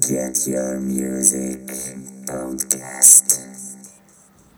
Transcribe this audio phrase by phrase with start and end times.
[0.00, 1.70] Get Your Music
[2.26, 3.38] Podcast.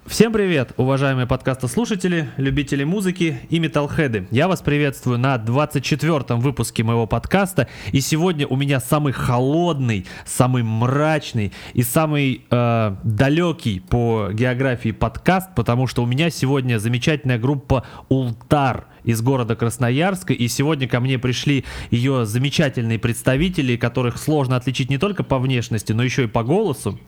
[0.06, 4.28] Всем привет, уважаемые подкастослушатели, любители музыки и металлхеды.
[4.30, 7.68] Я вас приветствую на 24-м выпуске моего подкаста.
[7.92, 15.50] И сегодня у меня самый холодный, самый мрачный и самый э, далекий по географии подкаст,
[15.55, 20.34] потому что у меня сегодня замечательная группа Ултар из города Красноярска.
[20.34, 25.93] И сегодня ко мне пришли ее замечательные представители, которых сложно отличить не только по внешности,
[25.93, 27.00] но еще и по голосу.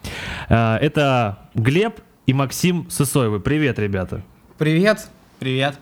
[0.49, 3.41] Э, это Глеб и Максим Сысоевы.
[3.41, 4.23] Привет, ребята.
[4.57, 5.11] Привет.
[5.39, 5.79] Привет.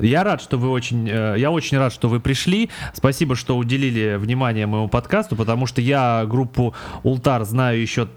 [0.00, 2.70] Я рад, что вы очень, э, я очень рад, что вы пришли.
[2.94, 8.08] Спасибо, что уделили внимание моему подкасту, потому что я группу Ултар знаю еще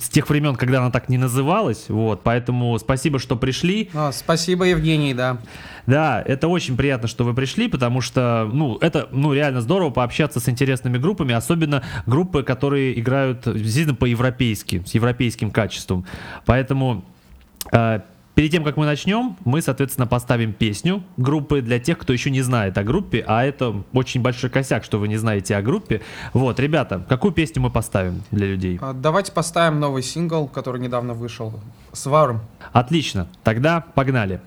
[0.00, 3.90] с тех времен, когда она так не называлась, вот, поэтому спасибо, что пришли.
[3.94, 5.38] А, спасибо, Евгений, да.
[5.86, 10.38] Да, это очень приятно, что вы пришли, потому что, ну, это, ну, реально здорово пообщаться
[10.38, 16.06] с интересными группами, особенно группы, которые играют действительно по-европейски, с европейским качеством.
[16.46, 17.04] Поэтому
[17.70, 18.00] Э,
[18.42, 22.42] перед тем, как мы начнем, мы, соответственно, поставим песню группы для тех, кто еще не
[22.42, 26.00] знает о группе, а это очень большой косяк, что вы не знаете о группе.
[26.32, 28.80] Вот, ребята, какую песню мы поставим для людей?
[28.82, 31.52] А, давайте поставим новый сингл, который недавно вышел.
[31.92, 32.40] Сварм.
[32.72, 34.40] Отлично, тогда погнали.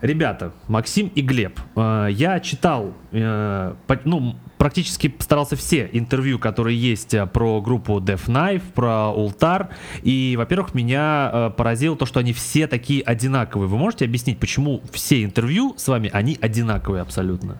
[0.00, 3.74] Ребята, Максим и Глеб, э, я читал, э,
[4.04, 9.70] ну, практически старался все интервью, которые есть э, про группу Death Knife, про Ултар,
[10.02, 13.68] и, во-первых, меня поразило то, что они все такие одинаковые.
[13.68, 17.58] Вы можете объяснить, почему все интервью с вами, они одинаковые абсолютно?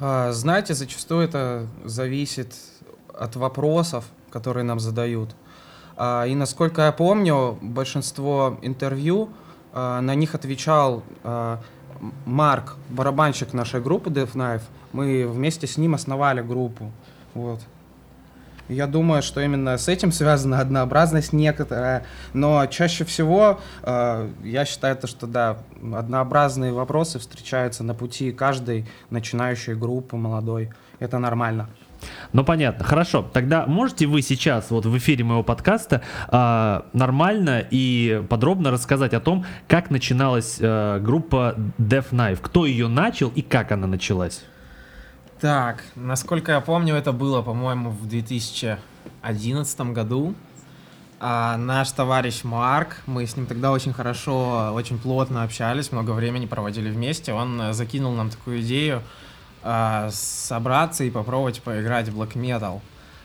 [0.00, 2.54] А, Знаете, зачастую это зависит
[3.12, 5.34] от вопросов, которые нам задают.
[5.96, 9.30] А, И насколько я помню, большинство интервью
[9.72, 11.58] на них отвечал М-
[12.24, 14.62] Марк, барабанщик нашей группы Death Knife.
[14.92, 16.90] Мы вместе с ним основали группу.
[17.34, 17.60] Вот.
[18.68, 24.94] Я думаю, что именно с этим связана однообразность некоторая, но чаще всего э, я считаю,
[24.96, 25.58] то, что да,
[25.94, 30.70] однообразные вопросы встречаются на пути каждой начинающей группы молодой.
[30.98, 31.70] Это нормально.
[32.32, 33.28] Ну понятно, хорошо.
[33.32, 39.20] Тогда можете вы сейчас вот в эфире моего подкаста а, нормально и подробно рассказать о
[39.20, 44.42] том, как начиналась а, группа Death Knife, кто ее начал и как она началась?
[45.40, 50.34] Так, насколько я помню, это было, по-моему, в 2011 году.
[51.20, 56.46] А наш товарищ Марк, мы с ним тогда очень хорошо, очень плотно общались, много времени
[56.46, 57.32] проводили вместе.
[57.32, 59.02] Он э, закинул нам такую идею
[59.62, 62.80] а, собраться и попробовать поиграть в Black Metal.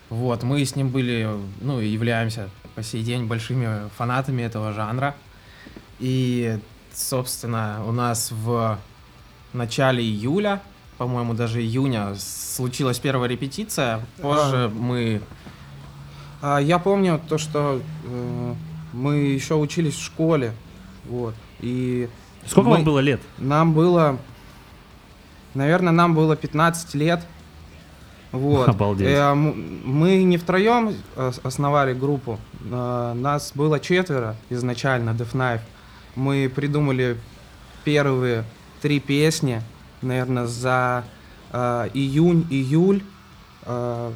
[0.09, 1.27] Вот, мы с ним были,
[1.61, 5.15] ну, и являемся по сей день большими фанатами этого жанра.
[5.99, 6.59] И,
[6.93, 8.77] собственно, у нас в
[9.53, 10.61] начале июля,
[10.97, 14.05] по-моему, даже июня, случилась первая репетиция.
[14.21, 15.21] Позже мы...
[16.41, 18.53] А, я помню то, что э,
[18.91, 20.53] мы еще учились в школе.
[21.05, 21.35] Вот.
[21.61, 22.09] И
[22.45, 23.21] Сколько Мы- вам было лет?
[23.37, 24.17] нам было,
[25.53, 27.21] наверное, нам было 15 лет.
[28.31, 28.67] Вот.
[28.69, 29.07] Обалдеть.
[29.07, 32.39] Э, мы не втроем ос- основали группу.
[32.71, 35.61] а, Нас было четверо изначально, Death Knife.
[36.15, 37.17] Мы придумали
[37.83, 38.43] первые
[38.81, 39.61] три песни,
[40.01, 41.03] наверное, за
[41.51, 43.03] а, июнь-июль
[43.63, 44.11] а,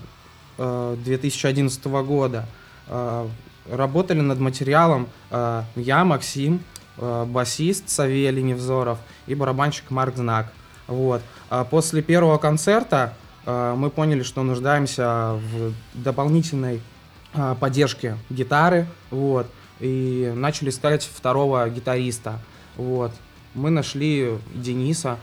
[0.57, 2.45] 2011 года.
[2.87, 3.27] А,
[3.69, 6.61] Работали над материалом а, я, Максим,
[6.97, 10.51] а, басист Савелий Невзоров и барабанщик Марк Знак.
[10.87, 11.21] Вот.
[11.49, 13.13] А после первого концерта
[13.45, 16.81] а, мы поняли, что нуждаемся в дополнительной
[17.33, 19.47] а, поддержке гитары, вот,
[19.79, 22.39] и начали искать второго гитариста,
[22.75, 23.11] вот.
[23.53, 25.17] Мы нашли Дениса,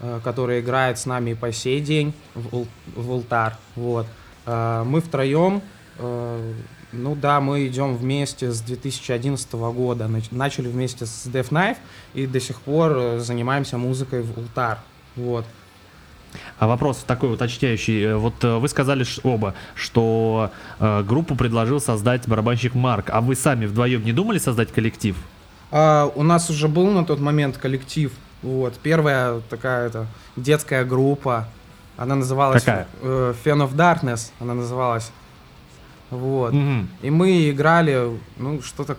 [0.00, 4.06] э, который играет с нами по сей день в, в Ултар, вот.
[4.46, 5.60] А, Мы втроем,
[5.98, 6.52] э,
[6.92, 11.78] ну да, мы идем вместе с 2011 года, Нач- начали вместе с Death Knife
[12.14, 14.78] и до сих пор э, занимаемся музыкой в Ултар,
[15.16, 15.46] вот.
[16.58, 18.04] А вопрос такой уточняющий.
[18.04, 23.34] Э, Вот э, вы сказали оба, что э, группу предложил создать барабанщик Марк, а вы
[23.34, 25.16] сами вдвоем не думали создать коллектив?
[25.72, 28.12] А, у нас уже был на тот момент коллектив.
[28.42, 28.74] Вот.
[28.82, 31.48] Первая такая это детская группа.
[31.96, 32.86] Она называлась Какая?
[33.02, 34.30] э, Fan of Darkness.
[34.40, 35.10] Она называлась.
[36.10, 36.52] Вот.
[36.52, 36.88] Мгм.
[37.02, 38.96] И мы играли, ну, что-то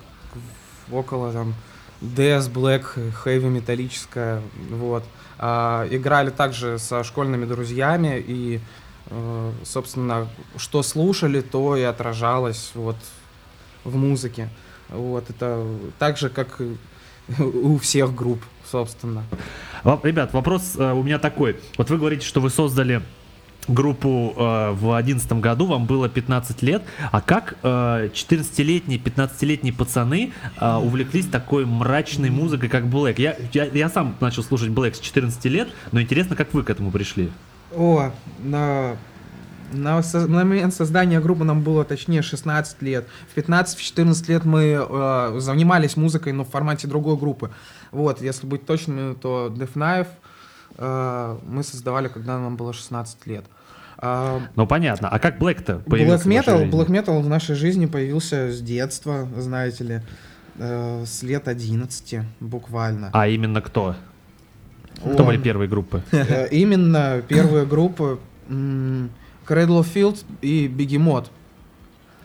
[0.91, 1.53] около там
[2.01, 2.83] Death, Black,
[3.25, 4.41] Heavy металлическое.
[4.69, 5.03] Вот.
[5.41, 8.60] Играли также со школьными друзьями и,
[9.07, 12.98] э, собственно, что слушали, то и отражалось вот
[13.83, 14.50] в музыке.
[14.89, 15.65] Вот, это
[15.98, 16.62] так же, как
[17.39, 19.24] у всех групп, собственно.
[20.03, 21.60] Ребят, вопрос э, у меня такой.
[21.77, 23.01] Вот вы говорите, что вы создали
[23.67, 30.33] группу э, в 2011 году, вам было 15 лет, а как э, 14-летние, 15-летние пацаны
[30.59, 33.15] э, увлеклись такой мрачной музыкой, как Black?
[33.17, 36.69] Я, я, я сам начал слушать Black с 14 лет, но интересно, как вы к
[36.69, 37.31] этому пришли?
[37.73, 38.97] О, на,
[39.71, 43.07] на, на момент создания группы нам было точнее 16 лет.
[43.33, 47.51] В 15-14 лет мы э, занимались музыкой, но в формате другой группы.
[47.91, 50.07] Вот, если быть точным, то Death Knife
[50.77, 53.45] мы создавали, когда нам было 16 лет.
[53.97, 56.69] А, Ну понятно, а как Black-то Black появился в вашей Metal?
[56.71, 60.01] Black Metal в нашей жизни появился с детства, знаете ли,
[60.57, 63.09] э, с лет 11 буквально.
[63.13, 63.95] А именно кто?
[64.97, 66.01] Кто Он- были первые группы?
[66.11, 69.01] Э, Именно первые группы Cradle
[69.81, 71.27] of Field и Begemot.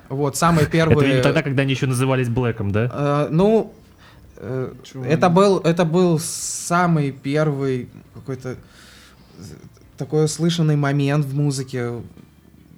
[0.09, 1.07] Вот, самые Это первые...
[1.07, 2.91] видимо тогда, когда они еще назывались Блэком, да?
[2.93, 3.86] Э, ну, э,
[5.05, 8.57] это был, это был самый первый какой-то
[9.97, 12.03] такой слышанный момент в музыке.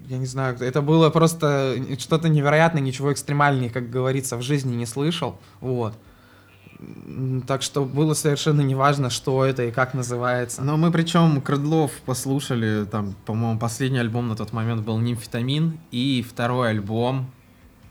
[0.08, 4.86] Я не знаю, это было просто что-то невероятное, ничего экстремальнее, как говорится, в жизни не
[4.86, 5.38] слышал.
[5.60, 5.94] Вот.
[7.48, 10.62] Так что было совершенно неважно, что это и как называется.
[10.62, 16.24] Но мы причем Крыдлов послушали, там, по-моему, последний альбом на тот момент был «Нимфетамин», и
[16.28, 17.32] второй альбом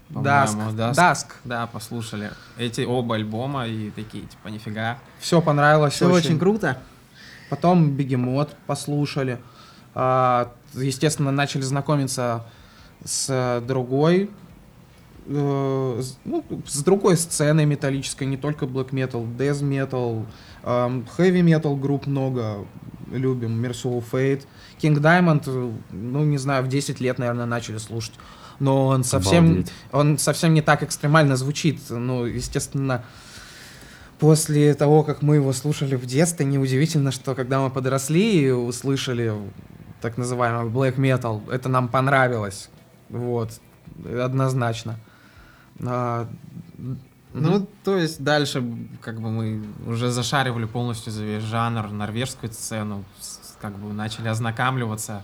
[0.10, 0.58] Dusk.
[0.76, 1.26] Dusk.
[1.44, 2.32] Да, послушали.
[2.58, 5.00] Эти оба альбома и такие, типа, нифига.
[5.20, 5.94] Все понравилось.
[5.94, 6.78] Все очень круто.
[7.50, 9.40] Потом Бегемот послушали.
[9.94, 12.46] А, Естественно, начали знакомиться
[13.04, 14.30] с другой,
[15.28, 20.26] э, ну, с другой сценой металлической, не только black metal, death metal,
[20.64, 22.66] эм, heavy metal групп много
[23.12, 24.44] любим, Merciful Fate.
[24.82, 28.14] King Diamond, э, ну, не знаю, в 10 лет, наверное, начали слушать.
[28.60, 29.74] Но он совсем, Обалдеть.
[29.92, 31.80] он совсем не так экстремально звучит.
[31.90, 33.04] Ну, естественно,
[34.20, 39.34] после того, как мы его слушали в детстве, неудивительно, что когда мы подросли и услышали
[40.02, 42.70] так называемый black metal, это нам понравилось.
[43.10, 43.52] Вот,
[44.06, 45.00] однозначно.
[45.84, 46.28] А,
[47.34, 48.64] Ну, то есть дальше
[49.02, 53.04] как бы мы уже зашаривали полностью за весь жанр, норвежскую сцену,
[53.62, 55.22] как бы начали ознакомливаться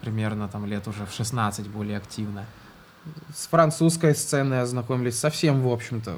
[0.00, 2.44] примерно там лет уже в 16 более активно.
[3.34, 6.16] С французской сценой ознакомились совсем, в общем-то.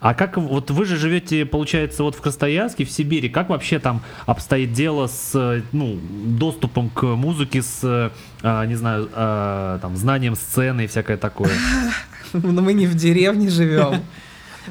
[0.00, 4.02] А как вот вы же живете, получается, вот в Красноярске, в Сибири, как вообще там
[4.26, 8.10] обстоит дело с э, ну, доступом к музыке, с, э,
[8.42, 11.52] а, не знаю, а, там, знанием сцены и всякое такое?
[12.32, 14.02] Но мы не в деревне живем.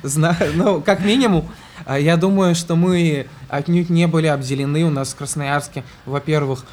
[0.04, 1.50] Ну, как минимум,
[1.86, 4.84] а, я думаю, что мы отнюдь не были обделены.
[4.84, 6.66] У нас в Красноярске, во-первых,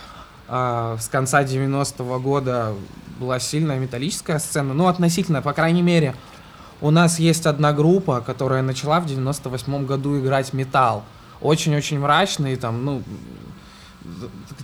[0.46, 2.74] с конца 90-го года
[3.18, 4.74] была сильная металлическая сцена.
[4.74, 6.14] Ну, относительно, по крайней мере,
[6.80, 11.04] у нас есть одна группа, которая начала в 98 году играть металл.
[11.40, 13.02] Очень-очень мрачный, там, ну,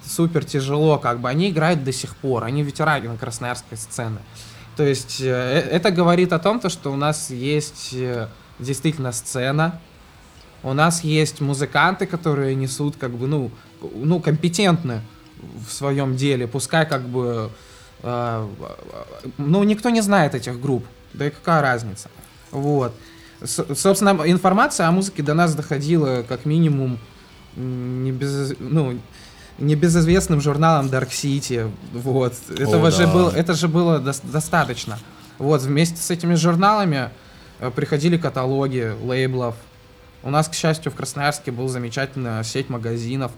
[0.06, 1.28] супер тяжело, как бы.
[1.28, 4.18] Они играют до сих пор, они ветераны красноярской сцены.
[4.76, 9.12] То есть э, э, это говорит о том, то, что у нас есть э, действительно
[9.12, 9.80] сцена,
[10.62, 13.50] у нас есть музыканты, которые несут как бы, ну,
[13.94, 15.02] ну компетентны
[15.66, 17.50] в своем деле, пускай как бы,
[18.02, 18.48] э,
[19.38, 22.10] ну, никто не знает этих групп, да и какая разница.
[22.50, 22.92] Вот.
[23.42, 26.98] С- собственно, информация о музыке до нас доходила как минимум
[27.56, 28.98] не без, ну,
[29.58, 31.70] небезызвестным журналом Dark City.
[31.92, 32.34] Вот.
[32.50, 33.12] Этого О, же да.
[33.12, 34.98] было, это же было дос- достаточно.
[35.38, 37.10] Вот, вместе с этими журналами
[37.60, 39.54] э, приходили каталоги лейблов.
[40.22, 43.32] У нас, к счастью, в Красноярске был замечательная сеть магазинов,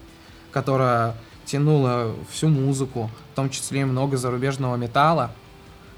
[0.51, 1.15] которая
[1.53, 5.31] тянула всю музыку, в том числе и много зарубежного металла.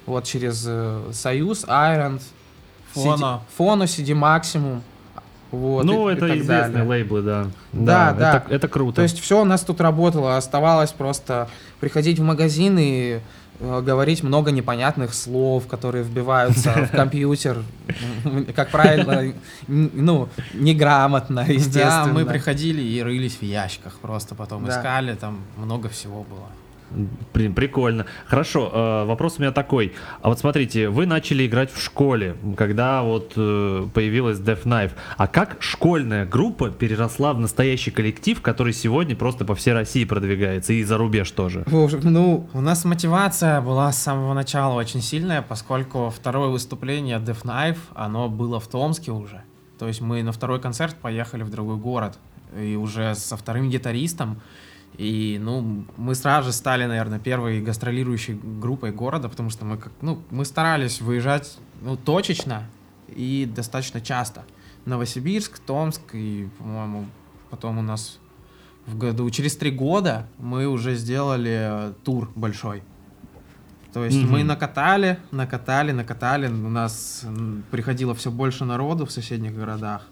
[0.05, 2.21] Вот через э, Союз, Iron,
[2.93, 3.41] Фоно.
[3.57, 4.81] Фоно, CD Maximum.
[5.53, 6.89] Вот, ну, и- и это так известные далее.
[6.89, 7.47] лейблы, да.
[7.73, 8.37] Да, да.
[8.45, 8.97] Это, это круто.
[8.97, 11.49] То есть все у нас тут работало, оставалось просто
[11.81, 13.21] приходить в магазин и
[13.61, 17.63] говорить много непонятных слов, которые вбиваются в компьютер,
[18.55, 19.33] как правильно,
[19.69, 22.13] н- ну, неграмотно, Да, естественно.
[22.13, 24.73] мы приходили и рылись в ящиках, просто потом Да.
[24.73, 26.49] искали, там много всего было.
[27.33, 28.07] Блин, прикольно.
[28.27, 29.95] Хорошо, э, вопрос у меня такой.
[30.23, 34.93] А вот смотрите, вы начали играть в школе, когда вот э, появилась Death Knife.
[35.17, 40.73] А как школьная группа переросла в настоящий коллектив, который сегодня просто по всей России продвигается
[40.73, 41.65] и за рубеж тоже?
[41.67, 47.79] Ну, У нас мотивация была с самого начала очень сильная, поскольку второе выступление Death Knife,
[47.95, 49.43] оно было в Томске уже.
[49.79, 52.19] То есть мы на второй концерт поехали в другой город.
[52.57, 54.41] И уже со вторым гитаристом.
[54.97, 59.93] И, ну, мы сразу же стали, наверное, первой гастролирующей группой города, потому что мы, как,
[60.01, 62.69] ну, мы старались выезжать, ну, точечно
[63.09, 64.45] и достаточно часто.
[64.85, 67.07] Новосибирск, Томск и, по-моему,
[67.51, 68.19] потом у нас
[68.87, 72.83] в году, через три года мы уже сделали э, тур большой.
[73.93, 74.33] То есть Мгм.
[74.33, 76.49] мы накатали, накатали, накатали.
[76.49, 77.25] У нас
[77.71, 80.03] приходило все больше народу в соседних городах.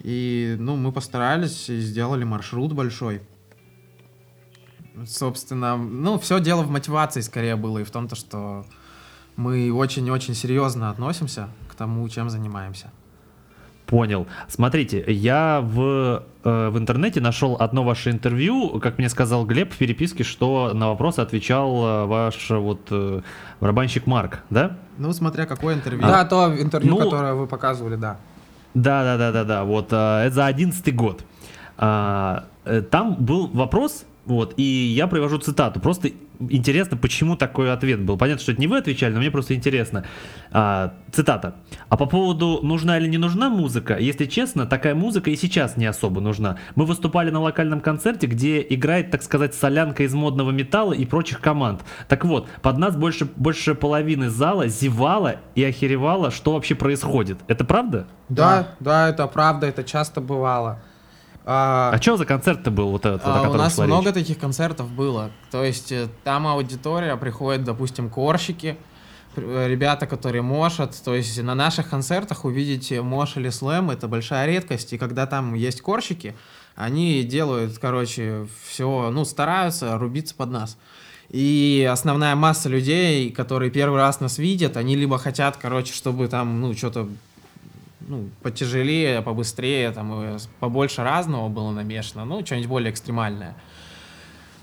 [0.00, 3.22] И, ну, мы постарались и сделали маршрут большой.
[5.06, 8.64] Собственно, ну, все дело в мотивации скорее было и в том, то, что
[9.36, 12.90] мы очень-очень серьезно относимся к тому, чем занимаемся.
[13.86, 14.26] Понял.
[14.48, 19.76] Смотрите, я в, э, в интернете нашел одно ваше интервью, как мне сказал Глеб в
[19.76, 23.20] переписке, что на вопросы отвечал э, ваш э, вот э,
[23.60, 24.78] барабанщик Марк, да?
[24.96, 26.00] Ну, смотря какое интервью.
[26.00, 28.16] да, то интервью, Ну, которое вы показывали, да.
[28.74, 29.64] Да, да, да, да, да.
[29.64, 31.24] Вот а, это за одиннадцатый год.
[31.76, 35.80] А, э, там был вопрос, вот, и я привожу цитату.
[35.80, 36.10] Просто
[36.40, 38.16] интересно, почему такой ответ был.
[38.16, 40.04] Понятно, что это не вы отвечали, но мне просто интересно.
[40.50, 41.56] А, цитата.
[41.88, 45.86] А по поводу нужна или не нужна музыка, если честно, такая музыка и сейчас не
[45.86, 46.56] особо нужна.
[46.74, 51.40] Мы выступали на локальном концерте, где играет, так сказать, солянка из модного металла и прочих
[51.40, 51.82] команд.
[52.08, 57.38] Так вот, под нас больше, больше половины зала зевала и охеревала, что вообще происходит.
[57.46, 58.06] Это правда?
[58.28, 60.80] Да, да, это правда, это часто бывало.
[61.46, 64.14] А, А что за концерт-то был вот этот, А, у нас много речь?
[64.14, 65.30] таких концертов было.
[65.50, 68.78] То есть э, там аудитория приходит, допустим, корщики,
[69.36, 74.46] э, ребята, которые мошат, то есть на наших концертах увидеть мош или слэм это большая
[74.46, 76.34] редкость, и когда там есть корщики,
[76.76, 80.78] они делают, короче, все, ну, стараются рубиться под нас.
[81.30, 86.60] И основная масса людей, которые первый раз нас видят, они либо хотят, короче, чтобы там,
[86.60, 87.08] ну, что-то
[88.08, 93.54] ну, потяжелее, побыстрее, там, э, побольше разного было намешано, ну, что-нибудь более экстремальное.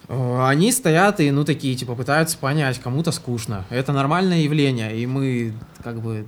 [0.07, 3.65] Э, Они стоят и, ну, такие, типа, пытаются понять, кому-то скучно.
[3.69, 6.27] Это нормальное явление, и мы, как бы,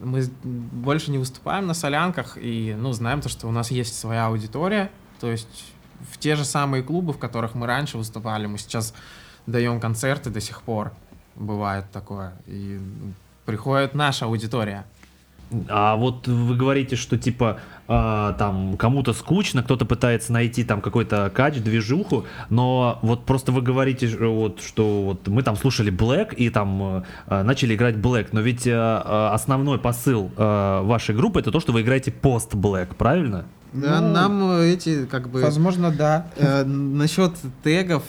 [0.00, 4.26] мы больше не выступаем на солянках, и, ну, знаем то, что у нас есть своя
[4.26, 5.72] аудитория, то есть
[6.12, 8.94] в те же самые клубы, в которых мы раньше выступали, мы сейчас
[9.46, 10.92] даем концерты до сих пор,
[11.34, 13.12] бывает такое, и ну,
[13.44, 14.86] приходит наша аудитория.
[15.68, 17.58] А вот вы говорите, что типа
[17.88, 23.62] а, там кому-то скучно, кто-то пытается найти там какой-то кач, движуху, но вот просто вы
[23.62, 28.40] говорите, вот, что вот мы там слушали Black и там э, начали играть Black, но
[28.42, 33.46] ведь э, э, основной посыл э, вашей группы это то, что вы играете пост-Black, правильно?
[33.72, 35.42] Да, Ну, нам э, эти, как бы...
[35.42, 36.28] Возможно, да.
[36.36, 37.32] Э, насчет
[37.64, 38.04] тегов,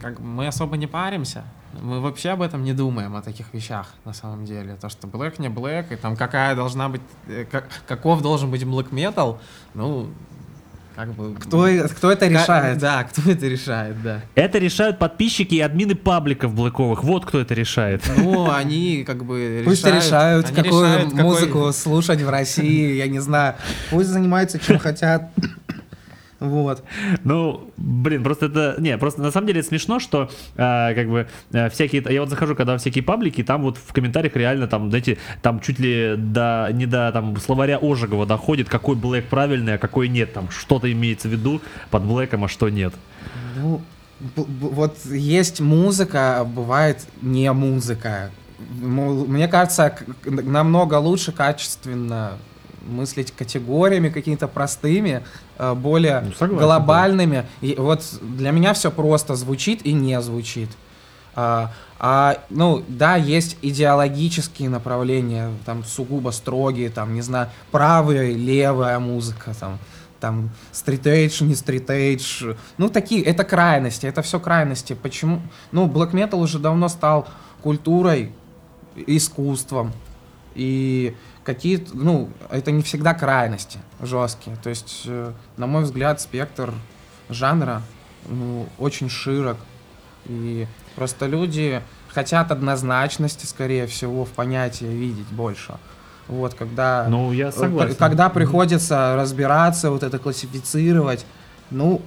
[0.00, 1.44] как мы особо не паримся.
[1.80, 4.76] Мы вообще об этом не думаем, о таких вещах, на самом деле.
[4.80, 8.62] То, что black не black, и там какая должна быть, э, как- каков должен быть
[8.64, 9.38] black metal,
[9.74, 10.08] ну,
[10.96, 11.34] как бы...
[11.36, 12.78] Кто, кто это решает?
[12.78, 14.20] Да, кто это решает, да.
[14.34, 18.02] Это решают подписчики и админы пабликов блэковых, вот кто это решает.
[18.18, 23.06] Ну, они как бы Пусть решают, они какую решают, какой- музыку слушать в России, я
[23.06, 23.54] не знаю.
[23.90, 25.30] Пусть занимаются чем хотят.
[26.40, 26.82] Вот.
[27.22, 28.74] Ну, блин, просто это...
[28.78, 32.02] Не, просто на самом деле смешно, что а, как бы а, всякие...
[32.08, 35.78] Я вот захожу, когда всякие паблики, там вот в комментариях реально там, знаете, там чуть
[35.78, 36.70] ли до...
[36.72, 40.32] Не до там словаря Ожегова доходит, какой блэк правильный, а какой нет.
[40.32, 42.94] Там что-то имеется в виду под блэком, а что нет.
[43.56, 43.82] Ну,
[44.36, 48.30] вот есть музыка, а бывает не музыка.
[48.80, 52.38] Мне кажется, намного лучше качественно
[52.82, 55.22] мыслить категориями какими-то простыми,
[55.58, 57.46] э, более Ну, согласен, глобальными.
[57.60, 60.70] И вот для меня все просто звучит и не звучит.
[61.34, 68.98] А, а, ну, да, есть идеологические направления, там сугубо строгие, там, не знаю, правая, левая
[68.98, 69.78] музыка, там,
[70.18, 72.54] там, стрит-эйдж, не стрит-эйдж.
[72.78, 74.94] Ну, такие, это крайности, это все крайности.
[74.94, 75.40] Почему?
[75.72, 77.28] Ну, black metal уже давно стал
[77.62, 78.32] культурой,
[79.06, 79.92] искусством.
[80.54, 84.56] И какие-то, ну, это не всегда крайности жесткие.
[84.56, 86.72] То есть, э, на мой взгляд, спектр
[87.28, 87.82] жанра
[88.28, 89.56] ну, очень широк.
[90.26, 95.74] И просто люди хотят однозначности, скорее всего, в понятии видеть больше.
[96.28, 97.96] Вот, когда, Ну, я э, согласен.
[97.96, 101.26] когда приходится разбираться, вот это классифицировать,
[101.70, 102.02] ну,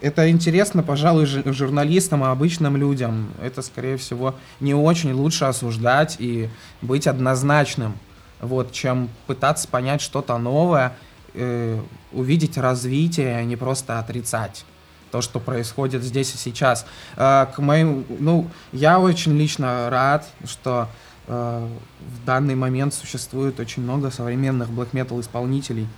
[0.00, 3.30] это интересно, пожалуй, журналистам и обычным людям.
[3.42, 6.50] Это, скорее всего, не очень лучше осуждать и
[6.82, 7.94] быть однозначным,
[8.40, 10.94] вот, чем пытаться понять что-то новое,
[11.34, 11.80] э,
[12.12, 14.64] увидеть развитие, а не просто отрицать
[15.10, 16.86] то, что происходит здесь и сейчас.
[17.16, 20.88] Э, к моим, ну, я очень лично рад, что
[21.26, 21.68] э,
[22.00, 25.88] в данный момент существует очень много современных black metal исполнителей,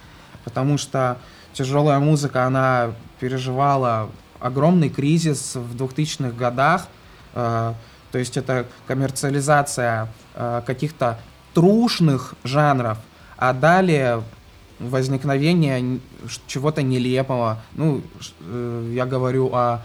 [0.44, 1.18] потому что
[1.52, 6.86] тяжелая музыка, она переживала огромный кризис в 2000-х годах,
[7.34, 7.74] э,
[8.12, 11.18] то есть это коммерциализация э, каких-то
[11.58, 12.98] трушных жанров,
[13.36, 14.22] а далее
[14.78, 15.98] возникновение
[16.46, 17.60] чего-то нелепого.
[17.74, 18.00] Ну,
[18.42, 19.82] э, я говорю о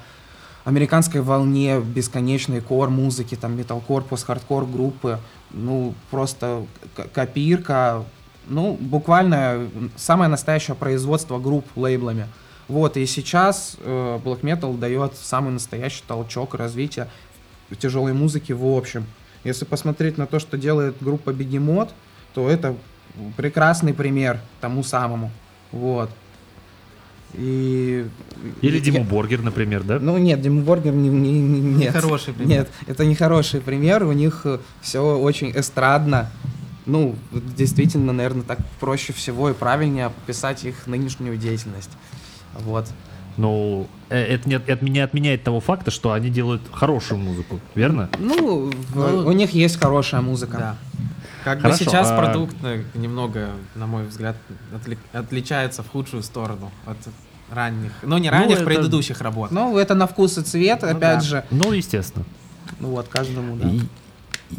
[0.65, 5.17] американской волне бесконечной кор-музыки, там, металкор, пост-хардкор группы,
[5.49, 6.67] ну, просто
[7.11, 8.05] копирка,
[8.45, 12.27] ну, буквально самое настоящее производство групп лейблами.
[12.67, 17.09] Вот, и сейчас э, Black Metal дает самый настоящий толчок развития
[17.79, 19.07] тяжелой музыки в общем.
[19.43, 21.93] Если посмотреть на то, что делает группа Бегемот,
[22.33, 22.75] то это
[23.37, 25.31] прекрасный пример тому самому.
[25.71, 26.09] Вот.
[27.33, 28.05] И...
[28.61, 29.99] Или я- Диму Боргер, например, да?
[29.99, 31.93] ну нет, Дима Боргер не, не- не- нет.
[31.93, 32.59] Хороший пример.
[32.59, 34.03] Нет, это не хороший пример.
[34.03, 34.45] У них
[34.81, 36.29] все очень эстрадно.
[36.85, 41.91] Ну, действительно, наверное, так проще всего и правильнее описать их нынешнюю деятельность.
[42.59, 42.87] Вот.
[43.37, 48.09] Ну, э, это не, это не отменяет того факта, что они делают хорошую музыку, верно?
[48.19, 50.57] Ну, Ну, у них есть хорошая музыка.
[50.57, 50.75] Да.
[51.43, 54.37] Как бы Хорошо, сейчас а- продукт э, немного, на мой взгляд,
[54.73, 56.97] отли- отличается в худшую сторону от
[57.51, 59.51] ранних, ну не Ну, ранних, это- предыдущих работ.
[59.51, 61.21] Ну, это на вкус и цвет, Ну опять да.
[61.21, 61.45] же.
[61.51, 62.23] Ну, естественно.
[62.79, 63.67] Ну вот, каждому, да.
[63.67, 63.81] И-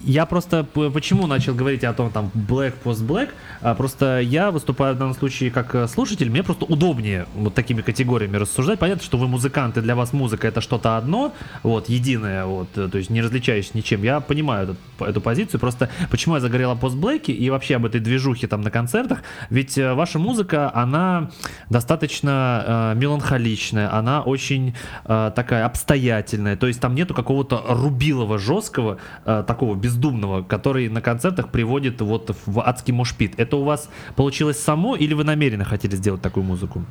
[0.05, 3.31] я просто почему начал говорить о том, там, Black, Post Black,
[3.61, 7.83] а, просто я выступаю в данном случае как э, слушатель, мне просто удобнее вот такими
[7.83, 8.79] категориями рассуждать.
[8.79, 12.99] Понятно, что вы музыканты, для вас музыка это что-то одно, вот, единое, вот, э, то
[12.99, 14.03] есть не различающееся ничем.
[14.03, 18.01] Я понимаю этот- эту позицию, просто почему я загорел о Black и вообще об этой
[18.01, 21.31] движухе там на концертах, ведь э, ваша музыка, она
[21.71, 28.99] достаточно э, меланхоличная, она очень э, такая обстоятельная, то есть там нету какого-то рубилова жесткого,
[29.25, 33.35] э, такого бездумного, который на концертах приводит вот в адский мошпит.
[33.37, 36.83] Это у вас получилось само или вы намеренно хотели сделать такую музыку?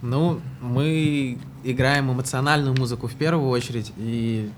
[0.00, 4.48] Ну, мы играем эмоциональную музыку в первую очередь, и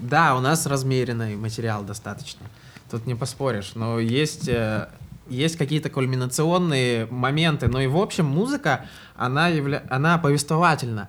[0.00, 2.44] да, у нас размеренный материал достаточно.
[2.90, 4.88] Тут не поспоришь, но есть, э,
[5.28, 9.84] есть какие-то кульминационные моменты, но и в общем музыка, она, явля...
[9.90, 11.08] она повествовательна.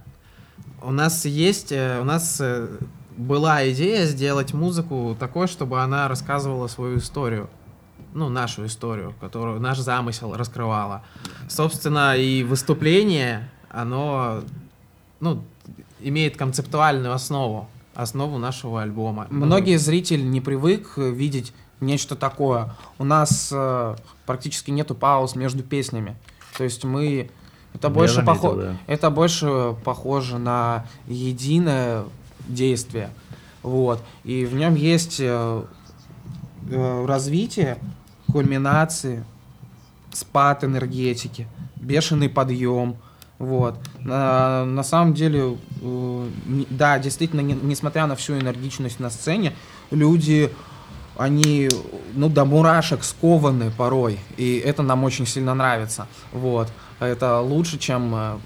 [0.84, 2.68] У нас есть, э, у нас э,
[3.18, 7.50] была идея сделать музыку такой, чтобы она рассказывала свою историю.
[8.14, 11.02] Ну, нашу историю, которую наш замысел раскрывала.
[11.50, 14.42] Собственно, и выступление, оно,
[15.20, 15.44] ну,
[16.00, 19.26] имеет концептуальную основу, основу нашего альбома.
[19.32, 22.76] Многие зрители не привык видеть нечто такое.
[23.00, 23.96] У нас э,
[24.28, 26.16] практически нету пауз между песнями.
[26.58, 27.32] То есть мы
[27.74, 28.78] это Я больше заметил, похо- да.
[28.86, 32.04] это больше похоже на единое
[32.48, 33.10] действие.
[33.62, 34.04] Вот.
[34.24, 35.64] И в нем есть э,
[36.70, 37.78] э, развитие,
[38.32, 39.24] кульминации,
[40.12, 42.98] спад энергетики, бешеный подъем.
[43.40, 43.80] Вот.
[44.00, 46.30] На, на самом деле, э,
[46.70, 49.54] да, действительно, не- несмотря на всю энергичность на сцене,
[49.92, 50.52] люди,
[51.18, 51.70] они,
[52.14, 56.08] ну, до мурашек скованы порой, и это нам очень сильно нравится.
[56.32, 56.70] Вот.
[57.00, 58.38] Это лучше, чем э,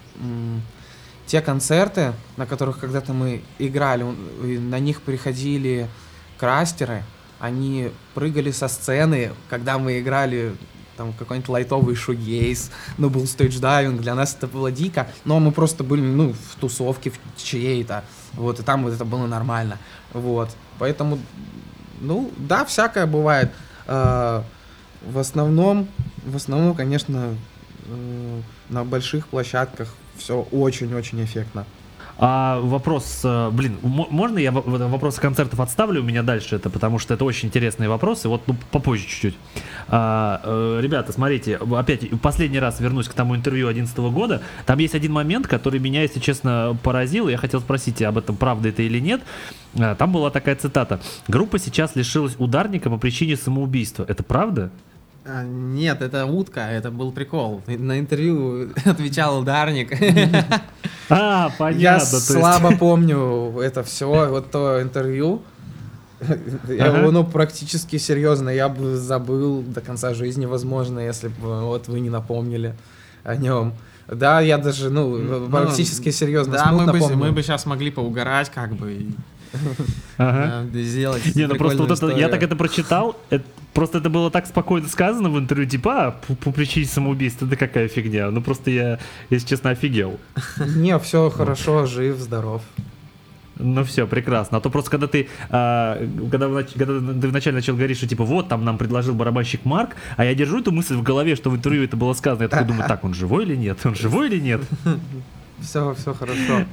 [1.27, 5.87] те концерты, на которых когда-то мы играли, на них приходили
[6.39, 7.03] крастеры,
[7.39, 10.55] они прыгали со сцены, когда мы играли
[10.95, 15.51] там какой-нибудь лайтовый shoegaze, ну, был stage diving, для нас это было дико, но мы
[15.51, 19.77] просто были, ну, в тусовке в чьей-то, вот, и там вот это было нормально,
[20.13, 21.19] вот, поэтому,
[22.01, 23.51] ну, да, всякое бывает,
[23.87, 24.43] А,
[25.01, 25.87] в основном,
[26.25, 27.35] в основном, конечно,
[27.85, 31.65] э, на больших площадках все очень-очень эффектно.
[32.19, 36.97] А вопрос, э, блин, мо- можно я вопросы концертов отставлю у меня дальше это, потому
[36.97, 39.35] что это очень интересные вопросы, вот ну, попозже чуть-чуть.
[39.87, 44.95] А, э, ребята, смотрите, опять последний раз вернусь к тому интервью 2011 года, там есть
[44.95, 48.99] один момент, который меня, если честно, поразил, я хотел спросить об этом, правда это или
[48.99, 49.21] нет.
[49.77, 50.99] А, Там была такая цитата.
[51.27, 54.03] Группа сейчас лишилась ударника по причине самоубийства.
[54.07, 54.71] Это правда?
[55.29, 57.61] А, Нет, это утка, это был прикол.
[57.67, 59.91] На интервью отвечал ударник.
[61.09, 61.81] А, понятно.
[61.81, 65.41] Я слабо помню это все, вот то интервью.
[66.67, 67.11] Я Ага.
[67.11, 72.09] ну, практически серьезно, я бы забыл до конца жизни, возможно, если бы вот вы не
[72.09, 72.75] напомнили
[73.23, 73.73] о нем.
[74.07, 78.49] Да, я даже, ну, Ну, практически серьезно Да, мы бы, мы бы сейчас могли поугарать,
[78.53, 79.05] как бы,
[80.17, 80.65] Ага.
[80.73, 84.31] э, сделать Не, ну просто вот это, я так это прочитал, это- просто это было
[84.31, 88.31] так спокойно сказано в интервью, типа, а, по, по причине самоубийства, да какая фигня.
[88.31, 90.19] Ну просто я, если честно, офигел.
[90.75, 92.61] Не, все хорошо, жив, здоров.
[93.59, 94.57] Ну все, прекрасно.
[94.57, 95.97] А то просто когда ты, а,
[96.31, 100.25] когда, когда ты вначале начал говорить, что типа вот там нам предложил барабанщик Марк, а
[100.25, 102.87] я держу эту мысль в голове, что в интервью это было сказано, я такой думаю,
[102.87, 103.79] так, он живой или нет?
[103.83, 104.61] Он живой или нет?
[105.59, 106.65] Все, все хорошо.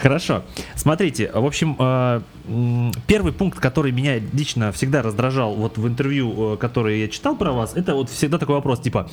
[0.00, 0.44] Хорошо.
[0.76, 2.20] Смотрите, в общем, э,
[3.06, 7.52] первый пункт, который меня лично всегда раздражал вот в интервью, э, которое я читал про
[7.52, 9.10] вас, это вот всегда такой вопрос, типа,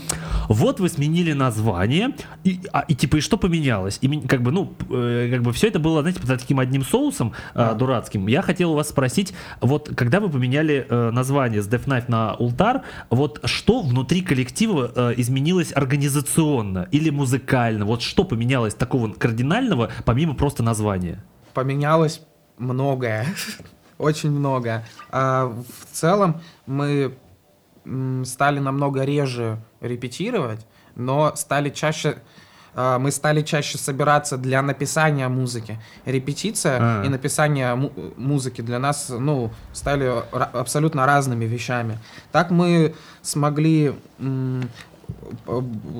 [0.47, 2.11] вот вы сменили название,
[2.43, 3.97] и, а, и типа, и что поменялось?
[4.01, 7.33] И как бы, ну, э, как бы все это было, знаете, под таким одним соусом
[7.53, 8.27] э, дурацким.
[8.27, 12.81] Я хотел у вас спросить, вот когда вы поменяли название с Death Knife на Ултар,
[13.09, 17.85] вот что внутри коллектива изменилось организационно или музыкально?
[17.85, 20.74] Вот что поменялось такого кардинального, помимо просто названия?
[21.53, 22.21] Поменялось
[22.57, 23.27] многое,
[23.97, 24.85] очень многое.
[25.11, 27.17] А в целом мы
[28.25, 32.17] стали намного реже репетировать, но стали чаще
[32.77, 35.79] а, мы стали чаще собираться для написания музыки.
[36.05, 37.03] Репетиция А.
[37.05, 41.99] и написание му- музыки для нас, ну, стали абсолютно разными вещами.
[42.33, 43.93] Так мы смогли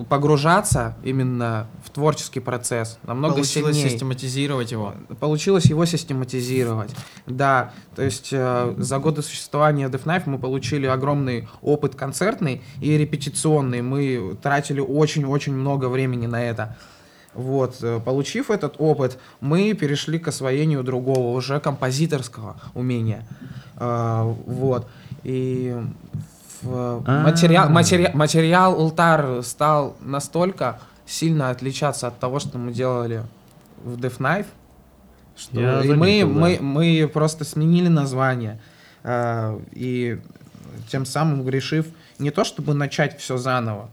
[0.10, 4.94] погружаться именно в творческий процесс намного Получилось сильнее систематизировать его.
[5.20, 6.96] получилось его систематизировать.
[7.26, 12.98] Да, то есть э, за годы существования Death Knife мы получили огромный опыт концертный и
[12.98, 13.82] репетиционный.
[13.82, 16.78] Мы тратили очень-очень много времени на это.
[17.34, 23.28] Вот, э, получив этот опыт, мы перешли к освоению другого, уже композиторского умения.
[23.76, 24.88] А, Вот.
[25.24, 25.76] И
[26.68, 27.24] А.
[27.24, 33.24] материал, матери- материал Ултар стал настолько сильно отличаться от того, что мы делали
[33.84, 34.48] в Death Knife,
[35.38, 36.26] что Я и мы, да.
[36.28, 38.60] мы, мы просто сменили название.
[39.04, 40.20] а, И
[40.90, 41.86] тем самым решив
[42.20, 43.90] не то, чтобы начать все заново,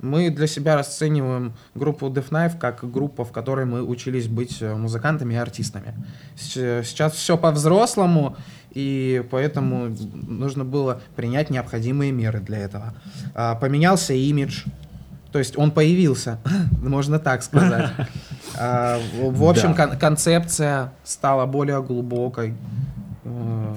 [0.00, 4.74] мы для себя расцениваем группу Death Knife как группа, в которой мы учились быть э,
[4.74, 5.94] музыкантами и артистами.
[6.36, 8.36] С- Сейчас все по-взрослому,
[8.74, 12.94] и поэтому нужно было принять необходимые меры для этого.
[13.34, 14.64] А, Поменялся имидж,
[15.30, 16.38] то есть он появился,
[16.82, 17.90] можно так сказать.
[18.58, 19.86] А, В общем, Да.
[19.86, 22.54] кон- концепция стала более глубокой.
[23.24, 23.74] Э,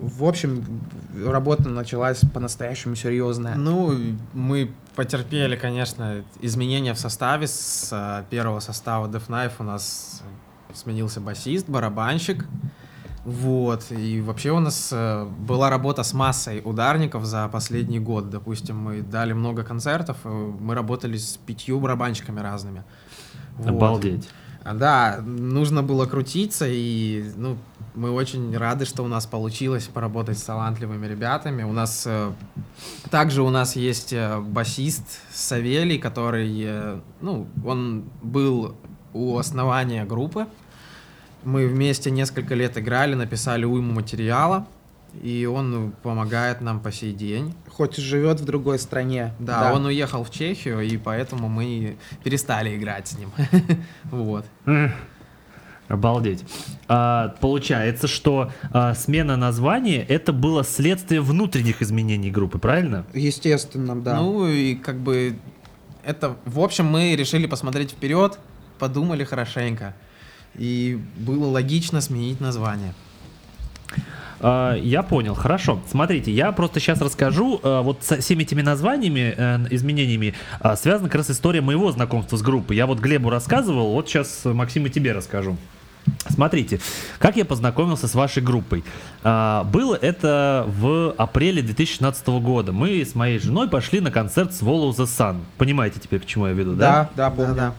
[0.00, 0.64] В общем,
[1.26, 3.56] работа началась по-настоящему серьезная.
[3.56, 3.92] Ну,
[4.32, 7.48] мы потерпели, конечно, изменения в составе.
[7.48, 10.22] С а, первого состава Death Knife у нас
[10.74, 12.46] сменился басист, барабанщик.
[13.24, 13.86] Вот.
[13.90, 18.28] И вообще у нас э, была работа с массой ударников за последний год.
[18.28, 22.84] Допустим, мы дали много концертов, э, мы работали с пятью барабанщиками разными.
[23.56, 23.68] Вот.
[23.68, 24.28] Обалдеть.
[24.62, 27.56] А, Да, нужно было крутиться, и ну,
[27.94, 31.62] мы очень рады, что у нас получилось поработать с талантливыми ребятами.
[31.62, 32.30] У нас э,
[33.10, 38.76] также у нас есть басист Савелий, который, ну, он был
[39.14, 40.46] у основания группы.
[41.44, 44.66] Мы вместе несколько лет играли, написали уйму материала,
[45.22, 47.54] и он помогает нам по сей день.
[47.68, 49.34] Хоть и живет в другой стране.
[49.38, 53.30] Да, он уехал в Чехию, и поэтому мы перестали играть с ним.
[54.10, 54.44] Вот.
[55.86, 56.44] Обалдеть.
[56.88, 63.04] А, получается, что а, смена названия это было следствие внутренних изменений группы, правильно?
[63.12, 64.16] Естественно, да.
[64.16, 65.36] Ну и как бы
[66.02, 68.38] это, в общем, мы решили посмотреть вперед,
[68.78, 69.94] подумали хорошенько.
[70.56, 72.94] И было логично сменить название.
[74.40, 75.80] А, я понял, хорошо.
[75.90, 81.08] Смотрите, я просто сейчас расскажу, а, вот со всеми этими названиями, э, изменениями, а, связана
[81.08, 82.76] как раз история моего знакомства с группой.
[82.76, 85.56] Я вот Глебу рассказывал, вот сейчас, Максим, и тебе расскажу.
[86.28, 86.80] Смотрите,
[87.18, 88.84] как я познакомился с вашей группой.
[89.22, 92.72] А, было это в апреле 2016 года.
[92.72, 95.40] Мы с моей женой пошли на концерт Swallow the Sun.
[95.56, 97.08] Понимаете теперь, к чему я веду, да?
[97.16, 97.72] да, да, помню.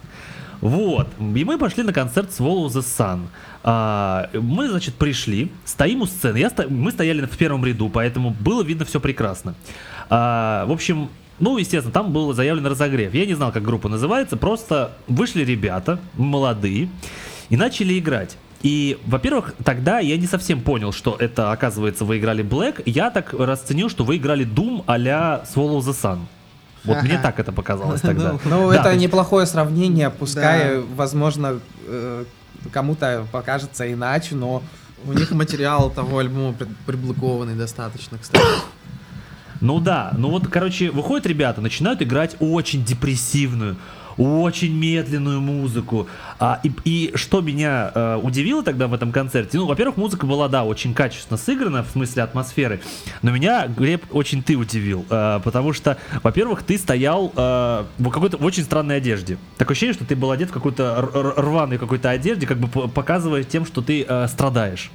[0.62, 1.08] Вот.
[1.20, 3.22] И мы пошли на концерт Swallow the Sun.
[3.64, 6.38] А, мы, значит, пришли, стоим у сцены.
[6.38, 9.56] Я сто- Мы стояли в первом ряду, поэтому было видно все прекрасно.
[10.10, 13.14] А, в общем, ну, естественно, там был заявлен разогрев.
[13.14, 16.90] Я не знал, как группа называется, просто вышли ребята, молодые,
[17.50, 18.38] и начали играть.
[18.62, 22.82] И, во-первых, тогда я не совсем понял, что это, оказывается, вы играли Black.
[22.86, 26.20] Я так расценил, что вы играли Doom а-ля Swallow the Sun.
[26.86, 28.38] Вот мне так это показалось тогда.
[28.46, 32.26] Ну, Да, это неплохое сравнение, пускай, возможно, э,
[32.72, 34.62] кому-то покажется иначе, но
[35.08, 36.56] У них материал того альбома
[36.88, 38.44] приблокованный достаточно, кстати.
[39.62, 43.78] Ну да, ну вот, короче, выходят ребята, начинают играть очень депрессивную,
[44.18, 46.08] очень медленную музыку.
[46.40, 50.48] А, и, и что меня э, удивило тогда в этом концерте, ну, во-первых, музыка была,
[50.48, 52.82] да, очень качественно сыграна, в смысле атмосферы,
[53.22, 58.38] но меня, Глеб, очень ты удивил, э, потому что, во-первых, ты стоял э, в какой-то
[58.38, 59.38] в очень странной одежде.
[59.58, 63.66] Такое ощущение, что ты был одет в р- рваной какой-то одежде, как бы показывая тем,
[63.66, 64.92] что ты э, страдаешь.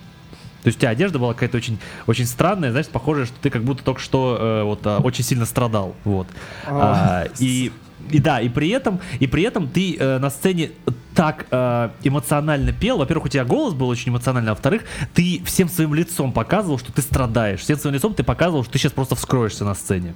[0.63, 3.63] То есть у тебя одежда была какая-то очень, очень странная, знаешь, похоже, что ты как
[3.65, 6.27] будто только что э, вот а, очень сильно страдал, вот.
[6.67, 7.73] А, и
[8.11, 10.71] и да, и при этом, и при этом ты э, на сцене
[11.15, 12.99] так э, эмоционально пел.
[12.99, 14.83] Во-первых, у тебя голос был очень эмоциональный, а во-вторых,
[15.15, 17.61] ты всем своим лицом показывал, что ты страдаешь.
[17.61, 20.15] Всем своим лицом ты показывал, что ты сейчас просто вскроешься на сцене.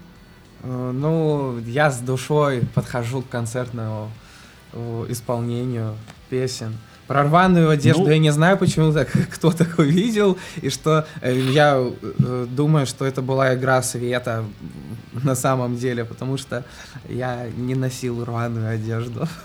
[0.63, 4.11] э, ну, я с душой подхожу к концертному
[4.73, 5.95] э, исполнению
[6.31, 6.77] песен.
[7.07, 11.39] Про рваную одежду Ну- я не знаю, почему так кто так увидел, и что э,
[11.53, 14.45] я э, думаю, что это была игра света
[15.23, 16.65] на самом деле, потому что
[17.09, 19.29] я не носил рваную одежду.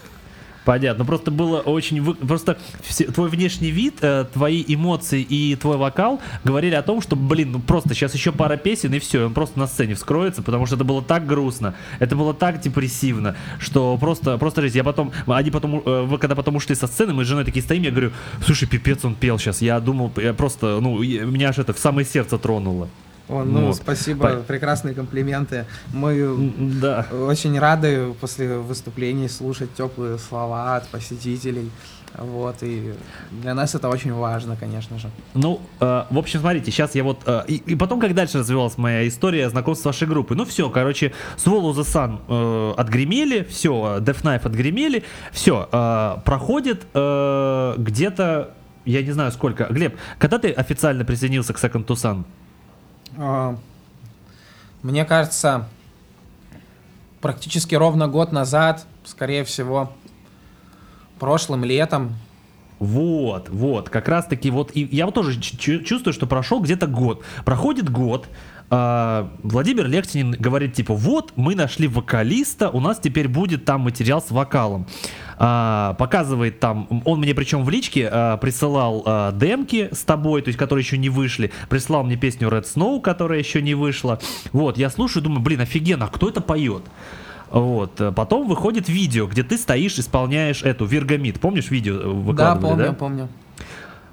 [0.66, 2.02] Понятно, просто было очень...
[2.02, 7.02] вы- Просто все- твой внешний вид, э, твои эмоции и твой вокал говорили о том,
[7.02, 10.44] что, блин, ну просто сейчас еще пара песен и все, он просто на сцене вскроется,
[10.44, 14.78] потому что это было так грустно, это было так депрессивно, что просто, просто жизнь.
[14.78, 17.84] Я потом, они потом, э, когда потом ушли со сцены, мы с женой такие стоим,
[17.84, 18.12] я говорю,
[18.46, 21.80] слушай, пипец он пел сейчас, я думал, я просто, ну, я- меня аж это в
[21.80, 22.90] самое сердце тронуло.
[23.30, 23.76] О, ну, Вот.
[23.76, 25.66] спасибо, Пон- прекрасные комплименты.
[25.94, 27.06] Мы Да.
[27.12, 31.70] очень рады после выступлений слушать теплые слова от посетителей.
[32.18, 32.96] Вот, и
[33.32, 35.12] для нас это очень важно, конечно же.
[35.36, 37.20] Ну, э, в общем, смотрите, сейчас я вот...
[37.28, 40.36] э, и, и потом, как дальше развивалась моя история знакомства с вашей группой.
[40.36, 45.70] Ну, все, короче, Swallow the Sun э, отгремели, все, Death Knife отгремели, все,
[46.26, 48.54] проходит э, где-то,
[48.86, 49.66] я не знаю сколько.
[49.70, 52.24] Глеб, когда ты официально присоединился к Second to Sun?
[53.22, 53.58] А,
[54.82, 55.68] Мне кажется,
[57.20, 59.92] практически ровно год назад, скорее всего,
[61.20, 62.16] прошлым летом.
[62.80, 67.26] Вот, вот, как раз таки вот, и я вот тоже чувствую, что прошел где-то год.
[67.44, 68.30] Проходит год,
[68.70, 74.22] а, Владимир Лехтинин говорит, типа, вот, мы нашли вокалиста, у нас теперь будет там материал
[74.22, 74.88] с вокалом.
[75.38, 80.50] А, показывает там, он мне причем в личке а, присылал а, демки с тобой, то
[80.50, 84.20] есть, которые еще не вышли, прислал мне песню Red Snow, которая еще не вышла.
[84.52, 86.84] Вот, я слушаю, думаю, блин, офигенно, а кто это поет?
[87.52, 88.00] Вот.
[88.00, 91.40] э, Потом выходит видео, где ты стоишь, исполняешь эту Виргамид.
[91.40, 92.94] Помнишь видео э, Да, выкладывали, помню, да?
[92.94, 93.30] помню.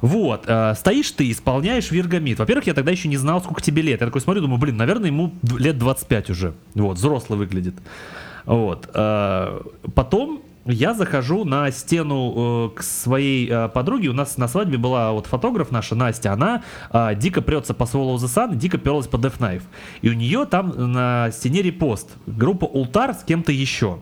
[0.01, 2.39] Вот, э, стоишь ты, исполняешь Виргамид.
[2.39, 4.01] Во-первых, я тогда еще не знал, сколько тебе лет.
[4.01, 6.55] Я такой смотрю, думаю, блин, наверное, ему лет 25 уже.
[6.75, 7.75] Вот, взрослый выглядит.
[8.45, 8.89] Вот.
[8.93, 9.61] э,
[9.95, 14.09] Потом я захожу на стену э, к своей э, подруге.
[14.09, 16.33] У нас на свадьбе была вот фотограф наша, Настя.
[16.33, 19.63] Она э, дико прется по Swallow the Sun, дико перлась по Death Knife.
[20.03, 22.11] И у нее там на стене репост.
[22.27, 23.99] Группа Ултар с кем-то еще.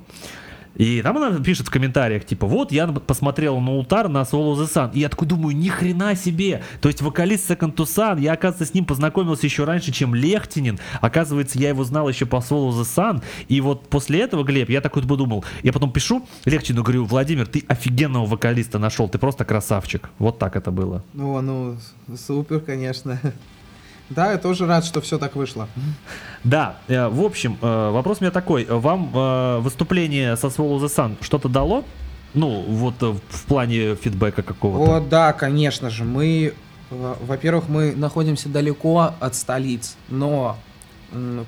[0.76, 4.66] И там она пишет в комментариях, типа, вот, я посмотрел на Ултар на Swallow the
[4.66, 4.90] Sun.
[4.94, 6.62] И я такой думаю, ни хрена себе.
[6.80, 10.78] То есть вокалист Second to Sun, я, оказывается, с ним познакомился еще раньше, чем Лехтинин.
[11.00, 13.22] Оказывается, я его знал еще по Swallow the Sun.
[13.48, 15.44] И вот после этого, Глеб, я такой подумал.
[15.62, 20.10] Я потом пишу Лехтину, говорю, Владимир, ты офигенного вокалиста нашел, ты просто красавчик.
[20.18, 21.04] Вот так это было.
[21.12, 21.76] Ну, ну,
[22.16, 23.20] супер, конечно.
[24.10, 25.68] Да, я тоже рад, что все так вышло.
[26.44, 28.64] Да, э, в общем, э, вопрос у меня такой.
[28.66, 31.84] Вам э, выступление со Swallow the Sun что-то дало?
[32.34, 34.96] Ну, вот в плане фидбэка какого-то.
[34.96, 36.04] О, да, конечно же.
[36.04, 36.54] Мы,
[36.90, 40.56] во-первых, мы находимся далеко от столиц, но,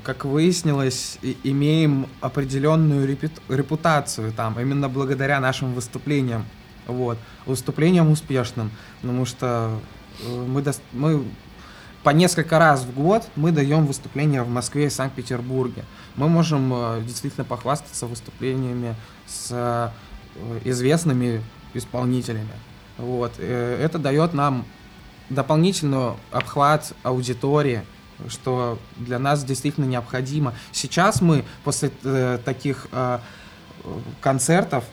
[0.04, 6.44] как выяснилось, имеем определенную репутацию там, именно благодаря нашим выступлениям.
[6.86, 7.18] Вот.
[7.46, 9.72] Выступлениям успешным, потому что
[10.46, 11.24] мы, дос- мы
[12.06, 15.84] по несколько раз в год мы даем выступления в Москве и Санкт-Петербурге.
[16.14, 18.94] Мы можем э, действительно похвастаться выступлениями
[19.26, 19.90] с э,
[20.62, 21.42] известными
[21.74, 22.52] исполнителями.
[22.96, 23.32] Вот.
[23.38, 24.64] э, Это дает нам
[25.30, 27.82] дополнительный обхват аудитории,
[28.28, 30.54] что для нас действительно необходимо.
[30.70, 31.90] Сейчас мы после
[32.44, 32.86] таких
[34.20, 34.84] концертов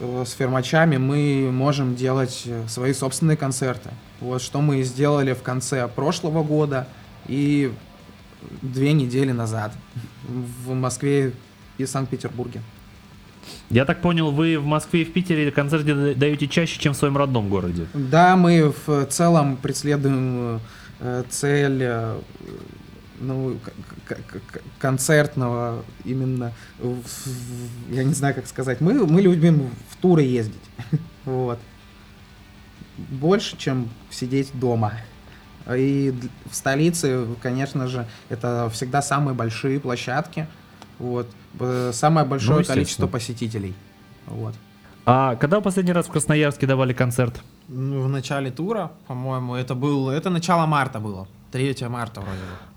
[0.00, 3.90] с фермачами мы можем делать э, свои собственные концерты.
[4.20, 6.86] Вот что мы сделали в конце прошлого года
[7.26, 7.72] и
[8.62, 9.72] две недели назад
[10.26, 11.32] в Москве
[11.78, 12.62] и Санкт-Петербурге.
[13.68, 16.96] Я так понял, вы в Москве и в Питере концерты да- даете чаще, чем в
[16.96, 17.86] своем родном городе.
[17.94, 20.60] Да, мы в целом преследуем
[21.00, 22.18] э, цель э,
[23.20, 23.58] ну,
[24.78, 27.02] концертного именно, в-
[27.94, 28.80] я не знаю, как сказать.
[28.80, 30.60] Мы, мы любим в туры ездить.
[31.24, 31.58] Вот.
[32.96, 34.92] Больше, чем сидеть дома.
[35.70, 36.14] И
[36.50, 40.46] в столице, конечно же, это всегда самые большие площадки.
[40.98, 41.28] Вот.
[41.92, 42.74] Самое большое естественно.
[42.74, 43.74] количество посетителей.
[44.26, 44.54] Вот.
[45.06, 47.40] А когда вы последний раз в Красноярске давали концерт?
[47.68, 51.26] Ну, в начале тура, по-моему, это был, это начало марта было.
[51.52, 52.69] 3 марта вроде бы.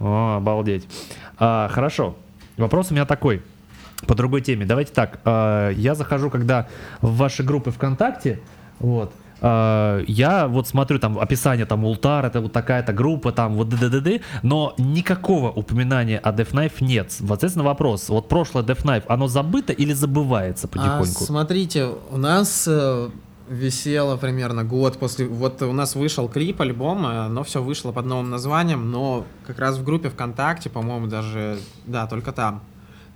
[0.00, 0.86] О, обалдеть.
[1.38, 2.16] А, хорошо.
[2.56, 3.42] Вопрос у меня такой.
[4.06, 4.64] По другой теме.
[4.64, 5.20] Давайте так.
[5.24, 6.68] а, я захожу, когда
[7.00, 8.40] в ваши группы ВКонтакте,
[8.78, 13.68] вот, а, я вот смотрю там описание, там Ултар, это вот такая-то группа, там вот
[13.68, 17.10] ДДДД, но никакого упоминания о Death Knife нет.
[17.10, 18.08] Соответственно, вопрос.
[18.08, 21.24] Вот прошлое Death Knife, оно забыто или забывается А, потихоньку?
[21.24, 23.10] смотрите, у нас э,
[23.48, 25.26] висело примерно год после...
[25.26, 29.58] Вот у нас вышел клип, альбом, э, но все вышло под новым названием, но как
[29.58, 31.58] раз в группе ВКонтакте, по-моему, даже...
[31.86, 32.62] Да, только там.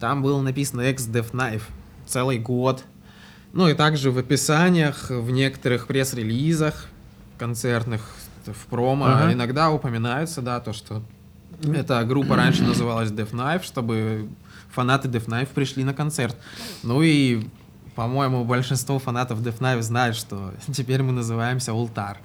[0.01, 1.63] Там было написано X Death Knife.
[2.07, 2.85] Целый год.
[3.53, 6.87] Ну и также в описаниях, в некоторых пресс-релизах
[7.39, 8.03] концертных,
[8.47, 9.33] в промо Ага.
[9.33, 11.03] иногда упоминается, да, то, что
[11.63, 14.29] эта группа раньше называлась Death Knife, чтобы
[14.71, 16.37] фанаты Death Knife пришли на концерт.
[16.83, 17.47] Ну и,
[17.95, 22.19] по-моему, большинство фанатов Death Knife знают, что теперь мы называемся Ултар.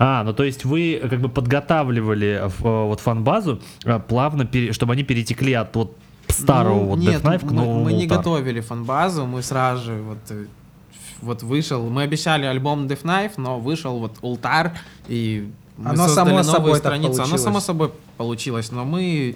[0.00, 4.92] А, ну то есть вы как бы подготавливали э, вот фан-базу э, плавно, пере- чтобы
[4.92, 5.96] они перетекли от вот
[6.28, 8.16] старого Ну, вот нет, Death Knife к мы, новому мы не Ultar.
[8.16, 10.46] готовили фан-базу, мы сразу же вот, э,
[11.20, 14.78] вот вышел, мы обещали альбом Death Knife, но вышел вот Ултар,
[15.08, 17.22] и мы Оно создали само новую собой страницу.
[17.22, 19.34] Оно само собой получилось, но мы,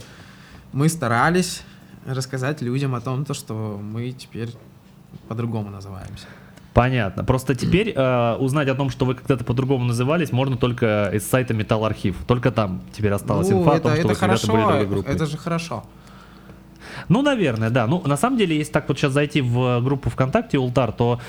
[0.72, 1.62] мы старались
[2.06, 4.50] рассказать людям о том, то, что мы теперь
[5.28, 6.26] по-другому называемся.
[6.74, 7.22] Понятно.
[7.24, 11.52] Просто теперь э, узнать о том, что вы когда-то по-другому назывались, можно только из сайта
[11.52, 12.16] Металл Архив.
[12.26, 14.70] Только там теперь осталась Ну, инфа о это, том, что это вы когда-то были хорошо,
[14.78, 15.14] другой группой.
[15.14, 15.84] это же хорошо.
[17.08, 17.86] Ну, наверное, да.
[17.86, 21.20] Ну, на самом деле, если так вот сейчас зайти в группу ВКонтакте Ултар, то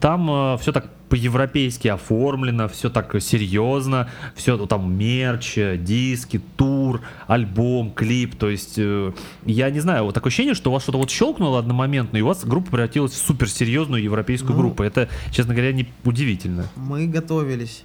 [0.00, 7.90] там все так по-европейски оформлено, все так серьезно, все там мерч, э, диски, тур, альбом,
[7.90, 8.36] клип.
[8.36, 9.12] То есть, э,
[9.44, 12.26] я не знаю, вот такое ощущение, что у вас что-то вот щелкнуло одномоментно, и у
[12.28, 14.62] вас группа превратилась в суперсерьезную европейскую Ну.
[14.62, 14.84] группу.
[14.84, 16.66] Это, честно говоря, не удивительно.
[16.76, 17.82] Мы готовились.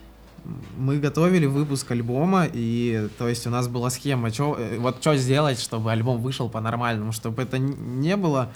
[0.77, 5.15] Мы готовили выпуск альбома, и то есть у нас была схема, чё, э, вот что
[5.17, 8.49] сделать, чтобы альбом вышел по-нормальному, чтобы это не было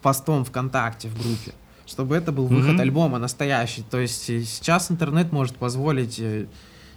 [0.00, 1.52] постом ВКонтакте в группе,
[1.86, 2.80] чтобы это был выход Мгм.
[2.80, 3.82] альбома настоящий.
[3.82, 6.46] То есть э, сейчас интернет может позволить э,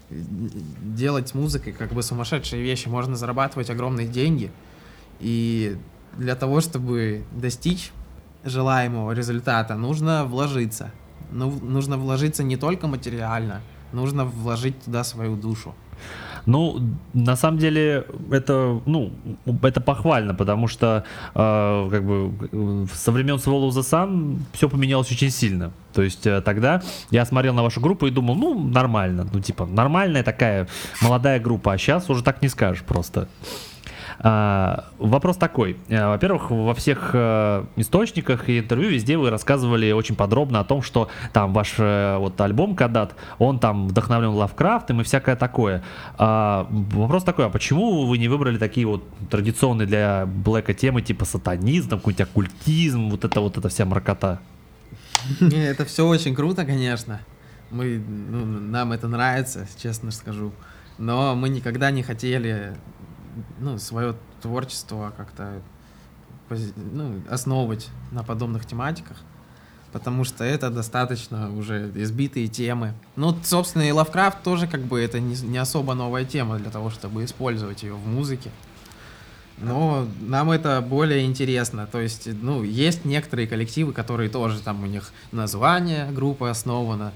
[0.10, 4.52] делать музыкой как бы сумасшедшие вещи, можно зарабатывать огромные деньги,
[5.20, 5.76] и
[6.18, 7.92] для того, чтобы достичь
[8.46, 10.92] желаемого результата, нужно вложиться.
[11.32, 13.62] Ну, нужно вложиться не только материально,
[13.94, 15.74] нужно вложить туда свою душу.
[16.48, 16.80] Ну,
[17.14, 19.12] на самом деле, это, ну,
[19.64, 21.04] это похвально, потому что,
[21.36, 25.72] э, как бы, э, со времен Swallow the Sun все поменялось очень сильно.
[25.94, 26.82] То есть э, тогда
[27.12, 30.68] я смотрел на вашу группу и думал, ну, нормально, ну, типа, нормальная такая
[31.02, 33.28] молодая группа, а сейчас уже так не скажешь просто.
[34.20, 35.78] А, вопрос такой.
[35.90, 40.82] Э, Во-первых, во всех э, источниках и интервью везде вы рассказывали очень подробно о том,
[40.82, 45.84] что там ваш э, вот альбом Кадат, он там вдохновлен Лавкрафтом и всякое такое.
[46.18, 51.26] А, вопрос такой, а почему вы не выбрали такие вот традиционные для Блэка темы, типа
[51.26, 54.40] сатанизм, какой-нибудь оккультизм, вот это вот эта вся мракота?
[55.40, 57.20] Не, Это все очень круто, конечно.
[57.70, 60.54] Мы, ну, нам это нравится, честно скажу.
[60.98, 62.76] Но мы никогда не хотели
[63.60, 65.62] ну, свое творчество как-то
[66.76, 69.18] ну, основывать на подобных тематиках.
[69.92, 72.94] Потому что это достаточно уже избитые темы.
[73.16, 76.90] Ну, собственно, и Лавкрафт тоже как бы это не, не особо новая тема для того,
[76.90, 78.52] чтобы использовать ее в музыке.
[79.60, 81.88] Но нам это более интересно.
[81.88, 87.14] То есть, ну, есть некоторые коллективы, которые тоже там у них название группы основано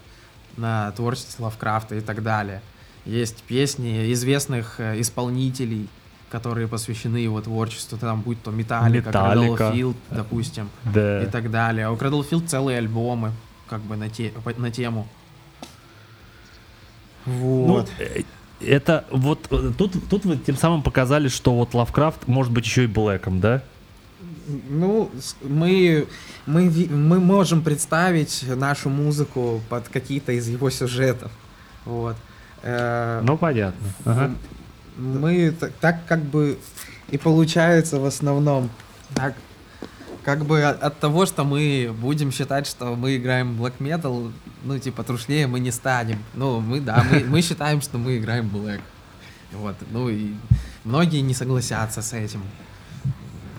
[0.58, 2.62] на творчестве Лавкрафта и так далее.
[3.06, 5.88] Есть песни известных э, исполнителей,
[6.32, 9.12] которые посвящены его творчеству, там будь то Металлика.
[9.74, 11.24] Field, допустим, Да.
[11.24, 11.86] и так далее.
[11.88, 13.32] А у Field целые альбомы,
[13.70, 15.08] как бы на, те- на тему.
[17.26, 17.90] Вот.
[18.00, 18.06] Ну,
[18.66, 22.86] это вот э, тут, тут вы тем самым показали, что вот Лавкрафт может быть еще
[22.86, 23.62] и Блэком, да?
[24.70, 25.12] Ну,
[25.44, 26.08] мы,
[26.46, 31.32] мы, мы можем представить нашу музыку под какие-то из его сюжетов.
[31.86, 32.16] Вот.
[32.64, 33.88] Э, Ну, понятно.
[34.06, 34.32] Ага.
[34.98, 36.58] Мы т- так как бы
[37.10, 38.70] и получается в основном.
[39.14, 39.36] Так,
[40.24, 44.32] как бы от, от того, что мы будем считать, что мы играем black metal,
[44.64, 46.20] ну, типа, трушлее мы не станем.
[46.36, 48.80] Ну, мы, да, мы, мы считаем, что мы играем black.
[49.54, 50.34] Вот, ну и
[50.86, 52.42] многие не согласятся с этим.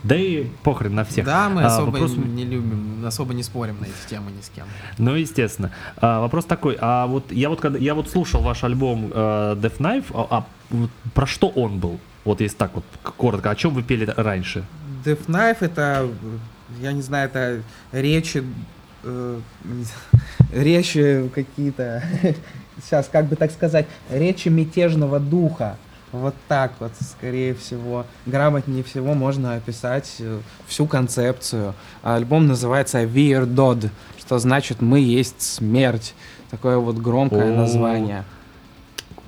[0.02, 1.24] Да и похрен на всех.
[1.26, 4.48] Да, мы А, особо вопрос- не любим, особо не спорим на эти темы ни с
[4.48, 4.66] кем.
[4.98, 5.70] Ну, естественно.
[5.96, 9.78] А, вопрос такой, а вот я вот когда я вот слушал ваш альбом э, Death
[9.78, 11.98] Knife, а, а вот про что он был?
[12.24, 14.64] Вот если так вот коротко, о чем вы пели раньше?
[15.04, 16.08] Death Knife это,
[16.80, 18.44] я не знаю, это речи,
[19.02, 19.40] э,
[20.52, 22.02] речи какие-то,
[22.82, 25.76] сейчас как бы так сказать, речи мятежного духа.
[26.12, 28.04] Вот так вот, скорее всего.
[28.26, 31.74] Грамотнее всего можно описать э, всю концепцию.
[32.02, 36.14] Альбом называется We're Dod, что значит «Мы есть смерть».
[36.50, 37.56] Такое вот громкое О.
[37.56, 38.24] название.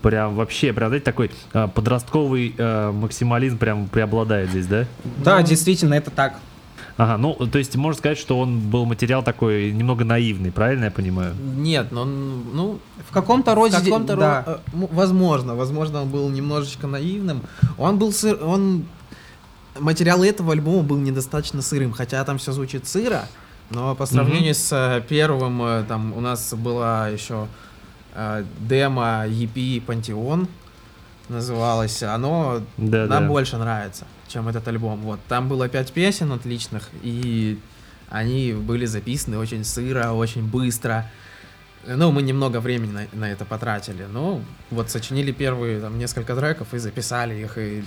[0.05, 4.85] Прям вообще, прям, знаете, такой э, подростковый э, максимализм прям преобладает здесь, да?
[5.25, 6.39] Да, действительно, это так.
[6.99, 10.91] Ага, ну, то есть можно сказать, что он был материал такой немного наивный, правильно я
[10.91, 11.35] понимаю?
[11.57, 12.79] Нет, но он, ну,
[13.09, 13.79] В каком-то в роде...
[13.79, 14.45] каком-то да.
[14.47, 17.41] ро- э, возможно, возможно, он был немножечко наивным.
[17.79, 18.85] Он был сыр, он
[19.81, 23.23] материал этого альбома был недостаточно сырым, хотя там все звучит сыро,
[23.71, 27.49] но по сравнению с э, первым, э, там у нас была еще
[28.61, 30.49] демо EP Пантеон
[31.29, 33.29] называлось, оно Да, нам да.
[33.29, 35.01] больше нравится, чем этот альбом.
[35.01, 37.59] Вот там было пять песен отличных, и
[38.11, 41.11] они были записаны очень сыро, очень быстро.
[41.87, 44.07] Ну, мы немного времени на, на это потратили.
[44.11, 47.85] Ну, вот сочинили первые там несколько треков и записали их, и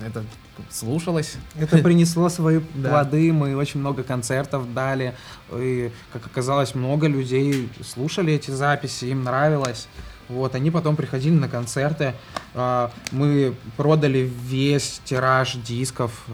[0.00, 0.24] это
[0.70, 1.36] слушалось.
[1.58, 5.14] Это принесло свои плоды, мы очень много концертов дали,
[5.52, 9.88] и, как оказалось, много людей слушали эти записи, им нравилось.
[10.28, 12.14] Вот, они потом приходили на концерты,
[12.54, 16.26] а, мы продали весь тираж дисков,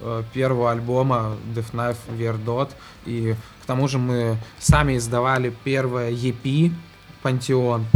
[0.00, 2.70] э, первого альбома Death Knife Verdot.
[3.06, 6.72] И к тому же мы сами издавали первое EP
[7.22, 7.86] Пантеон.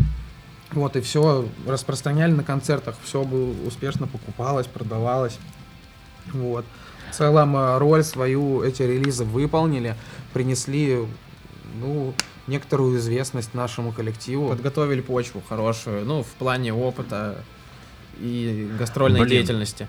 [0.73, 5.39] Вот, и все распространяли на концертах, все бы успешно покупалось, продавалось.
[6.33, 6.65] Вот.
[7.11, 9.97] В целом э, роль свою эти релизы выполнили,
[10.35, 11.07] принесли
[11.81, 12.13] ну,
[12.47, 14.49] некоторую известность нашему коллективу.
[14.49, 17.43] Подготовили почву хорошую, ну, в плане опыта
[18.21, 19.31] и гастрольной Блин.
[19.31, 19.89] деятельности.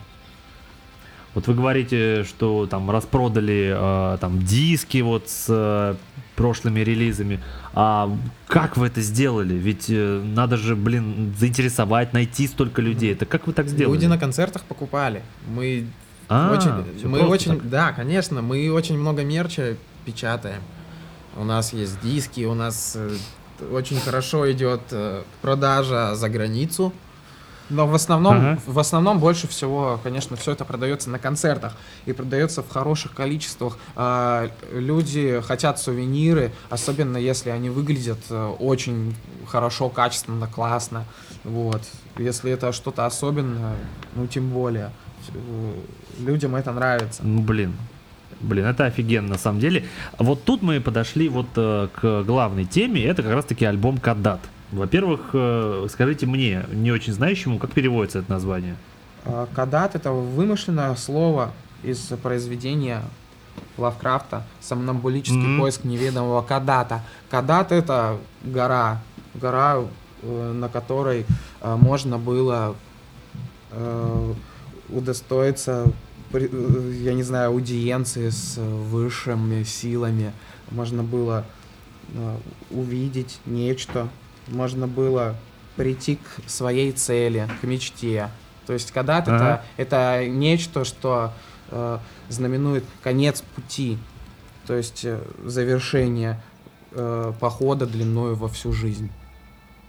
[1.36, 5.96] Вот вы говорите, что там распродали э, там диски вот с э,
[6.40, 7.42] прошлыми релизами.
[7.74, 8.10] А
[8.48, 9.56] как вы это сделали?
[9.56, 13.12] Ведь э, надо же, блин, заинтересовать, найти столько людей.
[13.12, 13.96] Это как вы так сделали?
[13.96, 15.22] Люди на концертах покупали.
[15.54, 15.88] Мы
[16.30, 17.70] А, очень, мы очень, так.
[17.70, 19.76] да, конечно, мы очень много мерча
[20.06, 20.62] печатаем.
[21.36, 23.18] У нас есть диски, у нас э,
[23.74, 26.94] очень хорошо идет э, продажа за границу.
[27.70, 28.60] Но в основном, Ага.
[28.66, 33.78] в основном больше всего, конечно, все это продается на концертах и продается в хороших количествах.
[33.96, 39.16] А, люди хотят сувениры, особенно если они выглядят э, очень
[39.48, 41.06] хорошо, качественно, классно.
[41.44, 41.82] Вот.
[42.18, 43.76] Если это что-то особенное,
[44.16, 44.92] ну тем более.
[46.20, 47.22] Людям это нравится.
[47.24, 47.74] Ну, блин.
[48.42, 49.86] Блин, это офигенно на самом деле.
[50.18, 53.04] Вот тут мы подошли вот э, к главной теме.
[53.04, 54.40] Это как раз-таки альбом Кадат.
[54.72, 58.76] Во-первых, э, скажите мне, не очень знающему, как переводится это название?
[59.26, 61.52] А, Кадат это вымышленное слово
[61.84, 63.02] из произведения
[63.78, 65.60] Лавкрафта «Сомнамбулический Мгм.
[65.62, 67.04] поиск неведомого Кадата».
[67.30, 69.02] Кадат это гора,
[69.34, 69.78] гора,
[70.22, 71.26] э, на которой
[71.62, 72.76] э, можно было
[74.90, 75.86] удостоиться,
[76.34, 80.34] я не знаю, аудиенции с высшими силами.
[80.72, 81.46] Можно было
[82.72, 84.10] увидеть нечто,
[84.52, 85.36] можно было
[85.76, 88.30] прийти к своей цели, к мечте.
[88.66, 89.64] То есть кадат Ага.
[89.78, 91.34] это, это нечто, что
[91.72, 91.98] э,
[92.28, 93.98] знаменует конец пути,
[94.68, 96.40] то есть э, завершение
[96.92, 99.10] э, похода длиною во всю жизнь.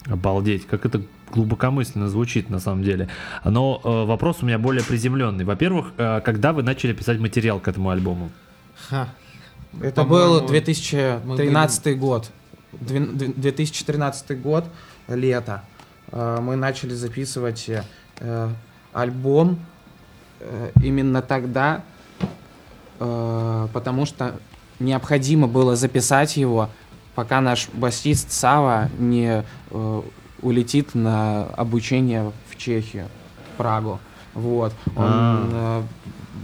[0.06, 3.08] Обалдеть, как это глубокомысленно звучит на самом деле.
[3.44, 5.44] Но э, вопрос у меня более приземленный.
[5.44, 8.30] Во-первых, э, когда вы начали писать материал к этому альбому?
[8.88, 9.08] Ха.
[9.80, 12.30] Это был 2013 год.
[12.72, 14.64] Две- две- 2013 год,
[15.08, 15.62] лето.
[16.12, 17.68] Э, Мы начали записывать
[18.20, 18.48] э,
[18.92, 19.58] альбом
[20.40, 21.82] э, именно тогда,
[22.98, 24.38] потому что
[24.78, 26.68] необходимо было записать его,
[27.14, 29.42] пока наш басист Сава не
[30.42, 33.06] улетит на обучение в Чехию,
[33.54, 34.00] в Прагу.
[34.34, 34.72] Вот.
[34.96, 35.82] Он, А.
[35.82, 35.82] э,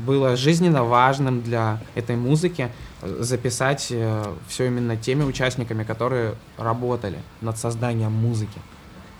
[0.06, 2.70] было жизненно важным для этой музыки
[3.20, 3.92] записать
[4.48, 8.60] все именно теми участниками, которые работали над созданием музыки.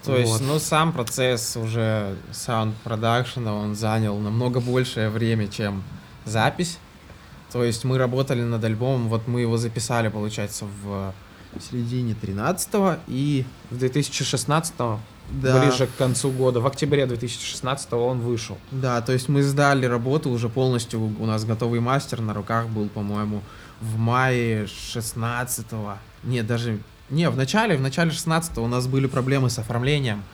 [0.04, 0.40] То есть, Вот.
[0.42, 5.82] ну, сам процесс уже саунд-продакшена, он занял намного большее время, чем
[6.24, 6.78] запись.
[7.52, 11.12] То есть мы работали над альбомом, вот мы его записали, получается, в
[11.70, 14.74] середине 13 и В 2016
[15.30, 15.60] Да.
[15.60, 18.58] ближе к концу года, в октябре 2016 он вышел.
[18.70, 22.88] Да, то есть мы сдали работу уже полностью, у нас готовый мастер на руках был,
[22.88, 23.42] по-моему,
[23.80, 25.66] в мае 16
[26.24, 26.78] Нет, даже...
[27.10, 30.24] Не, в начале, в начале 16 у нас были проблемы с оформлением,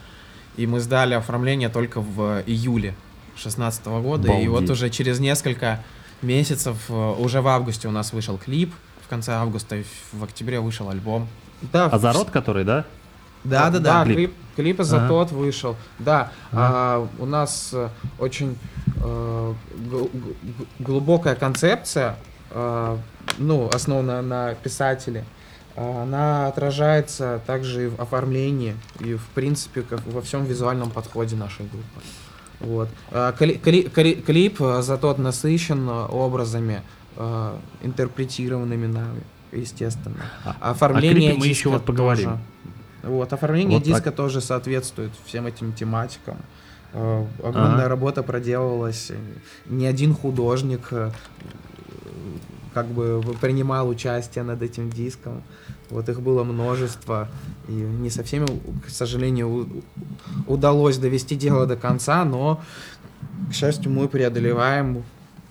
[0.57, 2.95] и мы сдали оформление только в июле
[3.36, 5.82] 16 года, и вот уже через несколько
[6.22, 8.72] месяцев, э, уже в августе у нас вышел клип,
[9.05, 11.28] в конце августа, и в- в октябре вышел альбом.
[11.72, 12.84] Да, Азарот, который, да?
[13.45, 14.05] Да, да, Да-да-да.
[14.05, 14.16] клип.
[14.16, 15.09] клип, клип из-за Ага.
[15.09, 15.76] тот вышел.
[15.99, 16.70] Да, Ага.
[16.74, 17.88] а, у нас э,
[18.18, 18.57] очень
[19.05, 19.55] э,
[20.78, 22.16] глубокая концепция,
[22.51, 22.97] э,
[23.39, 25.25] ну, основанная на писателе.
[25.77, 31.37] А, Она отражается также и в оформлении, и в принципе как во всем визуальном подходе
[31.37, 32.01] нашей группы.
[32.61, 32.89] Вот.
[33.11, 36.83] А, кли- кли- кли- Клип э, за тот насыщен образами,
[37.83, 40.16] интерпретированными нами, естественно.
[40.45, 42.25] А- Оформление клипе мы еще вот поговорим.
[42.31, 42.39] тоже.
[43.03, 46.37] Вот, оформление Вот, а- диска тоже соответствует всем этим тематикам.
[46.95, 47.89] Огромная Ага.
[47.89, 49.11] работа проделалась.
[49.11, 49.16] э,
[49.66, 50.91] Ни один художник
[52.75, 55.43] как бы принимал участие над этим диском.
[55.91, 57.29] Вот их было множество.
[57.68, 58.47] И не со всеми,
[58.87, 59.68] к сожалению,
[60.47, 62.61] удалось довести дело до конца, но,
[63.51, 65.03] к счастью, мы преодолеваем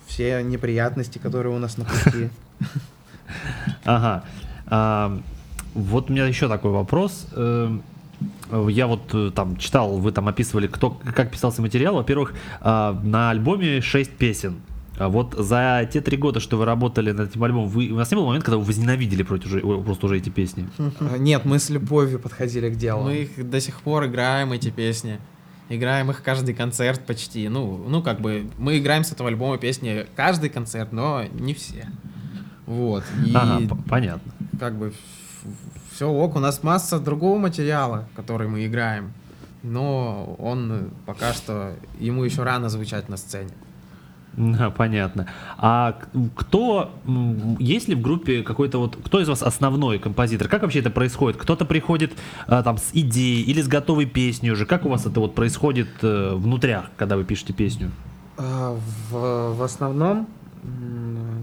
[0.06, 2.28] все неприятности, которые у нас на пути.
[3.84, 4.24] Ага.
[4.66, 5.18] А,
[5.74, 7.26] вот у меня еще такой вопрос.
[7.34, 7.82] Эм,
[8.68, 11.94] Я вот э, там читал, вы там описывали, кто, как писался материал.
[11.94, 14.60] Во-первых, а, на альбоме 6 песен.
[14.98, 18.10] А вот за те три года, что вы работали над этим альбомом, вы, у вас
[18.10, 20.68] не было момента, когда вы возненавидели против просто уже эти песни?
[20.78, 23.04] Э, Нет, мы с любовью подходили к делу.
[23.04, 25.18] Мы их до сих пор играем, эти песни.
[25.70, 27.48] играем их каждый концерт почти.
[27.48, 31.88] Ну, ну как бы мы играем с этого альбома песни каждый концерт, но не все.
[32.66, 33.02] Вот.
[33.26, 34.32] И Ага, понятно.
[34.60, 34.92] как бы
[35.94, 39.12] все ок, у нас масса другого материала, который мы играем,
[39.62, 43.50] но он пока что, ему еще рано звучать на сцене.
[44.76, 45.26] Понятно.
[45.58, 45.98] А
[46.34, 46.90] кто,
[47.58, 50.48] есть ли в группе какой-то вот, кто из вас основной композитор?
[50.48, 51.38] Как вообще это происходит?
[51.40, 52.12] Кто-то приходит
[52.46, 54.64] а, там с идеей или с готовой песней уже?
[54.64, 57.90] Как у вас это вот происходит э, внутрях, когда вы пишете песню?
[58.38, 58.76] А,
[59.10, 60.28] В, в основном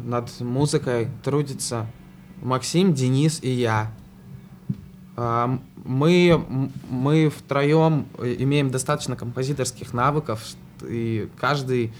[0.05, 1.85] над музыкой трудится
[2.41, 3.91] Максим, Денис и я.
[5.15, 6.43] А, Мы,
[6.89, 10.41] мы втроем имеем достаточно композиторских навыков,
[10.81, 11.93] и каждый,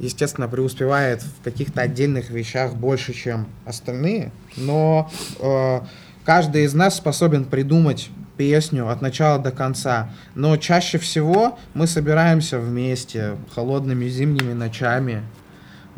[0.00, 5.80] естественно, преуспевает в каких-то отдельных вещах больше, чем остальные, но э,
[6.24, 10.10] каждый из нас способен придумать песню от начала до конца.
[10.34, 15.22] Но чаще всего мы собираемся вместе холодными зимними ночами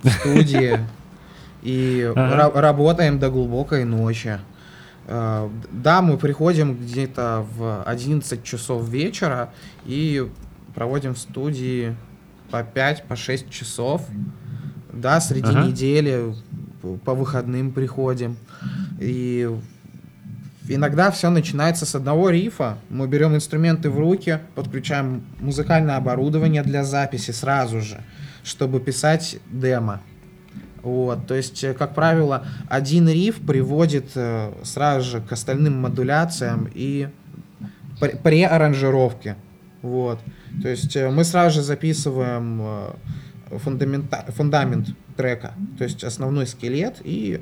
[0.02, 0.80] в студии
[1.62, 4.40] и работаем до глубокой ночи.
[5.06, 9.50] Э, Да, мы приходим где-то в 11 часов вечера
[9.84, 10.28] и
[10.74, 11.94] проводим в студии
[12.52, 14.02] по 5, по 6 часов.
[14.92, 15.64] Да, среди Ага.
[15.66, 16.34] недели
[17.04, 18.36] по выходным приходим.
[19.00, 19.48] И
[20.68, 22.76] иногда все начинается с одного рифа.
[22.90, 28.02] Мы берем инструменты в руки, подключаем музыкальное оборудование для записи сразу же,
[28.44, 30.00] чтобы писать демо.
[30.82, 36.68] Вот, то есть, э, как правило, один риф приводит э, сразу же к остальным модуляциям
[36.74, 37.08] и
[38.00, 39.36] пре- преаранжировке.
[39.80, 40.18] Вот.
[40.60, 42.90] То есть э, мы сразу же записываем э,
[43.58, 47.40] фундамента- фундамент трека, то есть основной скелет, и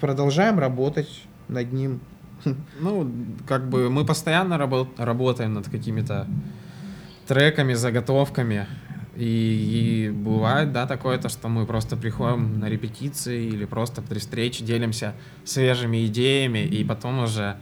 [0.00, 2.00] продолжаем работать над ним.
[2.80, 3.10] Ну,
[3.46, 6.26] как бы мы постоянно рабо- работаем над какими-то
[7.26, 8.66] треками, заготовками.
[9.16, 14.18] И, и бывает, да, такое то, что мы просто приходим на репетиции или просто при
[14.18, 15.14] встрече делимся
[15.44, 17.56] свежими идеями, и потом уже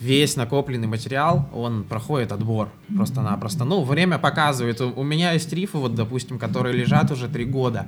[0.00, 3.64] весь накопленный материал, он проходит отбор просто-напросто.
[3.64, 4.80] Ну, время показывает.
[4.80, 7.84] У, у меня есть рифы, вот, допустим, которые лежат уже три года,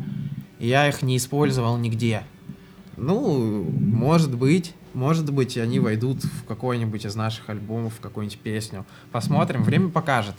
[0.58, 2.22] и я их не использовал нигде.
[2.98, 8.84] Ну, может быть, может быть, они войдут в какой-нибудь из наших альбомов, в какую-нибудь песню.
[9.12, 10.34] Посмотрим, время покажет.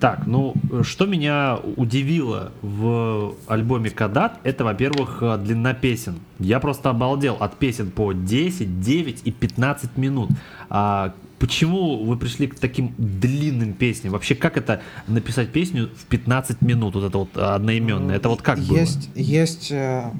[0.00, 6.20] Так, ну, что меня удивило в альбоме Кадат, это, во-первых, э, длина песен.
[6.38, 10.30] Я просто обалдел от песен по 10, 9 и 15 минут.
[10.70, 14.12] А почему вы пришли к таким длинным песням?
[14.12, 18.14] Вообще, как это написать песню в 15 минут, вот это вот одноименное?
[18.14, 18.76] Это вот как было?
[18.76, 20.12] есть, Есть э,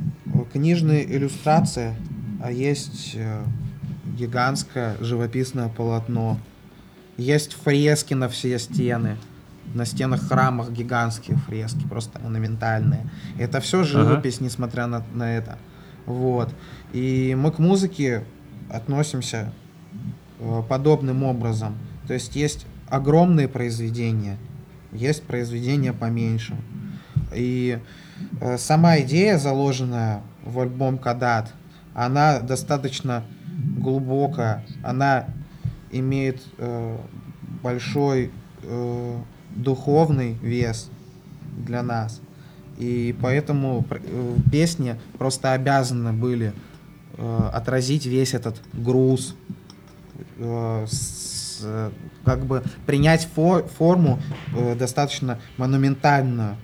[0.53, 1.95] книжные иллюстрации,
[2.43, 3.45] а есть э,
[4.19, 6.37] гигантское живописное полотно.
[7.17, 9.17] Есть фрески на все стены.
[9.75, 13.09] На стенах храмах гигантские фрески, просто монументальные.
[13.39, 15.59] Это все живопись, несмотря на, на это.
[16.07, 16.55] Вот.
[16.93, 18.25] И мы к музыке
[18.71, 19.53] относимся
[20.39, 21.77] э, подобным образом.
[22.07, 24.39] То есть есть огромные произведения,
[24.93, 26.57] есть произведения поменьше.
[27.35, 27.79] И
[28.41, 31.53] э, сама идея, заложенная в альбом Кадат,
[31.95, 33.25] она достаточно
[33.77, 35.27] глубокая, она
[35.91, 36.97] имеет э,
[37.63, 38.31] большой
[38.63, 39.21] э,
[39.55, 40.91] духовный вес
[41.67, 42.21] для нас.
[42.79, 46.53] И поэтому э, песни просто обязаны были
[47.17, 49.35] э, отразить весь этот груз,
[50.37, 51.91] э, с, э,
[52.25, 54.21] как бы принять фо- форму
[54.55, 56.57] э, достаточно монументальную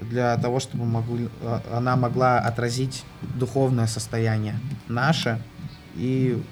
[0.00, 3.04] для того, чтобы могли- э, она могла отразить
[3.38, 4.54] духовное состояние
[4.88, 5.42] наше
[5.94, 6.42] и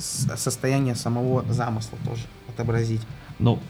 [0.00, 3.00] состояние самого замысла тоже отобразить.
[3.38, 3.60] Ну,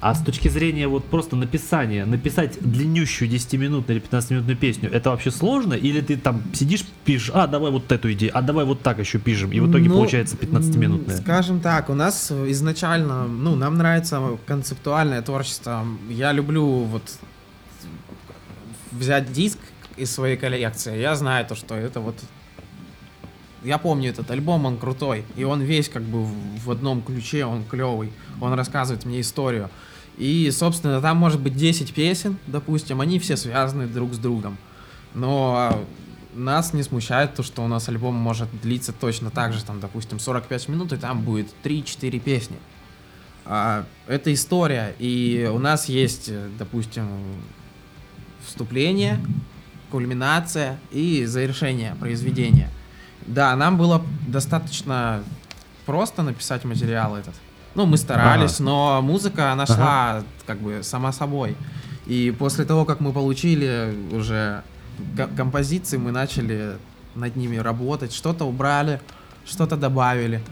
[0.00, 5.30] а с точки зрения вот просто написания, написать длиннющую 10-минутную или 15-минутную песню, это вообще
[5.30, 5.74] сложно?
[5.74, 9.18] Или ты там сидишь, пишешь, а, давай вот эту идею, а давай вот так еще
[9.18, 11.16] пишем, и в итоге Ну, получается 15-минутная?
[11.16, 15.84] м, Скажем так, у нас изначально, ну, нам нравится концептуальное творчество.
[16.08, 17.02] Я люблю вот
[18.92, 19.58] взять диск
[19.96, 20.98] из своей коллекции.
[20.98, 22.16] Я знаю то, что это вот...
[23.64, 25.24] Я помню этот альбом, он крутой.
[25.36, 28.12] И он весь как бы в одном ключе, он клевый.
[28.40, 29.68] Он рассказывает мне историю.
[30.18, 34.58] И, собственно, там может быть 10 песен, допустим, они все связаны друг с другом.
[35.14, 35.84] Но
[36.34, 40.18] нас не смущает то, что у нас альбом может длиться точно так же, там, допустим,
[40.18, 42.56] 45 минут, и там будет 3-4 песни.
[43.44, 47.08] А, это история, и у нас есть, допустим,
[48.44, 49.24] вступление,
[49.90, 52.70] кульминация и завершение произведения.
[53.26, 55.22] Да, нам было достаточно
[55.86, 57.34] просто написать материал этот.
[57.78, 61.56] Ну, мы старались, но музыка, она шла как бы сама собой.
[62.06, 64.64] И после того, как мы получили уже
[65.16, 66.76] ко- композиции, мы начали
[67.14, 68.12] над ними работать.
[68.12, 69.00] Что-то убрали,
[69.46, 70.42] что-то добавили.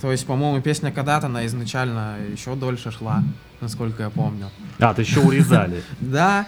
[0.00, 3.22] То есть, по-моему, песня когда-то, она изначально еще дольше шла,
[3.60, 4.50] насколько я помню.
[4.80, 5.84] А, то еще урезали.
[6.00, 6.44] Да,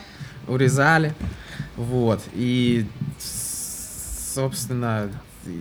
[0.48, 1.14] урезали.
[1.76, 2.20] Вот.
[2.34, 2.84] И,
[4.34, 5.08] собственно,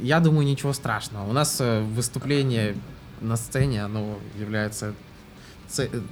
[0.01, 1.29] я думаю, ничего страшного.
[1.29, 2.75] У нас э, выступление
[3.21, 4.93] на сцене, оно является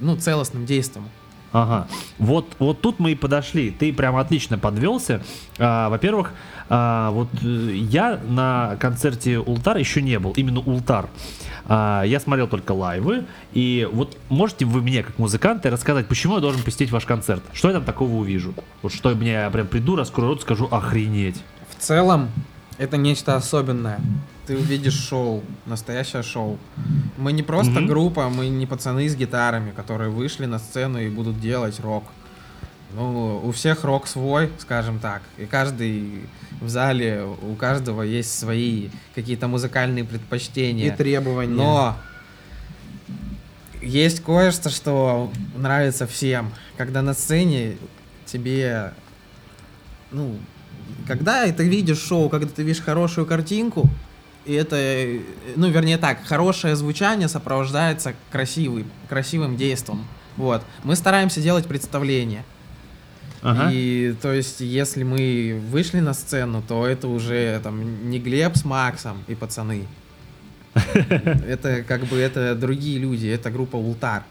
[0.00, 1.08] ну, целостным действием.
[1.52, 1.88] Ага.
[2.18, 3.70] Вот, вот тут мы и подошли.
[3.70, 5.22] Ты прям отлично подвелся.
[5.58, 6.32] А, во-первых,
[6.68, 11.08] а, вот э, я на концерте Ултар еще не был, именно Ултар.
[11.66, 13.24] А, я смотрел только лайвы.
[13.54, 17.42] И вот можете вы мне, как музыканты, рассказать, почему я должен посетить ваш концерт?
[17.54, 18.52] Что я там такого увижу?
[18.82, 21.42] Вот что мне я прям приду, раскрою рот, скажу охренеть.
[21.78, 22.28] В целом,
[22.78, 24.00] это нечто особенное.
[24.46, 26.58] Ты увидишь шоу, настоящее шоу.
[27.16, 27.86] Мы не просто Мгм.
[27.86, 32.04] группа, мы не пацаны с гитарами, которые вышли на сцену и будут делать рок.
[32.94, 35.20] Ну, у всех рок свой, скажем так.
[35.36, 36.22] И каждый
[36.62, 40.94] в зале, у каждого есть свои какие-то музыкальные предпочтения.
[40.94, 41.54] И требования.
[41.54, 41.96] Но
[43.82, 46.50] есть кое-что, что нравится всем.
[46.78, 47.76] Когда на сцене
[48.24, 48.92] тебе,
[50.10, 50.36] ну,
[51.08, 53.88] когда ты видишь шоу, когда ты видишь хорошую картинку,
[54.44, 55.20] и это, э,
[55.56, 60.06] ну, вернее так, хорошее звучание сопровождается красивым, красивым действом.
[60.36, 60.62] Вот.
[60.84, 62.44] Мы стараемся делать представление.
[63.42, 63.70] Ага.
[63.72, 68.64] И то есть, если мы вышли на сцену, то это уже там не Глеб с
[68.64, 69.86] Максом и пацаны.
[70.74, 74.22] Это как бы это другие люди, это группа Ултар.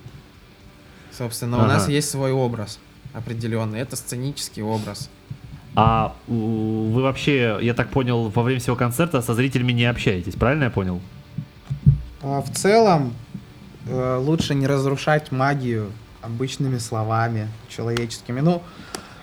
[1.12, 1.92] Собственно, у нас Ага.
[1.92, 2.80] есть свой образ
[3.14, 3.80] определенный.
[3.80, 5.10] Это сценический образ.
[5.80, 10.64] А вы вообще, я так понял, во время всего концерта со зрителями не общаетесь, правильно
[10.64, 11.00] я понял?
[12.24, 13.14] А в целом,
[13.86, 15.92] э, лучше не разрушать магию
[16.24, 18.40] обычными словами человеческими.
[18.40, 18.64] Ну,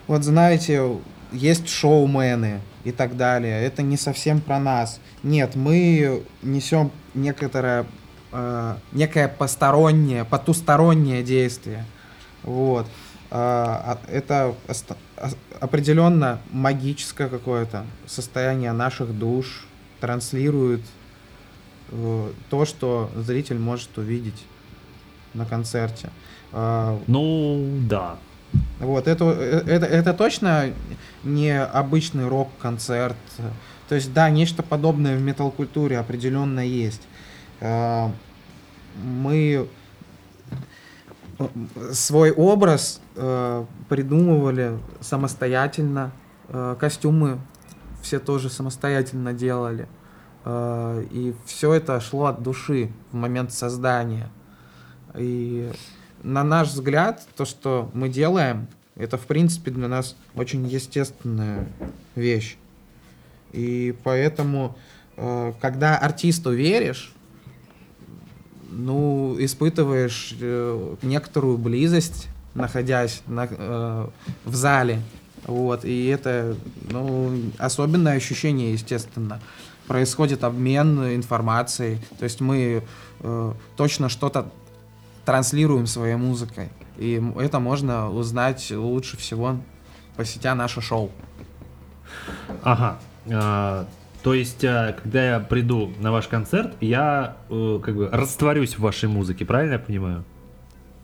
[0.06, 0.96] вот знаете,
[1.32, 3.64] есть шоумены и так далее.
[3.64, 5.00] Это не совсем про нас.
[5.24, 7.84] Нет, мы несем некоторое,
[8.30, 11.84] э, некое постороннее, потустороннее действие.
[12.44, 12.86] Вот.
[13.36, 14.54] А, а, Это
[15.58, 19.66] определенно магическое какое-то состояние наших душ
[20.00, 20.82] транслирует
[21.88, 24.40] э, то, что зритель может увидеть
[25.32, 26.10] на концерте.
[26.52, 28.18] А, Ну, да.
[28.78, 30.70] Вот, это, э, это, это точно
[31.24, 33.16] не обычный рок-концерт.
[33.88, 37.02] То есть, да, нечто подобное в метал-культуре определенно есть.
[37.60, 38.12] Мы
[41.38, 41.48] э,
[41.92, 46.12] свой образ э, придумывали самостоятельно.
[46.48, 47.38] Э, Костюмы
[48.02, 49.88] все тоже самостоятельно делали.
[50.44, 54.28] Э, И все это шло от души в момент создания.
[55.16, 55.70] И
[56.22, 61.66] на наш взгляд, то, что мы делаем, это, в принципе, для нас очень естественная
[62.14, 62.56] вещь.
[63.52, 64.76] И поэтому,
[65.16, 67.12] э, когда артисту веришь,
[68.70, 74.06] ну, испытываешь э, некоторую близость, находясь на, э,
[74.44, 75.00] в зале.
[75.46, 76.56] Вот, и это,
[76.90, 79.40] ну, особенное ощущение, естественно.
[79.86, 81.98] Происходит обмен информацией.
[82.18, 82.82] То есть мы
[83.20, 84.50] э, точно что-то
[85.24, 86.70] транслируем своей музыкой.
[86.96, 89.56] И это можно узнать лучше всего,
[90.16, 91.10] посетя наше шоу.
[92.62, 92.98] Ага.
[93.30, 93.86] А,
[94.22, 98.80] то есть, а, когда я приду на ваш концерт, я э, как бы растворюсь в
[98.80, 100.24] вашей музыке, правильно я понимаю?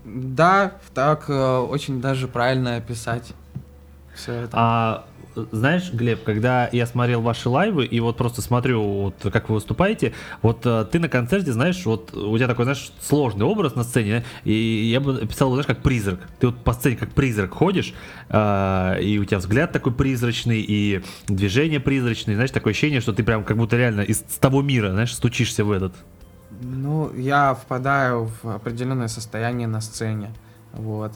[0.05, 3.32] Да, так э, очень даже правильно описать
[4.14, 4.51] все это.
[4.53, 5.05] А
[5.36, 9.57] э, знаешь, Глеб, когда я смотрел ваши лайвы и вот просто смотрю, вот как вы
[9.57, 13.84] выступаете, вот э, ты на концерте, знаешь, вот у тебя такой, знаешь, сложный образ на
[13.84, 16.20] сцене, и я бы описал, знаешь, как призрак.
[16.38, 17.92] Ты вот по сцене как призрак ходишь,
[18.30, 23.22] а, и у тебя взгляд такой призрачный, и движение призрачное, знаешь, такое ощущение, что ты
[23.22, 25.94] прям как будто реально из того мира, знаешь, стучишься в этот.
[26.61, 30.30] Ну, я впадаю в определенное состояние на сцене.
[30.72, 31.12] Вот.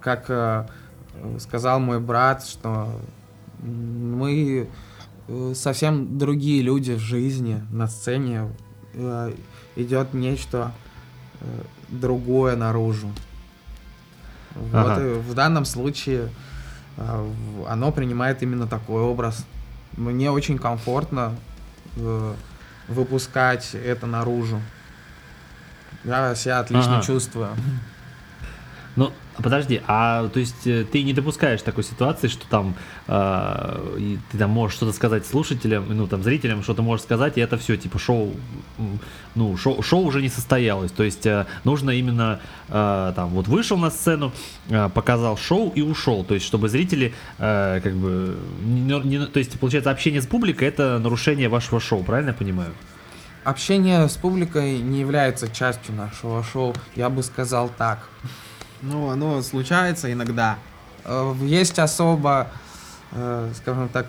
[0.00, 0.66] Как э,
[1.14, 3.00] э, сказал мой брат, что
[3.58, 4.68] мы
[5.26, 7.62] э, совсем другие люди в жизни.
[7.70, 8.48] На сцене
[8.94, 9.32] э,
[9.74, 10.72] идет нечто
[11.40, 11.44] э,
[11.88, 13.08] другое наружу.
[14.54, 15.02] Вот Ага.
[15.02, 16.30] и в данном случае
[16.96, 17.32] э,
[17.68, 19.44] оно принимает именно такой образ.
[19.96, 21.34] Мне очень комфортно
[21.96, 22.34] э,
[22.88, 24.60] выпускать это наружу.
[26.06, 27.06] Я себя отлично Ага.
[27.06, 27.48] чувствую.
[28.96, 32.74] Ну, Подожди, а то есть э, ты не допускаешь такой ситуации, что там
[33.06, 37.58] э, ты там можешь что-то сказать слушателям, ну там зрителям что-то можешь сказать, и это
[37.58, 38.32] все типа шоу,
[39.34, 40.90] ну шоу, шоу уже не состоялось.
[40.90, 42.40] То есть э, нужно именно
[42.70, 44.32] э, там вот вышел на сцену,
[44.70, 46.24] э, показал шоу и ушел.
[46.24, 50.68] То есть чтобы зрители э, как бы, не- не- то есть получается общение с публикой
[50.68, 52.72] это нарушение вашего шоу, правильно я понимаю?
[53.46, 58.00] Общение с публикой не является частью нашего шоу, я бы сказал так.
[58.82, 60.58] Ну, оно случается иногда.
[61.04, 62.48] Э, Есть особо,
[63.12, 64.08] э, скажем так,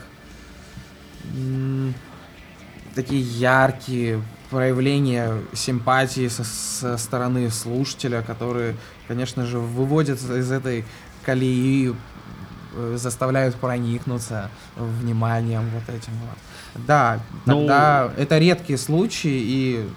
[2.95, 8.75] такие яркие проявления симпатии со, со стороны слушателя, которые,
[9.07, 10.83] конечно же, выводят из этой
[11.23, 11.93] колеи,
[12.95, 16.83] заставляют проникнуться вниманием вот этим вот.
[16.85, 19.89] Да, Ну- тогда это редкие случаи, и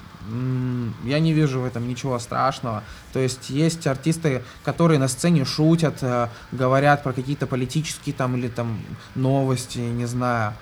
[1.05, 2.83] я не вижу в этом ничего страшного.
[3.13, 8.49] То есть есть артисты, которые на сцене шутят, э, говорят про какие-то политические там или
[8.49, 8.81] там
[9.15, 10.55] новости, не знаю.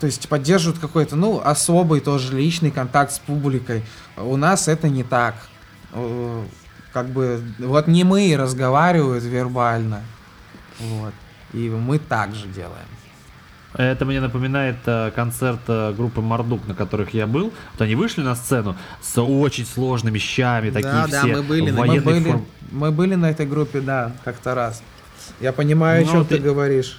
[0.00, 3.82] То есть поддерживают какой-то, ну, особый тоже личный контакт с публикой.
[4.16, 5.34] У нас это не так.
[5.92, 6.44] Э,
[6.92, 10.00] Как бы, вот не мы разговаривают вербально.
[10.80, 11.12] Вот.
[11.56, 12.86] И мы так же делаем.
[13.74, 17.52] Это мне напоминает э, концерт э, группы Мардук, на которых я был.
[17.72, 21.70] Вот они вышли на сцену с очень сложными вещами, такие Да, да, все мы были
[21.70, 22.44] Мы были, форме.
[22.70, 24.82] мы были на этой группе, да, как-то раз.
[25.40, 26.98] Я понимаю, Ну, о чем ты- ты говоришь.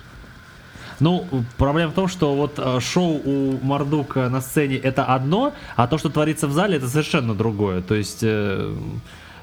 [0.99, 1.27] Ну,
[1.57, 5.99] проблема в том, что вот э, шоу у Мардука на сцене это одно, а то,
[5.99, 7.81] что творится в зале, это совершенно другое.
[7.81, 8.75] То есть э,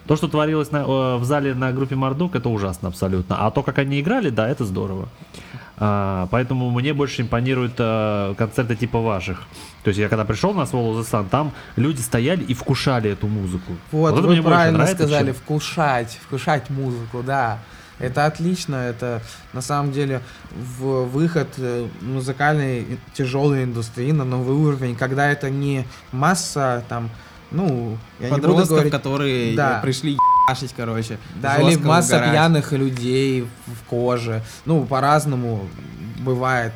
[0.06, 3.36] то, что творилось на- в зале на группе Мардук, это ужасно абсолютно.
[3.46, 5.08] А то, как они играли, да, это здорово.
[5.76, 9.42] А, поэтому мне больше импонируют э, концерты типа ваших.
[9.82, 13.26] То есть я когда пришел на Swallow the Sun, там люди стояли и вкушали эту
[13.26, 13.72] музыку.
[13.90, 17.58] Вот, это вы мне правильно нравится, сказали, чем- вкушать, вкушать музыку, да.
[18.00, 19.20] Это отлично, это
[19.52, 20.20] на самом деле
[20.78, 27.10] в выход э, музыкальной тяжелой индустрии на новый уровень, когда это не масса там,
[27.54, 29.80] ну, я не буду Подростков, говорить, которые Да.
[29.80, 31.18] пришли ебашить, короче.
[31.36, 32.32] да, или масса угорать.
[32.32, 34.42] пьяных людей в коже.
[34.66, 35.68] Ну, по-разному
[36.18, 36.72] бывает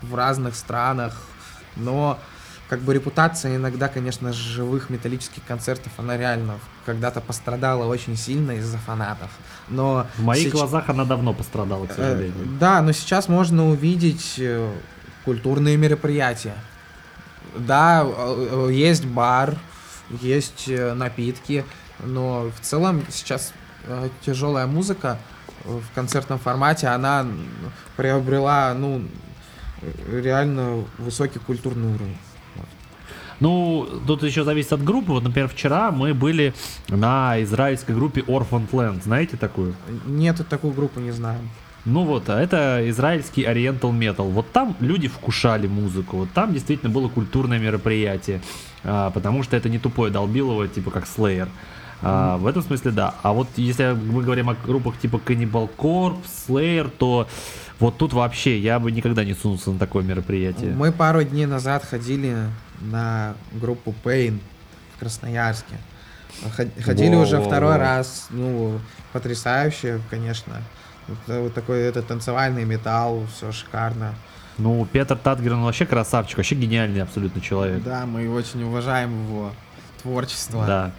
[0.00, 1.16] в, в разных странах,
[1.76, 2.18] но
[2.68, 6.54] как бы репутация иногда, конечно, живых металлических концертов, она реально
[6.86, 9.30] когда-то пострадала очень сильно из-за фанатов.
[9.68, 12.46] Но В моих сеч- глазах она давно пострадала, к Э, сожалению.
[12.58, 14.72] Да, но сейчас можно увидеть э,
[15.24, 16.54] культурные мероприятия.
[17.56, 19.56] Да, э, есть бар,
[20.20, 21.64] есть э, напитки,
[22.04, 23.52] но в целом сейчас
[23.86, 25.18] э, тяжелая музыка
[25.64, 27.26] э, в концертном формате, она
[27.96, 29.02] приобрела, ну,
[30.10, 32.16] реально высокий культурный уровень.
[33.40, 35.10] Ну, тут еще зависит от группы.
[35.10, 36.54] Вот, например, вчера мы были
[36.88, 39.02] на израильской группе Orphan Land.
[39.02, 39.74] Знаете такую?
[40.06, 41.50] Нет, такую группу не знаем.
[41.84, 44.30] Ну вот, а это израильский Oriental Metal.
[44.30, 46.18] Вот там люди вкушали музыку.
[46.18, 48.40] Вот там действительно было культурное мероприятие.
[48.84, 51.48] А, потому что это не тупое долбилово, типа как Slayer.
[52.02, 53.14] А, В этом смысле да.
[53.22, 56.18] А вот если мы говорим о группах типа Cannibal Corpse,
[56.48, 57.28] Slayer, то
[57.78, 60.72] вот тут вообще я бы никогда не сунулся на такое мероприятие.
[60.74, 62.36] Мы пару дней назад ходили
[62.80, 64.40] на группу Pain
[64.96, 65.76] в Красноярске.
[66.56, 67.48] Ход- Ходили уже Во-во-во.
[67.50, 68.26] второй раз.
[68.30, 68.80] Ну,
[69.12, 70.54] потрясающе, конечно.
[71.08, 74.14] Вот, вот такой это танцевальный металл, все шикарно.
[74.58, 77.82] Ну, Петр Татгер, он вообще красавчик, вообще гениальный абсолютно человек.
[77.82, 79.52] Да, мы очень уважаем его
[80.02, 80.64] творчество.
[80.66, 80.92] Да.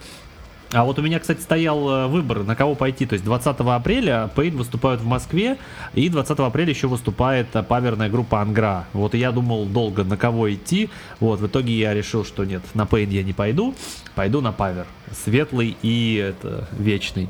[0.74, 3.06] А вот у меня, кстати, стоял э, выбор, на кого пойти.
[3.06, 5.58] То есть 20 апреля Пейн выступают в Москве,
[5.93, 8.86] и 20 апреля еще выступает э, паверная группа Ангра.
[8.93, 10.89] Вот и я думал долго, на кого идти.
[11.20, 13.76] Вот, в итоге я решил, что нет, на Пейн я не пойду,
[14.16, 14.88] пойду на павер.
[15.12, 17.30] Светлый и это, вечный.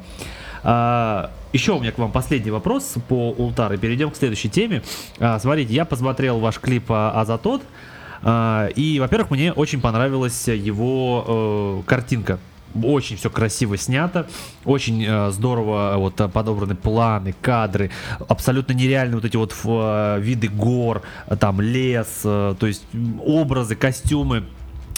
[0.64, 4.82] А, еще у меня к вам последний вопрос по Ултар, перейдем к следующей теме.
[5.20, 7.62] А, смотрите, я посмотрел ваш клип а, Азатот,
[8.24, 12.40] а, и, во-первых, мне очень понравилась его э, картинка.
[12.82, 14.28] Очень все красиво снято,
[14.66, 17.92] очень э, здорово вот э, подобраны планы, кадры,
[18.28, 22.84] абсолютно нереальные вот эти вот э, виды гор, э, там лес, э, то есть
[23.24, 24.46] образы, костюмы.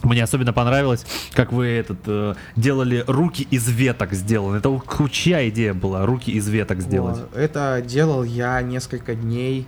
[0.05, 4.57] Мне особенно понравилось, как вы этот э, делали руки из веток сделаны.
[4.57, 7.17] Это кручья идея была, руки из веток сделать.
[7.17, 7.35] Вот.
[7.35, 9.67] Это делал я несколько дней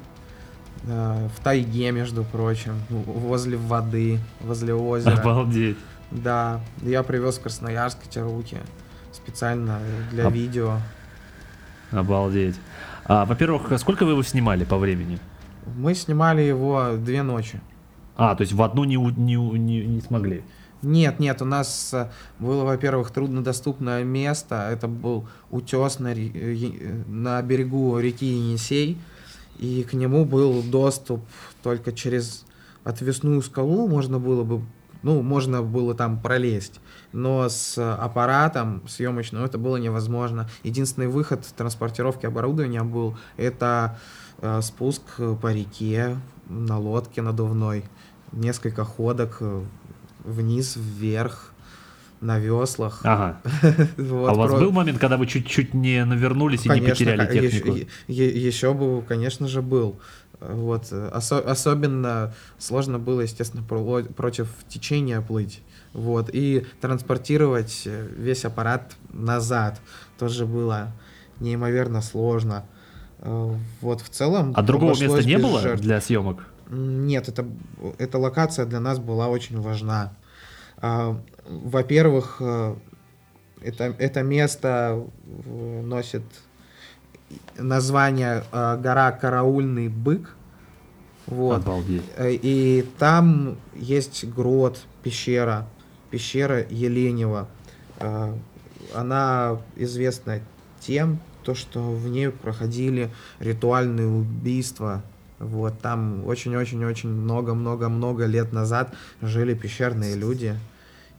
[0.86, 5.16] э, в тайге, между прочим, возле воды, возле озера.
[5.20, 5.78] Обалдеть.
[6.12, 8.58] Да, я привез в Красноярск эти руки
[9.12, 9.80] специально
[10.12, 10.78] для А- видео.
[11.92, 12.56] Обалдеть.
[13.06, 15.20] А, во-первых, сколько вы его снимали по времени?
[15.78, 17.60] Мы снимали его две ночи.
[18.18, 20.44] А, то есть в одну не, не, не, не смогли.
[20.82, 22.10] Нет, нет, у нас э,
[22.40, 24.70] было, во-первых, труднодоступное место.
[24.72, 28.98] Это был утес на, э, э, на берегу реки Енисей.
[29.58, 31.22] И к нему был доступ
[31.64, 32.46] только через
[32.84, 33.88] отвесную скалу.
[33.88, 34.62] Можно было бы,
[35.02, 36.80] ну, можно было там пролезть.
[37.12, 40.48] Но с аппаратом съемочным это было невозможно.
[40.64, 43.98] Единственный выход транспортировки оборудования был это
[44.42, 45.02] э, спуск
[45.42, 46.18] по реке
[46.50, 47.84] на лодке надувной.
[48.32, 49.64] Несколько ходок э,
[50.24, 51.54] вниз, вверх,
[52.22, 53.02] на веслах.
[53.04, 53.40] Ага.
[53.98, 57.26] Вот, а у вас про- был момент, когда вы чуть-чуть не навернулись и не потеряли
[57.32, 57.76] технику?
[57.76, 60.00] е- е- еще бы, конечно же, был.
[60.40, 60.88] Вот.
[60.92, 65.62] э, осо- особенно сложно было, естественно, про- против течения плыть.
[65.94, 66.30] Вот.
[66.34, 69.80] И транспортировать э, весь аппарат назад
[70.20, 70.92] тоже было
[71.40, 72.66] неимоверно сложно.
[73.82, 74.54] Вот в целом...
[74.56, 75.82] А другого места не было жертв.
[75.84, 76.46] для съемок?
[76.70, 77.48] Нет, это,
[77.98, 80.14] эта локация для нас была очень важна.
[80.78, 82.76] А, Во-первых, э,
[83.62, 85.04] это, это место
[85.46, 86.24] носит
[87.58, 90.36] название э, гора Караульный бык.
[91.26, 91.62] Вот.
[91.62, 92.04] Обалдеть.
[92.18, 95.68] Э, И там есть грот, пещера,
[96.12, 97.48] пещера Еленева.
[98.94, 100.40] Она известна
[100.80, 103.10] тем, то, что в ней проходили
[103.40, 105.02] ритуальные убийства.
[105.40, 110.56] Вот там очень-очень-очень много-много-много лет назад жили пещерные люди.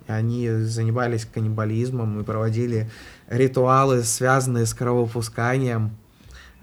[0.08, 2.90] И они занимались каннибализмом и проводили
[3.28, 5.90] ритуалы, связанные с кровопусканием.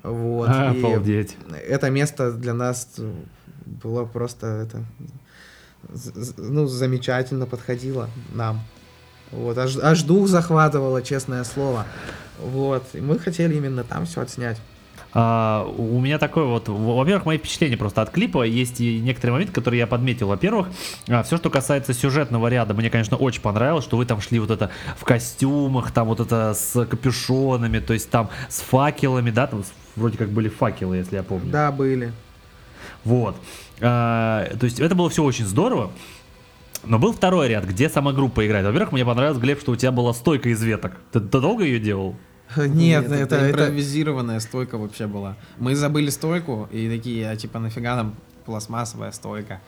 [0.03, 0.49] Вот.
[0.49, 1.38] А, и Обалдеть.
[1.68, 2.99] это место для нас
[3.66, 4.84] было просто это
[6.38, 8.62] ну замечательно подходило нам
[9.32, 11.86] вот аж, аж дух захватывало честное слово
[12.39, 14.58] вот и мы хотели именно там все отснять
[15.18, 18.43] А, у меня такое вот, во- во-первых, мои впечатления просто от клипа.
[18.43, 20.28] Есть и некоторые моменты, которые я подметил.
[20.28, 20.68] Во-первых,
[21.24, 24.72] все, что касается сюжетного ряда, мне, конечно, очень понравилось, что вы там шли вот это
[24.97, 29.63] в костюмах, там вот это с капюшонами, то есть там с факелами, да, там
[29.95, 31.49] вроде как были факелы, если я помню.
[31.49, 32.11] да были
[33.05, 33.38] Вот.
[33.80, 35.91] А, то есть это было все очень здорово.
[36.84, 38.66] Но был второй ряд, где сама группа играет.
[38.66, 40.97] Во-первых, мне понравилось, Глеб, что у тебя была стойка из веток.
[41.11, 42.16] Ты, ты долго ее делал?
[42.58, 45.36] нет, это, это, импровизированная стойка вообще была.
[45.58, 48.16] Мы забыли стойку и такие, а типа нафига нам
[48.46, 49.62] пластмассовая стойка?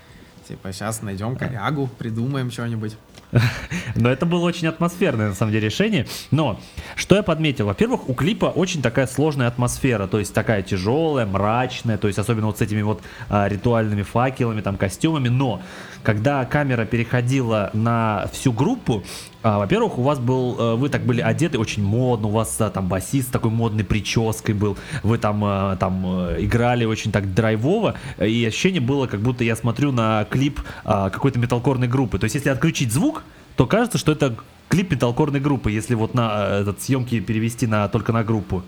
[0.48, 2.96] Типа сейчас найдем корягу, придумаем что-нибудь.
[3.96, 6.08] Но это было очень атмосферное, на самом деле, решение.
[6.32, 6.60] Но,
[6.96, 7.66] что я подметил?
[7.66, 12.48] Во-первых, у клипа очень такая сложная атмосфера, то есть такая тяжелая, мрачная, то есть особенно
[12.48, 15.28] вот с этими вот а, ритуальными факелами, там, костюмами.
[15.28, 15.62] Но,
[16.08, 19.03] когда камера переходила на всю группу,
[19.43, 22.70] а, во-первых, у вас был, э, вы так были одеты очень модно, у вас а,
[22.70, 26.05] там басист такой модной прической был, вы там, а, там
[26.39, 27.95] играли очень так драйвово,
[28.26, 32.20] и ощущение было, как будто я смотрю на клип а, какой-то металкорной группы.
[32.20, 33.24] То есть, если отключить звук,
[33.58, 34.34] то кажется, что это
[34.70, 38.64] клип металкорной группы, если вот на этот съемки перевести на только на группу.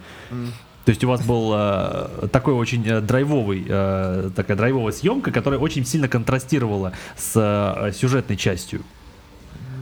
[0.90, 5.60] То есть у вас был э, такой очень э, драйвовый, э, такая драйвовая съемка, которая
[5.60, 8.82] очень сильно контрастировала с э, сюжетной частью.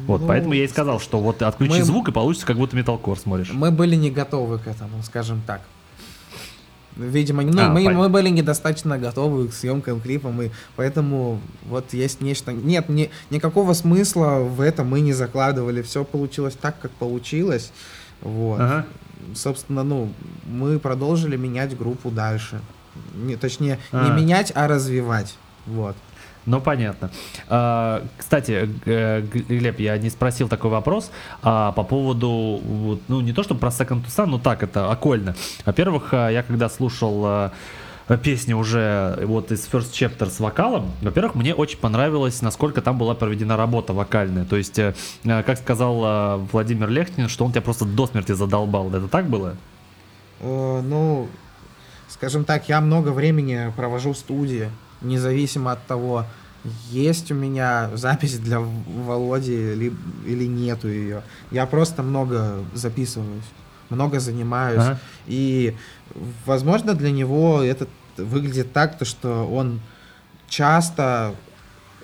[0.05, 2.75] Вот, Ну, поэтому я и сказал, что вот отключи мы- звук и получится, как будто
[2.75, 3.51] металкор смотришь.
[3.53, 5.61] мы были не готовы к этому скажем так
[6.97, 11.39] Видимо, ну, А, мы, мы были недостаточно готовы к съемкам клипа, и поэтому
[11.69, 12.51] вот есть нечто...
[12.51, 15.81] Нет, ни, никакого смысла в этом мы не закладывали.
[15.83, 17.71] Все получилось так, как получилось.
[18.19, 18.59] Вот.
[18.59, 18.85] Ага.
[19.35, 20.11] Собственно, ну,
[20.45, 22.59] мы продолжили менять группу дальше.
[23.15, 24.05] Не, точнее, А.
[24.05, 25.35] не менять, а развивать.
[25.65, 25.95] Вот.
[26.45, 27.11] Ну, понятно.
[27.49, 31.11] А, кстати, Глеб, я не спросил такой вопрос
[31.43, 35.35] а, по поводу, ну, не то, что про Second to Sun, но так, это окольно.
[35.65, 37.51] Во-первых, а, я когда слушал а,
[38.15, 43.15] песни уже вот из First Chapter с вокалом, во-первых, мне очень понравилось, насколько там была
[43.15, 44.45] проведена работа вокальная.
[44.45, 44.95] То есть, э,
[45.25, 48.87] э, как сказал э, Владимир Лехтин, что он тебя просто до смерти задолбал.
[48.95, 49.57] Это так было?
[50.39, 51.27] Э, ну,
[52.07, 54.69] скажем так, я много времени провожу в студии,
[55.01, 56.23] независимо от того,
[56.89, 59.93] есть у меня запись для Володи ли-
[60.25, 61.23] или нету ее.
[61.51, 63.43] Я просто много записываюсь,
[63.89, 64.81] много занимаюсь.
[64.83, 64.99] Ага.
[65.27, 65.75] И,
[66.45, 69.79] возможно, для него это выглядит так, то, что он
[70.49, 71.35] часто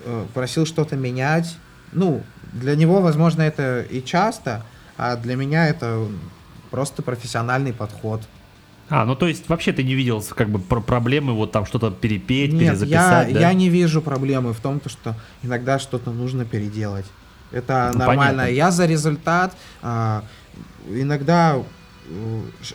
[0.04, 1.56] э, просил что-то менять.
[1.92, 2.22] Ну,
[2.52, 4.64] для него, возможно, это и часто,
[4.96, 6.06] а для меня это
[6.70, 8.22] просто профессиональный подход.
[8.90, 11.90] А, ну то есть вообще ты не видел как бы про- проблемы вот там что-то
[11.90, 13.40] перепеть, Нет, я, перезаписать, да?
[13.40, 17.06] я не вижу проблемы в том, то, что иногда что-то нужно переделать.
[17.50, 18.22] Это Ну, нормально.
[18.42, 18.52] понятно.
[18.54, 19.56] Я за результат.
[19.82, 20.22] а,
[20.88, 21.62] иногда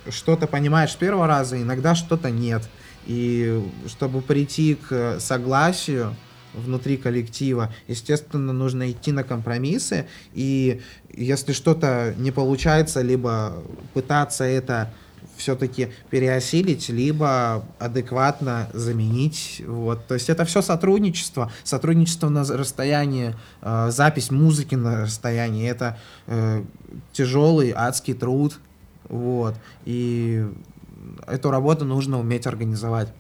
[0.09, 2.67] что-то понимаешь с первого раза, иногда что-то нет.
[3.05, 6.15] И чтобы прийти к согласию
[6.53, 7.73] внутри коллектива.
[7.88, 10.82] Естественно, нужно идти на компромиссы, и
[11.13, 13.63] если что-то не получается, либо
[13.93, 14.91] пытаться это
[15.38, 19.63] все-таки переосилить, либо адекватно заменить.
[19.65, 20.05] Вот.
[20.05, 25.67] То есть это все сотрудничество, сотрудничество на расстоянии, э, запись музыки на расстоянии.
[25.69, 26.63] Это э,
[27.13, 28.59] тяжелый адский труд.
[29.10, 29.55] Вот.
[29.86, 30.47] И
[31.28, 33.14] эту работу нужно уметь организовать.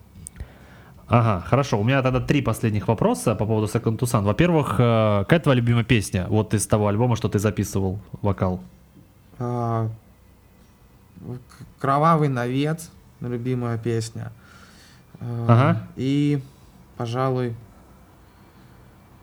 [1.07, 1.79] Ага, хорошо.
[1.79, 4.21] У меня тогда три последних вопроса по поводу Second to Sun.
[4.23, 8.61] Во-первых, э, какая твоя любимая песня вот из того альбома, что ты записывал вокал?
[9.39, 9.89] А,
[11.79, 12.89] Кровавый навет,
[13.21, 14.31] любимая песня.
[15.19, 15.87] А, Ага.
[15.95, 16.41] И,
[16.95, 17.55] пожалуй,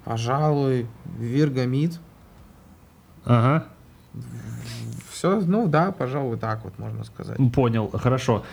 [0.05, 0.89] пожалуй,
[1.19, 2.01] Виргамид.
[3.25, 3.67] Ага.
[5.17, 7.39] Все, ну да, пожалуй, так вот можно сказать.
[7.55, 8.45] Понял, хорошо.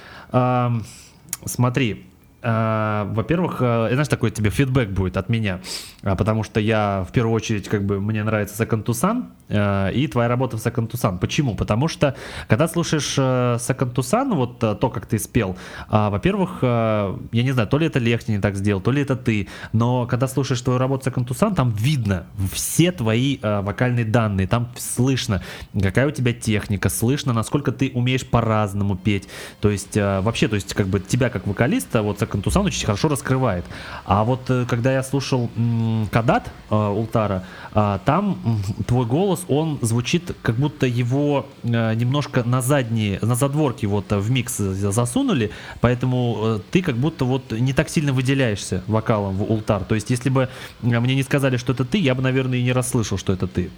[1.46, 2.06] Смотри,
[2.42, 5.62] а, во-первых, э, знаешь, такой тебе фидбэк будет от меня,
[6.04, 10.58] потому что я в первую очередь, как бы, мне нравится Second э, и твоя работа
[10.58, 11.20] в Second.
[11.20, 11.56] Почему?
[11.56, 12.16] Потому что,
[12.48, 15.56] когда слушаешь э, Second вот э, то, как ты спел,
[15.88, 19.02] а, во-первых, э, я не знаю, то ли это Лехти не так сделал, то ли
[19.02, 24.48] это ты, но когда слушаешь твою работу Second там видно все твои э, вокальные данные,
[24.48, 25.42] там слышно,
[25.80, 29.30] какая у тебя техника, слышно, насколько ты умеешь по-разному петь.
[29.62, 33.08] То есть, э, вообще, то есть, как бы тебя как вокалиста, вот Second очень хорошо
[33.08, 33.64] раскрывает.
[34.06, 39.80] А вот э, когда я слушал м, Кадат э, Ултара, э, там твой голос, он
[39.82, 45.52] звучит, как будто его э, немножко на задние, на задворки вот э, в микс засунули,
[45.82, 49.84] поэтому э, ты как будто вот не так сильно выделяешься вокалом в Ултар.
[49.84, 50.50] То есть, если бы
[50.82, 53.70] мне не сказали, что это ты, я бы, наверное, и не расслышал, что это ты.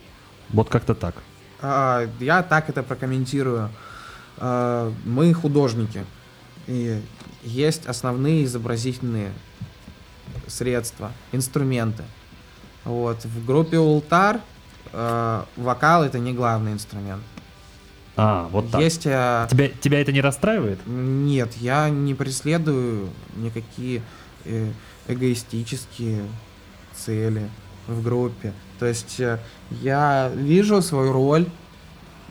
[0.49, 1.15] Вот как-то так.
[1.61, 3.69] А, я так это прокомментирую.
[4.37, 6.03] А, мы художники.
[6.67, 6.99] И
[7.43, 9.31] есть основные изобразительные
[10.47, 12.03] средства, инструменты.
[12.83, 13.25] Вот.
[13.25, 14.39] В группе Ултар
[14.91, 17.23] э, вокал это не главный инструмент.
[18.17, 18.81] А, вот так.
[18.81, 20.79] Есть э, Тебя, тебя это не расстраивает?
[20.85, 24.01] Нет, я не преследую никакие
[24.45, 24.71] э,
[25.07, 26.23] эгоистические
[26.93, 27.49] цели
[27.87, 28.53] в группе.
[28.79, 29.39] То есть э,
[29.69, 31.47] я вижу свою роль,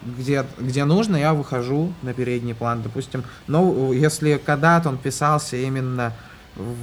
[0.02, 2.82] где, где нужно, я выхожу на передний план.
[2.82, 6.12] Допустим, ну, если Кадат, он писался именно
[6.56, 6.76] в,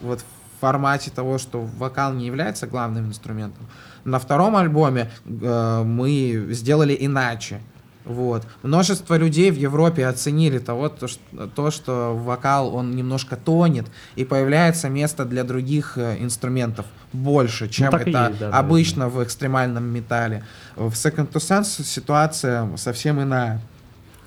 [0.00, 3.66] вот в формате того, что вокал не является главным инструментом.
[4.04, 7.60] На втором альбоме э, мы сделали иначе.
[8.04, 8.46] Вот.
[8.62, 14.24] Множество людей в Европе оценили того, то, что, то, что вокал, он немножко тонет, и
[14.24, 18.58] появляется место для других э, инструментов больше, чем так и это есть, да, наверное.
[18.58, 20.44] обычно в экстремальном металле.
[20.76, 23.60] В Second to Sense ситуация совсем иная.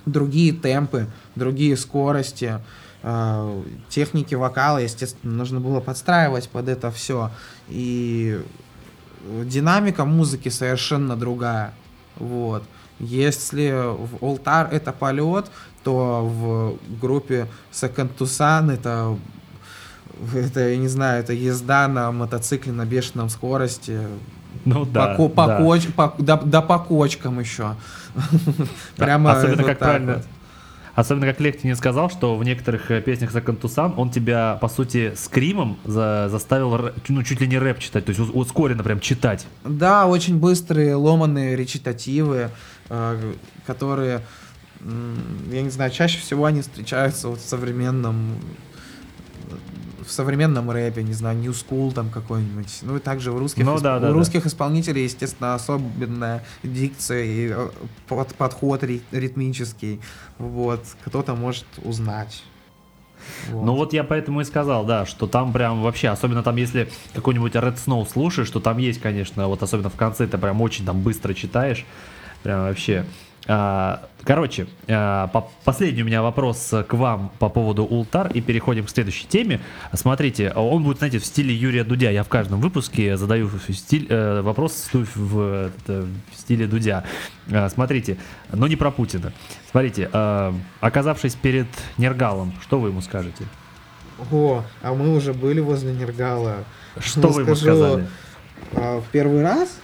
[0.06, 2.60] Другие темпы, другие скорости,
[3.90, 7.32] техники вокала, естественно, нужно было подстраивать под это все.
[7.68, 8.42] И
[9.46, 11.74] динамика музыки совершенно другая.
[12.18, 12.64] Вот.
[13.00, 15.48] Если в Алтар это полет,
[15.84, 19.18] то в группе Second to Sun это,
[20.34, 24.00] это, я не знаю, это езда на мотоцикле на бешеном скорости.
[24.66, 25.60] Ну по, ко- по да.
[25.60, 27.76] коч- по- да, да по кочкам еще.
[28.96, 30.14] Прямо Особенно вот как правильно.
[30.16, 30.26] вот.
[30.96, 34.68] Особенно как Лехти не сказал, что в некоторых э, песнях to Sun он тебя, по
[34.68, 39.48] сути, скримом за- заставил, ну, чуть ли не рэп читать, то есть ускоренно прям читать.
[39.64, 42.50] Да, очень быстрые ломаные речитативы,
[42.90, 43.34] э,
[43.66, 44.22] которые,
[45.52, 48.36] я не знаю, чаще всего они встречаются вот в современном
[50.06, 52.80] в современном рэпе, не знаю, New School там какой-нибудь.
[52.82, 54.18] Ну и также в русских, Ну исп- да, да, у да.
[54.18, 57.70] русских исполнителей, естественно, особенная дикция и э,
[58.08, 60.00] под- подход ри- ритмический.
[60.38, 60.84] Вот.
[61.06, 62.44] Кто-то может узнать.
[63.50, 63.66] Вот.
[63.66, 67.54] Ну вот я поэтому и сказал, да, что там прям вообще, особенно там, если какой-нибудь
[67.56, 71.02] Red Snow слушаешь, то там есть, конечно, вот особенно в конце ты прям очень там
[71.02, 71.86] быстро читаешь,
[72.44, 73.06] прям вообще.
[73.06, 73.06] А,
[73.46, 78.90] Короче, а, по- последний у меня вопрос к вам по поводу Ултар и переходим к
[78.90, 79.60] следующей теме.
[79.92, 82.10] Смотрите, он будет, знаете, в стиле Юрия Дудя.
[82.10, 87.04] Я в каждом выпуске задаю стиль, э, вопрос в, в, это, в стиле Дудя.
[87.52, 88.18] А, Смотрите,
[88.54, 89.34] но не про Путина.
[89.70, 91.68] Смотрите, а, оказавшись перед
[91.98, 93.44] Нергалом, что вы ему скажете?
[94.32, 96.64] О, а мы уже были возле Нергала.
[96.98, 98.08] Что вы ему Скажу, сказали?
[98.74, 99.80] А, в первый раз?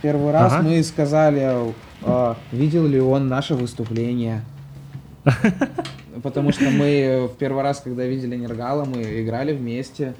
[0.00, 0.62] Первый раз Ага.
[0.62, 4.42] мы сказали, а, видел ли он наше выступление.
[6.22, 10.14] Потому что мы в первый раз, когда видели Нергала, мы играли вместе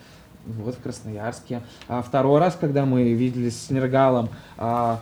[0.47, 1.63] вот в Красноярске.
[1.89, 5.01] А второй раз, когда мы виделись с Нергалом, а,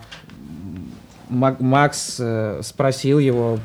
[1.29, 3.59] Мак- Макс э, спросил его,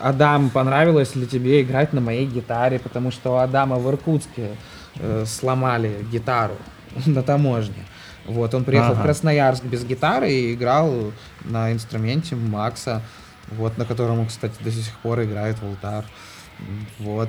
[0.00, 4.56] Адам, понравилось ли тебе играть на моей гитаре, потому что у Адама в Иркутске
[4.96, 6.54] э, сломали гитару
[7.06, 7.84] на таможне.
[8.26, 9.00] Вот, он приехал Ага.
[9.00, 11.12] в Красноярск без гитары и играл
[11.44, 13.02] на инструменте Макса,
[13.50, 16.04] вот, на котором кстати, до сих пор играет в алтар.
[16.98, 17.28] Вот.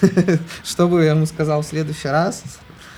[0.64, 2.42] Что бы я ему сказал в следующий раз?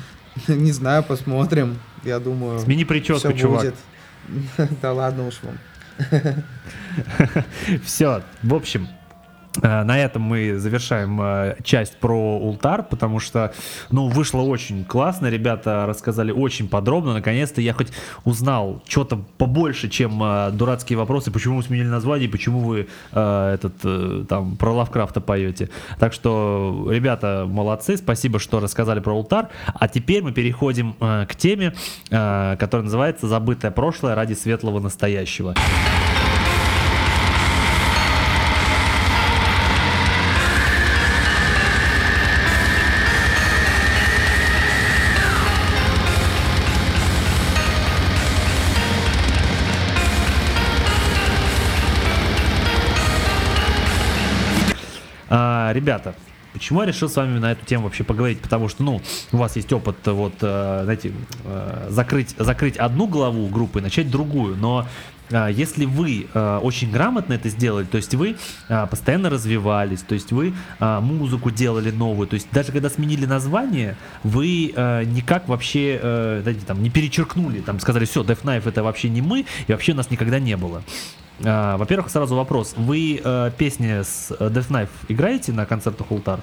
[0.48, 1.78] Не знаю, посмотрим.
[2.04, 3.74] Я думаю, Смени прическу, чувак.
[4.80, 5.58] Да ладно уж вам.
[7.84, 8.88] Все, в общем,
[9.60, 13.52] на этом мы завершаем э, часть про Ултар, потому что,
[13.90, 17.88] ну, вышло очень классно, ребята рассказали очень подробно, наконец-то я хоть
[18.24, 23.74] узнал что-то побольше, чем э, дурацкие вопросы, почему вы сменили название, почему вы э, этот,
[23.84, 25.68] э, там, про Лавкрафта поете.
[25.98, 31.34] Так что, ребята, молодцы, спасибо, что рассказали про Ултар, а теперь мы переходим э, к
[31.34, 31.74] теме,
[32.10, 35.54] э, которая называется «Забытое прошлое ради светлого настоящего».
[55.72, 56.14] Ребята,
[56.52, 58.40] почему я решил с вами на эту тему вообще поговорить?
[58.40, 59.00] Потому что, ну,
[59.32, 61.12] у вас есть опыт, э, вот, э, знаете,
[61.44, 64.56] э, закрыть, закрыть одну главу группы и начать другую.
[64.56, 64.86] Но
[65.48, 68.36] если вы очень грамотно это сделали, то есть вы
[68.68, 74.74] постоянно развивались, то есть вы музыку делали новую, то есть даже когда сменили название, вы
[75.06, 75.98] никак вообще,
[76.42, 79.94] знаете, там, не перечеркнули, там, сказали, все, Death Knife это вообще не мы, и вообще
[79.94, 80.82] нас никогда не было.
[81.44, 82.74] А, Во-первых, сразу вопрос.
[82.76, 86.40] Вы э, песни с э, Death Knife играете на концертах Ултар?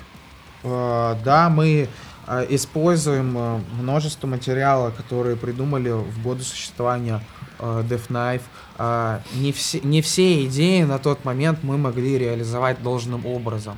[0.63, 1.87] Э, Да, мы
[2.27, 7.21] э, используем э, множество материала, которые придумали в годы существования
[7.59, 8.41] э, Death Knife.
[8.77, 13.77] Э, Не все, не все идеи на тот момент мы могли реализовать должным образом.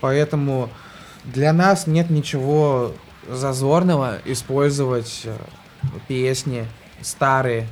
[0.00, 0.68] Поэтому
[1.24, 2.92] для нас нет ничего
[3.28, 5.34] зазорного использовать э,
[6.06, 6.66] песни
[7.00, 7.66] старые,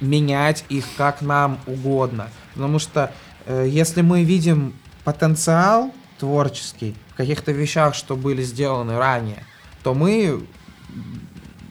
[0.00, 2.28] менять их как нам угодно.
[2.54, 3.12] Потому что
[3.46, 4.74] э, если мы видим
[5.04, 9.44] потенциал творческий в каких-то вещах, что были сделаны ранее,
[9.82, 10.46] то мы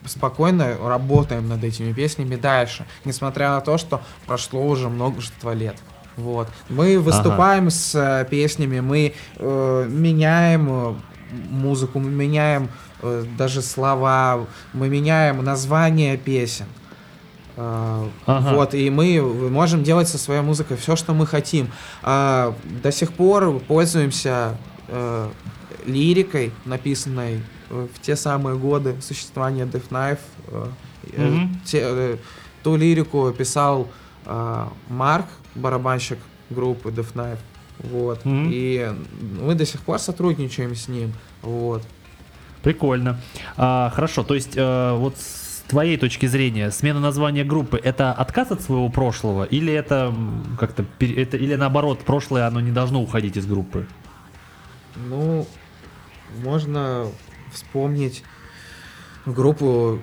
[0.06, 5.76] спокойно работаем над этими песнями дальше, несмотря на то, что прошло уже множество лет.
[6.16, 6.48] Вот.
[6.68, 10.94] Мы выступаем с э, песнями, мы э, меняем э,
[11.30, 12.70] музыку, мы меняем
[13.02, 16.66] э, даже слова, мы меняем название песен.
[17.60, 18.54] Э, Ага.
[18.54, 19.20] Вот, и мы
[19.50, 21.68] можем делать со своей музыкой все, что мы хотим.
[22.02, 24.56] А, до сих пор пользуемся
[24.86, 25.28] э,
[25.86, 30.18] лирикой, написанной э, в те самые годы существования Death Knife.
[30.48, 30.66] Э,
[31.16, 31.60] Мгм.
[31.64, 32.16] те, э,
[32.62, 33.88] ту лирику писал
[34.26, 35.26] э, Марк,
[35.56, 36.18] барабанщик
[36.50, 37.38] группы Death Knife.
[37.80, 38.24] Вот.
[38.24, 38.50] Мгм.
[38.52, 38.88] И
[39.40, 41.12] мы до сих пор сотрудничаем с ним.
[41.42, 41.82] Вот.
[42.62, 43.18] Прикольно.
[43.56, 45.16] А, хорошо, то есть э, вот
[45.68, 50.14] твоей точки зрения смена названия группы это отказ от своего прошлого или это
[50.58, 53.86] как-то это или наоборот прошлое оно не должно уходить из группы?
[54.96, 55.46] Ну,
[56.42, 57.06] можно
[57.52, 58.24] вспомнить
[59.26, 60.00] группу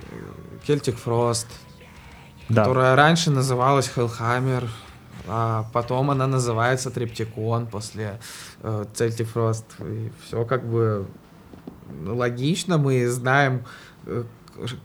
[0.68, 1.48] Celtic Frost,
[2.50, 2.64] Да.
[2.64, 4.68] которая раньше называлась Hellhammer,
[5.28, 8.20] а потом она называется Трептикон после
[8.62, 9.66] э, Celtic Frost.
[9.80, 11.08] И все как бы
[12.06, 13.66] логично, мы знаем,
[14.06, 14.24] э,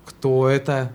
[0.07, 0.93] кто это,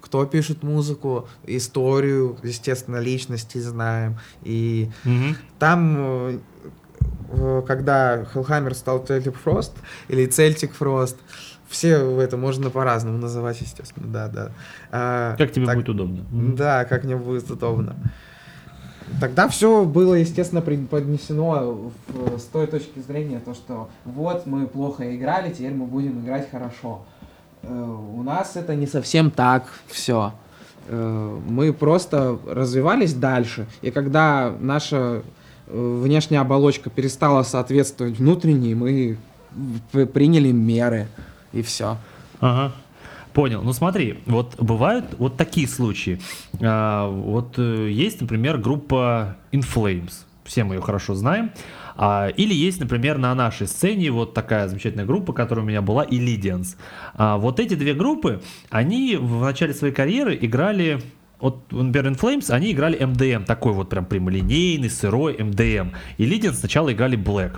[0.00, 4.18] кто пишет музыку, историю, естественно, личности знаем.
[4.42, 5.36] И Мгм.
[5.58, 6.38] там, э,
[7.66, 9.72] когда Hellhammer стал Celtic Frost
[10.08, 11.16] или Celtic Frost,
[11.68, 14.50] все это можно по-разному называть, естественно, да, да.
[14.90, 16.24] А, Как тебе так- будет удобно?
[16.30, 17.96] Да, как мне будет удобно.
[19.20, 25.16] Тогда все было, естественно, поднесено в- с той точки зрения, то, что вот мы плохо
[25.16, 27.04] играли, теперь мы будем играть хорошо.
[27.62, 30.32] Э, У нас это не совсем так все.
[30.88, 33.66] Мы просто развивались дальше.
[33.82, 35.22] И когда наша
[35.68, 39.16] э, внешняя оболочка перестала соответствовать внутренней, мы
[40.06, 41.06] приняли меры.
[41.52, 41.98] И все.
[42.40, 42.72] Ага.
[43.32, 43.62] Понял.
[43.62, 46.20] Ну смотри, вот бывают вот такие случаи.
[46.60, 50.12] А, вот э, есть, например, группа In Flames.
[50.44, 51.52] Все мы ее хорошо знаем.
[51.96, 56.04] А, или есть, например, на нашей сцене вот такая замечательная группа, которая у меня была,
[56.04, 56.76] Illidians.
[57.14, 61.00] А, вот эти две группы, они в начале своей карьеры играли
[61.42, 65.92] вот, In Flames, они играли MDM, такой вот прям прямолинейный, сырой MDM.
[66.16, 67.56] И Legion сначала играли Black.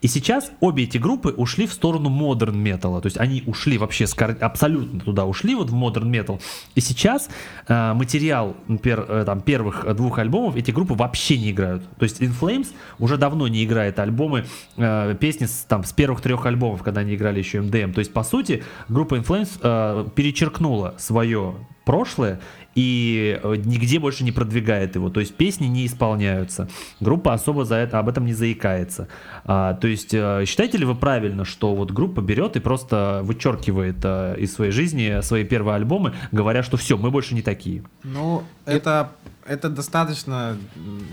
[0.00, 3.00] И сейчас обе эти группы ушли в сторону модерн металла.
[3.00, 4.06] То есть они ушли вообще
[4.40, 6.40] абсолютно туда ушли, вот в модерн метал.
[6.74, 7.28] И сейчас
[7.68, 11.82] э, материал, например, э, там, первых двух альбомов эти группы вообще не играют.
[11.98, 12.68] То есть In Flames
[12.98, 14.46] уже давно не играет альбомы,
[14.76, 17.92] э, песни с, там, с первых трех альбомов, когда они играли еще MDM.
[17.92, 21.54] То есть, по сути, группа In Flames э, перечеркнула свое
[21.90, 22.38] прошлое
[22.76, 25.10] и э, нигде больше не продвигает его.
[25.10, 26.68] То есть песни не исполняются.
[27.00, 29.08] Группа особо за это об этом не заикается.
[29.44, 33.96] А, то есть э, считаете ли вы правильно, что вот группа берет и просто вычеркивает
[34.04, 37.82] а, из своей жизни свои первые альбомы, говоря, что все, мы больше не такие?
[38.04, 39.10] Ну, это,
[39.44, 40.56] это достаточно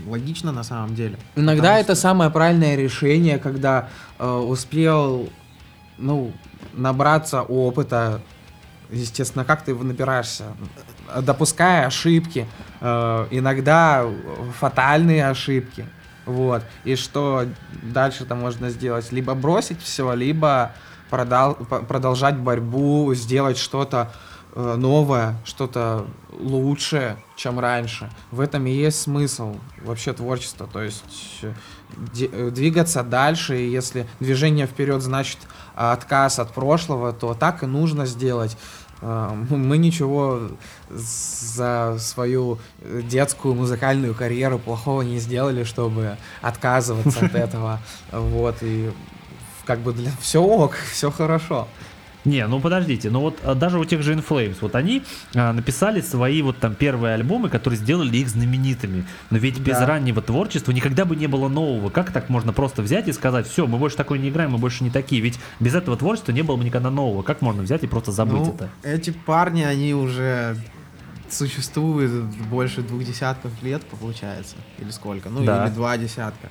[0.05, 1.17] логично на самом деле.
[1.35, 3.89] Иногда Потому это что- самое правильное решение, когда
[4.19, 5.27] э, успел,
[5.97, 6.31] ну,
[6.73, 8.21] набраться опыта.
[8.89, 10.45] Естественно, как ты его набираешься?
[11.22, 12.47] Допуская ошибки,
[12.80, 14.05] э, иногда
[14.59, 15.85] фатальные ошибки.
[16.26, 16.64] Вот.
[16.84, 17.45] И что
[17.84, 19.11] дальше-то можно сделать?
[19.11, 20.73] Либо бросить все, либо
[21.09, 24.11] продал- продолжать борьбу, сделать что-то
[24.53, 28.09] э, новое, что-то лучшее, чем раньше.
[28.31, 30.68] В этом и есть смысл вообще творчества.
[30.72, 31.53] То есть э,
[31.95, 35.39] двигаться дальше, и если движение вперед значит
[35.76, 38.57] а, отказ от прошлого, то так и нужно сделать.
[39.01, 40.49] Э, Мы мы ничего
[40.89, 47.80] за свою э, детскую музыкальную карьеру плохого не сделали, чтобы отказываться от этого.
[48.11, 48.91] Вот, и
[49.65, 51.68] как бы для все ок, все хорошо.
[52.27, 55.01] Не, ну подождите, ну вот а, даже у тех же In Flames, вот они
[55.33, 59.05] а, написали свои вот там первые альбомы, которые сделали их знаменитыми.
[59.29, 59.85] Но ведь без Да.
[59.85, 61.89] раннего творчества никогда бы не было нового.
[61.89, 64.83] Как так можно просто взять и сказать, все, мы больше такой не играем, мы больше
[64.83, 65.21] не такие?
[65.21, 67.21] Ведь без этого творчества не было бы никогда нового.
[67.23, 68.69] Как можно взять и просто забыть Ну, это?
[68.83, 70.57] Эти парни, они уже
[71.29, 72.11] существуют
[72.49, 74.55] больше двух десятков лет, получается.
[74.79, 75.29] Или сколько?
[75.29, 75.65] Ну, Да.
[75.65, 76.49] или два десятка.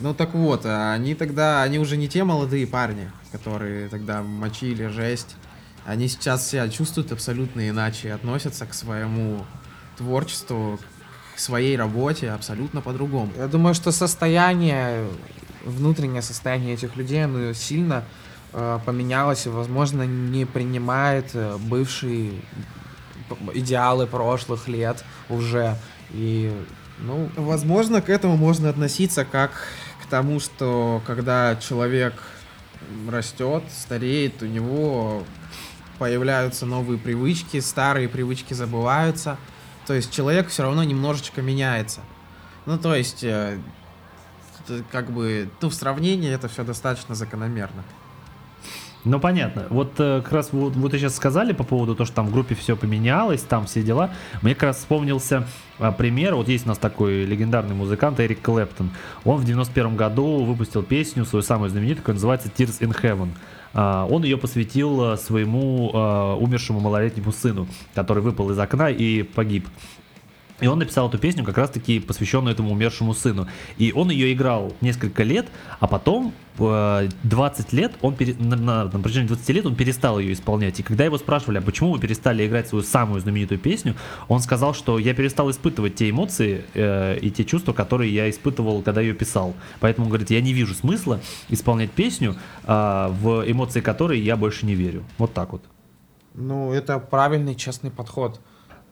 [0.00, 4.86] Ну так вот, а они тогда, они уже не те молодые парни, которые тогда мочили
[4.88, 5.36] жесть.
[5.84, 9.44] Они сейчас себя чувствуют абсолютно иначе, относятся к своему
[9.96, 10.78] творчеству,
[11.34, 13.32] к своей работе абсолютно по-другому.
[13.36, 15.06] Я думаю, что состояние,
[15.64, 18.04] внутреннее состояние этих людей, оно сильно
[18.52, 22.32] э, поменялось и, возможно, не принимает э, бывшие
[23.54, 25.76] идеалы прошлых лет уже.
[26.10, 26.52] И,
[26.98, 29.52] ну, Возможно, к этому можно относиться как
[30.06, 32.14] к тому, что когда человек
[33.08, 35.24] растет, стареет, у него
[35.98, 39.36] появляются новые привычки, старые привычки забываются.
[39.86, 42.00] То есть человек все равно немножечко меняется.
[42.66, 43.58] Ну, то есть, э,
[44.90, 47.84] как бы, ну, в сравнении это все достаточно закономерно.
[49.06, 49.66] Ну понятно.
[49.70, 52.32] Вот э, как раз вот, вот вы сейчас сказали по поводу того, что там в
[52.32, 54.10] группе все поменялось, там все дела.
[54.42, 55.46] Мне как раз вспомнился
[55.78, 56.34] а, пример.
[56.34, 58.90] Вот есть у нас такой легендарный музыкант Эрик Клэптон.
[59.24, 63.28] Он в 91 году выпустил песню, свою самую знаменитую, которая называется Tears in Heaven.
[63.74, 69.22] А, он ее посвятил э, своему э, умершему малолетнему сыну, который выпал из окна и
[69.22, 69.68] погиб.
[70.60, 73.46] И он написал эту песню как раз-таки посвященную этому умершему сыну.
[73.76, 75.46] И он ее играл несколько лет,
[75.80, 80.18] а потом э, 20 лет, он пере- на, на- на протяжении 20 лет он перестал
[80.18, 80.80] ее исполнять.
[80.80, 83.96] И когда его спрашивали, а почему вы перестали играть свою самую знаменитую песню,
[84.28, 88.80] он сказал, что я перестал испытывать те эмоции э, и те чувства, которые я испытывал,
[88.80, 89.54] когда ее писал.
[89.80, 91.20] Поэтому, говорит, я не вижу смысла
[91.50, 92.34] исполнять песню,
[92.64, 95.04] э, в эмоции которой я больше не верю.
[95.18, 95.62] Вот так вот.
[96.34, 98.40] ну, это правильный, честный подход.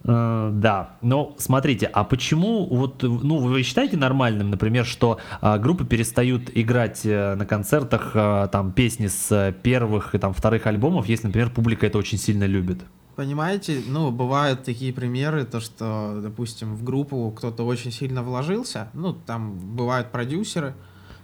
[0.05, 5.85] Э, Да, но смотрите, а почему вот, ну, вы считаете нормальным, например, что а, группы
[5.87, 11.07] перестают играть э, на концертах а, там песни с э, первых и там вторых альбомов,
[11.07, 12.83] если, например, публика это очень сильно любит?
[13.17, 19.13] Понимаете, ну, бывают такие примеры, то, что, допустим, в группу кто-то очень сильно вложился, ну,
[19.15, 20.75] там бывают продюсеры,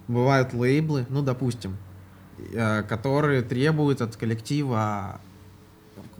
[0.08, 1.76] бывают лейблы, ну, допустим,
[2.54, 5.20] э, которые требуют от коллектива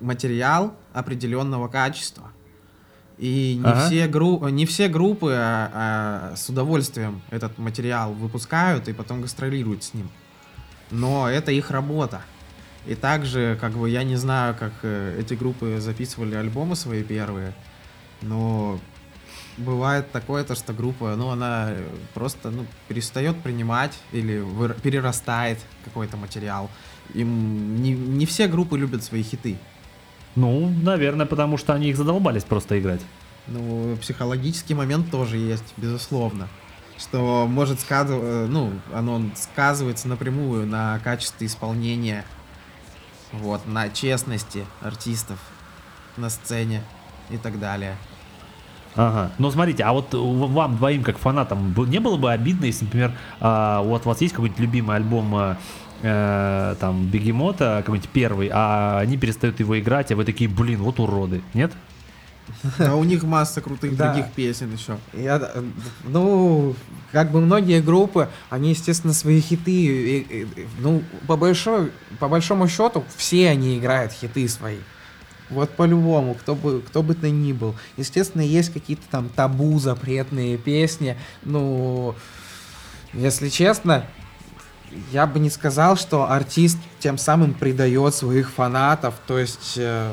[0.01, 2.33] материал определенного качества.
[3.21, 3.87] И не, Ага.
[3.87, 9.85] все, гру- не все группы а, а, с удовольствием этот материал выпускают и потом гастролируют
[9.85, 10.09] с ним.
[10.91, 12.23] Но это их работа.
[12.87, 17.53] И также, как бы, я не знаю, как э, эти группы записывали альбомы свои первые,
[18.23, 18.81] но
[19.59, 21.85] бывает такое, то, что группа, ну, она э,
[22.15, 26.71] просто, ну, перестает принимать или выр- перерастает какой-то материал.
[27.13, 29.59] Им не, не все группы любят свои хиты.
[30.37, 33.01] Ну, наверное, потому что они их задолбались просто играть.
[33.47, 36.49] Ну, психологический момент тоже есть, безусловно.
[36.99, 42.25] Что может сказываться, ну, оно сказывается напрямую на качестве исполнения,
[43.33, 45.39] вот, на честности артистов
[46.17, 46.83] на сцене
[47.31, 47.97] и так далее.
[48.97, 49.31] Ага.
[49.39, 53.83] Но смотрите, а вот вам двоим, как фанатам, не было бы обидно, если, например, а,
[53.83, 55.57] вот у вас есть какой-нибудь любимый альбом а,
[56.03, 60.99] э, там Бегемота, какой-нибудь первый, а они перестают его играть, а вы такие, блин, вот
[61.01, 61.73] уроды, нет?
[62.79, 64.13] А у них масса крутых Да.
[64.13, 64.99] других песен еще.
[65.13, 65.51] Я,
[66.05, 66.75] ну,
[67.13, 70.47] как бы многие группы, они, естественно, свои хиты, э, э,
[70.81, 74.79] ну, по, большой, по большому счету, все они играют хиты свои.
[75.49, 77.75] Вот по-любому, кто бы, кто бы то ни был.
[77.97, 81.17] Естественно, есть какие-то там табу, запретные песни.
[81.43, 82.15] Ну,
[83.13, 84.07] если честно,
[85.13, 89.15] я бы не сказал, что артист тем самым предает своих фанатов.
[89.27, 90.13] То есть, э,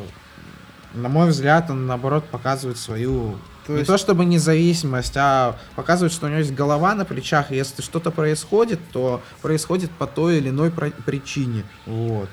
[0.94, 6.14] на мой взгляд, он наоборот показывает свою То не есть- то чтобы независимость, а показывает,
[6.14, 10.38] что у него есть голова на плечах, и если что-то происходит, то происходит по той
[10.38, 11.64] или иной причине.
[11.86, 12.30] Вот.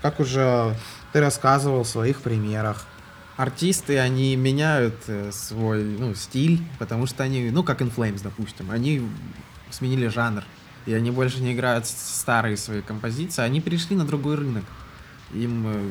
[0.00, 0.74] Как уже
[1.12, 2.86] ты рассказывал в своих примерах.
[3.36, 8.70] Артисты, они меняют э, свой ну, стиль, потому что они, ну, как In Flames, допустим,
[8.70, 9.02] они
[9.70, 10.42] сменили жанр,
[10.86, 14.64] и они больше не играют старые свои композиции, они перешли на другой рынок.
[15.32, 15.90] Им, э,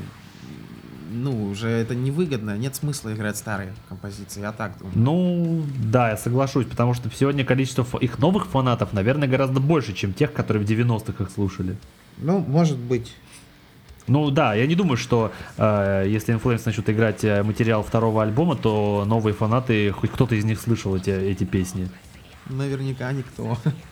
[1.11, 4.97] ну, уже это невыгодно, нет смысла играть старые композиции, я так думаю.
[4.97, 10.13] Ну, да, я соглашусь, потому что сегодня количество их новых фанатов, наверное, гораздо больше, чем
[10.13, 11.77] тех, которые в 90-х их слушали.
[12.17, 13.13] Ну, может быть.
[14.07, 18.55] Ну да, я не думаю, что э, если Inflames начнут играть э, материал второго альбома,
[18.55, 21.87] то новые фанаты, хоть кто-то из них слышал эти, эти песни.
[22.49, 23.57] Наверняка никто.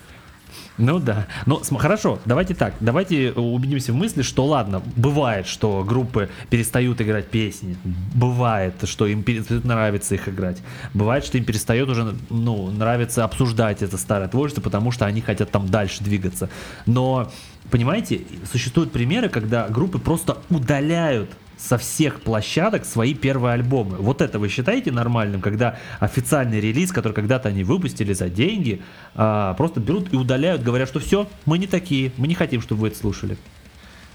[0.79, 1.27] Ну да.
[1.45, 2.73] Ну хорошо, давайте так.
[2.79, 7.77] Давайте убедимся в мысли, что ладно, бывает, что группы перестают играть песни.
[8.15, 9.23] Бывает, что им
[9.63, 10.59] нравиться их играть.
[10.93, 15.51] Бывает, что им перестает уже ну, нравится обсуждать это старое творчество, потому что они хотят
[15.51, 16.49] там дальше двигаться.
[16.85, 17.29] Но,
[17.69, 21.29] понимаете, существуют примеры, когда группы просто удаляют
[21.59, 23.97] со всех площадок свои первые альбомы.
[23.97, 28.81] Вот это вы считаете нормальным, когда официальный релиз, который когда-то они выпустили за деньги,
[29.15, 32.81] а, просто берут и удаляют, говорят, что все, мы не такие, мы не хотим, чтобы
[32.81, 33.37] вы это слушали.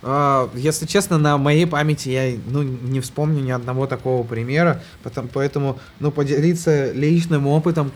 [0.02, 4.82] А, Если честно, на моей памяти я ну, не вспомню ни одного такого примера,
[5.32, 7.92] поэтому ну, поделиться личным опытом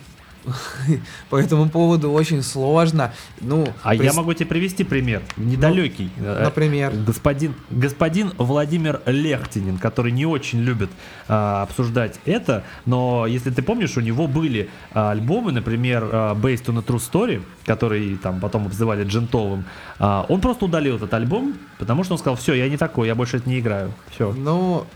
[1.31, 3.13] по этому поводу очень сложно.
[3.41, 6.11] Ну, А я прис- могу тебе привести пример, недалекий.
[6.19, 6.93] Э, например?
[7.07, 10.91] Господин, господин Владимир Лехтинин, который не очень любит
[11.29, 16.65] а, обсуждать это, но если ты помнишь, у него были а, альбомы, например, а, Based
[16.67, 19.65] on a True Story, который там потом обзывали джентовым,
[19.99, 23.15] а, он просто удалил этот альбом, потому что он сказал, все, я не такой, я
[23.15, 23.93] больше это не играю.
[24.11, 24.33] Все.
[24.33, 24.87] Ну,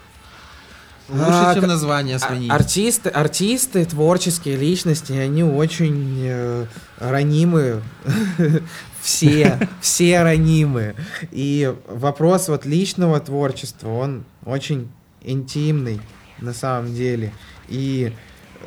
[1.08, 2.50] Лучше, А, чем название а- сменить.
[2.50, 6.66] артисты, артисты, творческие личности, они очень э,
[6.98, 7.82] ранимы.
[9.00, 10.94] Все, все ранимы.
[11.32, 14.88] И вопрос вот личного творчества, он очень
[15.22, 16.00] интимный
[16.38, 17.32] на самом деле.
[17.68, 18.12] И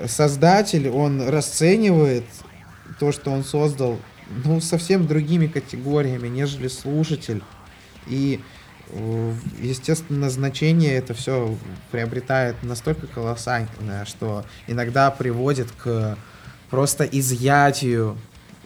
[0.08, 2.26] создатель, он расценивает
[3.00, 3.98] то, что он создал,
[4.44, 7.42] ну, совсем другими категориями, нежели слушатель.
[8.08, 8.42] И,
[9.60, 11.56] естественно, значение это все
[11.92, 16.18] приобретает настолько колоссальное, что иногда приводит к
[16.70, 18.18] просто изъятию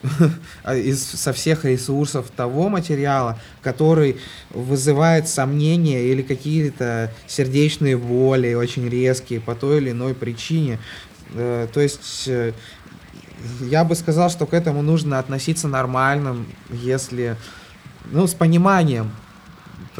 [0.72, 4.18] из, со всех ресурсов того материала, который
[4.50, 10.78] вызывает сомнения или какие-то сердечные боли очень резкие по той или иной причине.
[11.34, 12.52] Э, То есть э,
[13.60, 17.36] я бы сказал, что к этому нужно относиться нормальным, если,
[18.10, 19.10] ну, с пониманием,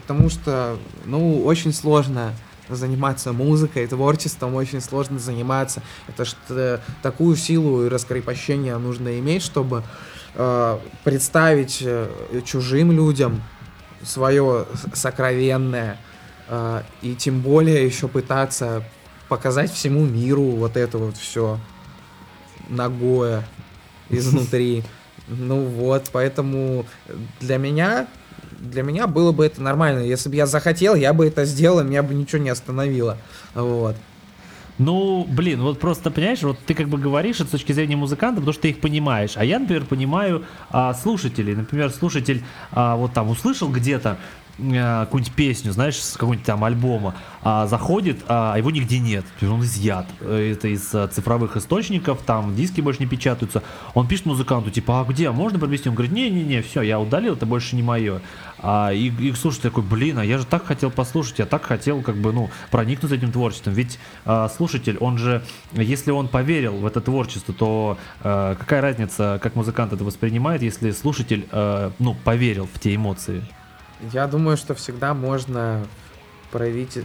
[0.01, 2.32] потому что, ну, очень сложно
[2.68, 5.82] заниматься музыкой, творчеством очень сложно заниматься.
[6.09, 9.82] Это что такую силу и раскрепощение нужно иметь, чтобы
[10.35, 12.09] э, представить э,
[12.44, 13.43] чужим людям
[14.02, 15.98] свое сокровенное,
[16.48, 18.85] э, и тем более еще пытаться
[19.28, 21.59] показать всему миру вот это вот все
[22.68, 23.44] ногое
[24.09, 24.85] изнутри.
[25.32, 26.85] Ну вот, поэтому
[27.39, 28.09] для меня,
[28.61, 30.01] для меня было бы это нормально.
[30.01, 33.16] Если бы я захотел, я бы это сделал, меня бы ничего не остановило.
[33.55, 33.97] Вот.
[34.78, 38.37] Ну, блин, вот просто, понимаешь, вот ты как бы говоришь это с точки зрения музыканта,
[38.37, 39.32] потому что ты их понимаешь.
[39.35, 41.55] А я, например, понимаю а, слушателей.
[41.55, 42.43] Например, слушатель
[42.73, 44.16] а, вот там услышал где-то
[44.61, 49.24] какую-нибудь песню, знаешь, с какого-нибудь там альбома, а заходит, а его нигде нет.
[49.39, 50.07] То есть он изъят.
[50.20, 53.62] Э, Это из а, цифровых источников, там диски больше не печатаются.
[53.95, 55.89] Он пишет музыканту, типа, а где, а можно провести?
[55.89, 58.20] Он говорит, не-не-не, все, я удалил, это больше не мое.
[58.59, 62.03] А, и, и слушатель такой, блин, а я же так хотел послушать, я так хотел,
[62.03, 63.73] как бы, ну, проникнуться этим творчеством.
[63.73, 65.43] Ведь а, слушатель, он же,
[65.73, 70.91] если он поверил в это творчество, то а, какая разница, как музыкант это воспринимает, если
[70.91, 73.43] слушатель, а, ну, поверил в те эмоции?
[74.12, 75.86] Я думаю, что всегда можно
[76.51, 76.98] проявить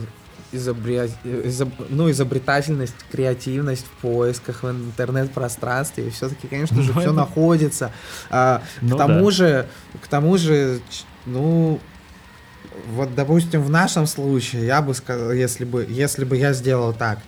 [0.52, 6.08] изобря- изоб- ну, изобретательность, креативность в поисках в интернет-пространстве.
[6.08, 7.92] И все-таки, конечно же, Ну, все это- находится.
[8.30, 9.32] А, Ну к тому да.
[9.32, 9.68] же,
[10.02, 10.80] к тому же,
[11.26, 11.80] ну,
[12.92, 17.20] вот, допустим, в нашем случае, я бы сказал, если бы, если бы я сделал так,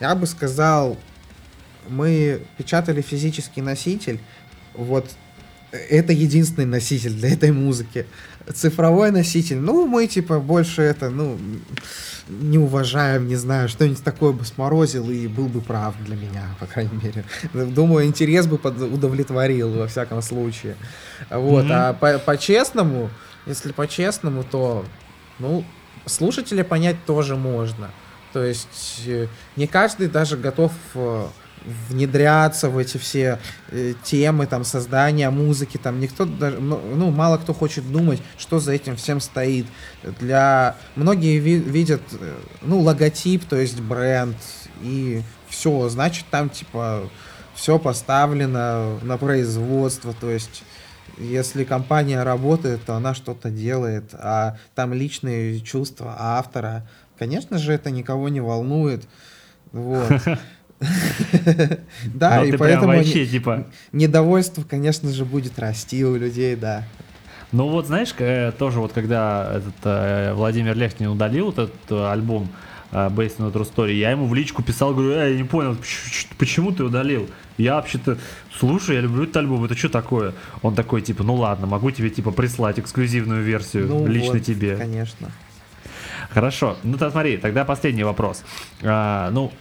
[0.00, 0.96] я бы сказал,
[1.88, 4.20] мы печатали физический носитель,
[4.74, 5.08] вот
[5.72, 8.06] э, это единственный носитель для этой музыки.
[8.54, 11.36] Цифровой носитель, ну, мы типа больше это, ну,
[12.28, 16.66] не уважаем, не знаю, что-нибудь такое бы сморозил и был бы прав для меня, по
[16.66, 17.24] крайней мере.
[17.52, 20.76] Думаю, интерес бы под- удовлетворил во всяком случае.
[21.30, 21.72] Вот, Мгм.
[21.74, 23.10] а по- по-честному,
[23.46, 24.84] если по-честному, то,
[25.38, 25.64] ну,
[26.04, 27.90] слушателя понять тоже можно.
[28.32, 31.26] То есть э, не каждый даже готов э,
[31.88, 33.38] внедряться в эти все
[33.70, 38.72] э, темы, там, создания музыки, там, никто даже, ну, мало кто хочет думать, что за
[38.72, 39.66] этим всем стоит.
[40.20, 40.76] Для...
[40.94, 44.36] Многие ви- видят, э, ну, логотип, то есть бренд,
[44.82, 47.08] и все, значит, там, типа,
[47.54, 50.62] все поставлено на производство, то есть
[51.18, 56.86] если компания работает, то она что-то делает, а там личные чувства автора,
[57.18, 59.06] конечно же, это никого не волнует.
[59.72, 60.10] Вот.
[62.14, 63.66] Да, и поэтому вообще, типа...
[63.92, 66.84] недовольство, конечно же, будет расти у людей, да.
[67.52, 72.48] Ну вот знаешь, э, тоже вот когда этот э, Владимир Лехтин удалил этот э, альбом
[72.92, 75.76] Based on True Story, я ему в личку писал, говорю, «Эй, я не понял,
[76.38, 77.28] почему ты удалил?
[77.58, 78.16] Я вообще-то,
[78.56, 80.34] слушай, я люблю этот альбом, это что такое?
[80.62, 84.76] Он такой, типа, ну ладно, могу тебе, типа, прислать эксклюзивную версию Ну лично вот, тебе.
[84.76, 85.30] Конечно.
[86.30, 86.76] Хорошо.
[86.82, 88.44] Ну, тогда смотри, тогда последний вопрос.
[88.82, 89.52] А, ну,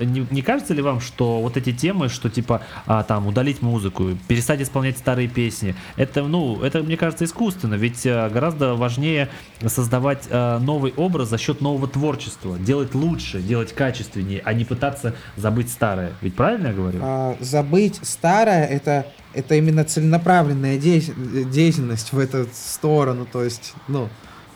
[0.00, 4.10] не, не кажется ли вам, что вот эти темы, что типа а, там удалить музыку,
[4.28, 9.28] перестать исполнять старые песни, это, ну, это, мне кажется, искусственно, ведь а, гораздо важнее
[9.66, 15.14] создавать а, новый образ за счет нового творчества, делать лучше, делать качественнее, а не пытаться
[15.36, 16.12] забыть старое.
[16.20, 16.98] Ведь правильно я говорю?
[17.02, 24.08] А, забыть старое это это именно целенаправленная деятель- деятельность в эту сторону, то есть, ну,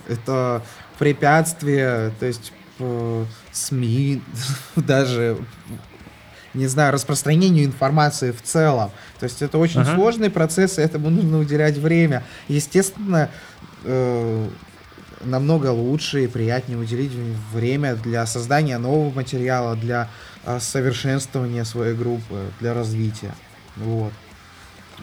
[0.09, 0.62] это
[0.99, 4.23] препятствие, то есть э, СМИ,
[4.77, 5.39] даже,
[6.55, 8.91] не знаю, распространению информации в целом.
[9.19, 9.95] То есть это очень Ага.
[9.95, 12.23] сложный процесс, и этому нужно уделять время.
[12.49, 13.31] Естественно,
[13.85, 14.49] э,
[15.23, 17.12] намного лучше и приятнее уделить
[17.53, 20.09] время для создания нового материала, для
[20.45, 23.35] э, совершенствования своей группы, для развития.
[23.77, 24.12] Вот.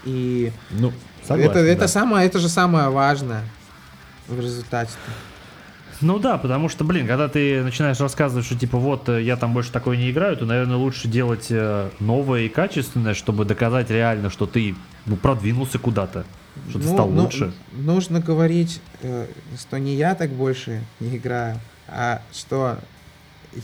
[0.06, 0.94] И Ну,
[1.28, 1.88] согласен, это, это, да.
[1.88, 3.44] самое, это же самое важное
[4.28, 4.92] в результате.
[6.02, 9.54] Ну да, потому что, блин, когда ты начинаешь рассказывать, что типа вот э, я там
[9.54, 14.30] больше такое не играю, то, наверное, лучше делать э, новое и качественное, чтобы доказать реально,
[14.30, 14.76] что ты
[15.06, 16.26] ну, продвинулся куда-то,
[16.70, 17.54] что ты стал ну, лучше.
[17.72, 19.28] Нужно говорить, э,
[19.60, 22.78] что не я так больше не играю, а что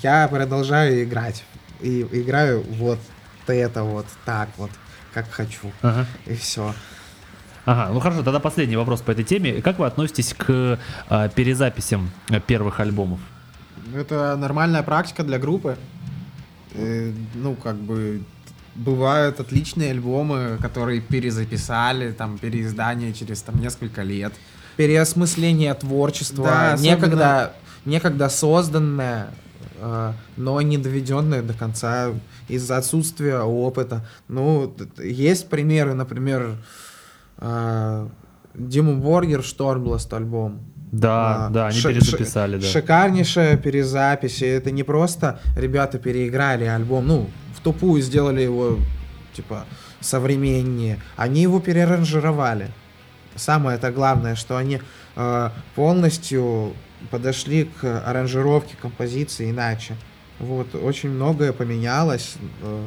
[0.03, 1.43] я продолжаю играть.
[1.81, 2.99] И играю вот
[3.47, 4.71] это вот так вот,
[5.13, 5.71] как хочу.
[5.81, 6.05] Ага.
[6.25, 6.73] И все.
[7.67, 9.61] Ага, ну хорошо, тогда последний вопрос по этой теме.
[9.61, 10.79] Как вы относитесь к
[11.09, 12.09] э, перезаписям
[12.47, 13.19] первых альбомов?
[13.93, 15.77] Это нормальная практика для группы.
[16.75, 18.21] Э, ну, как бы
[18.75, 24.31] бывают отличные альбомы, которые перезаписали, там, переиздание через там несколько лет.
[24.77, 27.53] Переосмысление творчества, Да, особенно- некогда,
[27.83, 29.27] некогда созданное,
[29.81, 32.11] э, но не доведенное до конца
[32.47, 34.07] из-за отсутствия опыта.
[34.29, 34.73] Ну,
[35.03, 36.55] есть примеры, например,
[37.39, 38.07] э,
[38.53, 40.59] Диму Боргер, Штормбласт альбом.
[40.91, 42.65] Да, А, да, они перезаписали, да.
[42.65, 44.41] Шикарнейшая перезапись.
[44.41, 48.79] И это не просто ребята переиграли альбом, ну, в тупую сделали его,
[49.33, 49.65] типа,
[49.99, 50.99] современнее.
[51.17, 52.69] Они его переаранжировали.
[53.35, 54.81] Самое это главное, что они
[55.15, 56.73] э, полностью
[57.11, 59.95] подошли к аранжировке композиции иначе.
[60.39, 62.85] Вот, очень многое поменялось, э,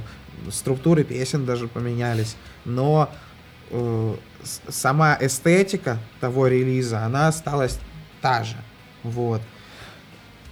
[0.50, 3.10] структуры песен даже поменялись, но
[3.70, 4.14] э,
[4.68, 7.78] сама эстетика того релиза, она осталась
[8.20, 8.56] та же.
[9.02, 9.40] Вот.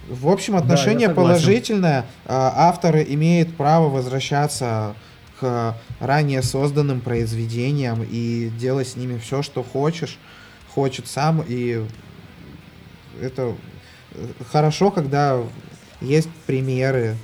[0.07, 1.15] В общем, отношение согласен.
[1.15, 2.05] положительное.
[2.25, 4.95] А, Авторы имеют право возвращаться
[5.39, 10.17] к ранее созданным произведениям и делать с ними все, что хочешь,
[10.73, 11.43] хочет сам.
[11.47, 11.85] И
[13.21, 13.55] это
[14.11, 15.39] э, хорошо, когда
[16.01, 17.15] есть примеры,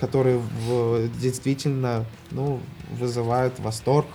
[0.00, 2.60] которые в- действительно ну,
[2.90, 4.06] вызывают восторг.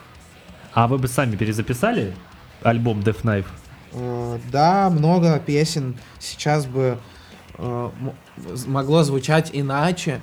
[0.78, 2.14] А вы бы сами перезаписали
[2.62, 3.48] альбом Death Knife?
[3.94, 7.00] Э, Да, много песен сейчас бы
[7.58, 7.90] э,
[8.68, 10.22] могло звучать иначе,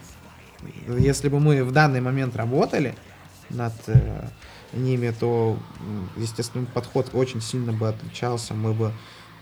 [0.87, 2.95] если бы мы в данный момент работали
[3.51, 4.29] над э,
[4.73, 5.59] ними, то,
[6.17, 8.93] естественно, подход очень сильно бы отличался, мы бы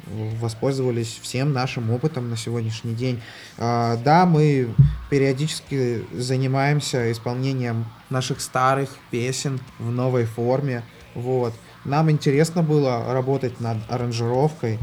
[0.06, 3.20] воспользовались всем нашим опытом на сегодняшний день.
[3.58, 4.74] А, да, мы
[5.10, 10.82] периодически занимаемся исполнением наших старых песен в новой форме.
[11.14, 11.54] Вот.
[11.84, 14.78] Нам интересно было работать над аранжировкой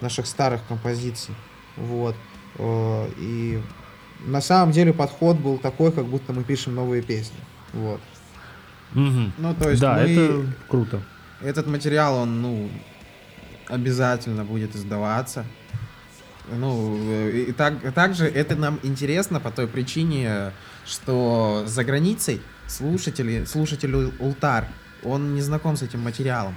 [0.00, 1.34] наших старых композиций.
[1.76, 2.14] Вот.
[2.58, 3.60] Э, И
[4.26, 7.38] на самом деле подход был такой, как будто мы пишем новые песни.
[7.72, 8.00] Вот.
[8.92, 9.32] Мгм.
[9.38, 11.00] Ну, то есть да, мы- это круто.
[11.40, 12.68] Этот материал, он, ну,
[13.68, 15.44] обязательно будет издаваться.
[16.52, 20.52] Ну, э, и, так, также это нам интересно по той причине,
[20.84, 24.66] что за границей слушатели, слушатель Ул- Ултар,
[25.04, 26.56] он не знаком с этим материалом.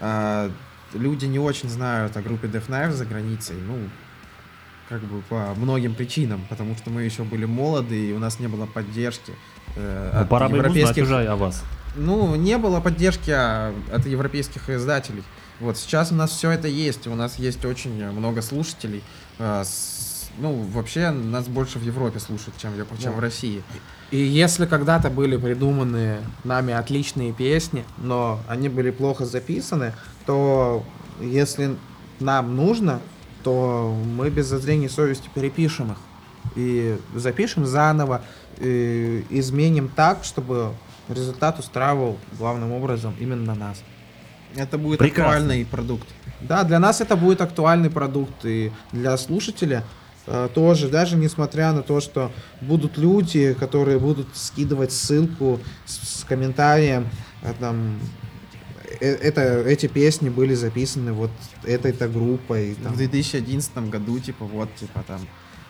[0.00, 0.50] А,
[0.92, 3.78] люди не очень знают о группе Death Knife за границей, ну,
[4.88, 8.48] как бы по многим причинам, потому что мы еще были молоды, и у нас не
[8.48, 9.32] было поддержки
[9.76, 11.62] э, Ну, от пора бы ему знать европейских уже о вас.
[11.96, 15.22] ну, не было поддержки а, от европейских издателей.
[15.60, 17.06] Вот сейчас у нас все это есть.
[17.06, 19.02] У нас есть очень много слушателей.
[19.38, 23.18] А, с- ну, вообще нас больше в Европе слушают, чем, в- чем Да.
[23.18, 23.62] в России.
[24.10, 29.92] И если когда-то были придуманы нами отличные песни, но они были плохо записаны,
[30.26, 30.84] то
[31.20, 31.76] если
[32.20, 33.00] нам нужно,
[33.42, 35.98] то мы без зазрения совести перепишем их.
[36.56, 38.22] И запишем заново,
[38.58, 40.72] и изменим так, чтобы
[41.08, 43.82] результат устраивал главным образом именно нас.
[44.54, 45.32] Это будет Прекрасно.
[45.34, 46.06] актуальный продукт.
[46.40, 49.82] Да, для нас это будет актуальный продукт, и для слушателя
[50.54, 57.08] тоже, даже несмотря на то, что будут люди, которые будут скидывать ссылку с, с комментарием,
[57.42, 57.98] э, там,
[59.00, 61.30] э, это, эти песни были записаны вот
[61.64, 62.74] этой-то группой.
[62.82, 62.92] там.
[62.92, 65.20] В 2011 году, типа, вот, типа, там,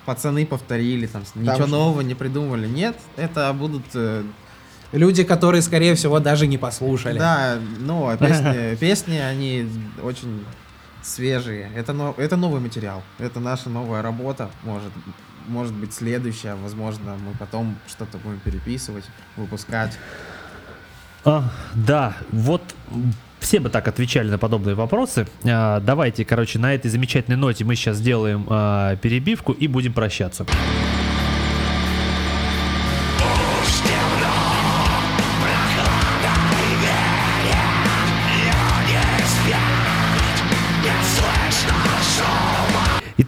[0.07, 2.67] пацаны повторили, там, Там ничего же- нового не придумали.
[2.69, 3.85] Нет, это будут...
[3.95, 4.23] э,
[4.93, 7.19] Люди, которые, скорее всего, даже не послушали.
[7.19, 9.69] Да, ну, а песни, песни, они
[10.01, 10.45] очень
[11.05, 11.71] свежие.
[11.75, 13.03] Это, но, это новый материал.
[13.19, 14.51] Это наша новая работа.
[14.63, 14.93] Может,
[15.47, 16.55] может быть, следующая.
[16.55, 19.05] Возможно, мы потом что-то будем переписывать,
[19.37, 19.99] выпускать.
[21.25, 22.63] А, да, вот
[23.41, 25.27] все бы так отвечали на подобные вопросы.
[25.45, 30.47] А, давайте, короче, на этой замечательной ноте мы сейчас сделаем а, перебивку и будем прощаться.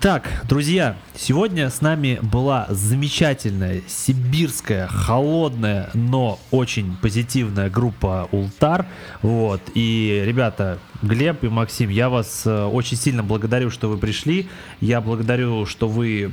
[0.09, 8.87] Итак, друзья, сегодня с нами была замечательная сибирская, холодная, но очень позитивная группа Ултар.
[9.23, 9.61] Вот.
[9.75, 14.49] И, ребята, Глеб и Максим, я вас э, очень сильно благодарю, что вы пришли.
[14.81, 16.31] Я благодарю, что вы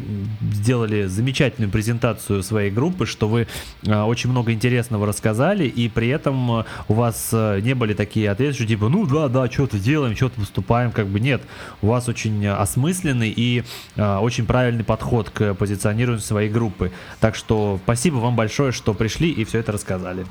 [0.54, 3.48] сделали замечательную презентацию своей группы, что вы
[3.84, 8.54] э, очень много интересного рассказали, и при этом э, у вас не были такие ответы,
[8.54, 11.42] что типа, ну да, да, что-то делаем, что-то выступаем, как бы нет.
[11.82, 13.63] У вас очень осмысленный и
[13.96, 16.92] э, очень правильный подход к позиционированию своей группы.
[17.20, 20.26] Так что спасибо вам большое, что пришли и все это рассказали.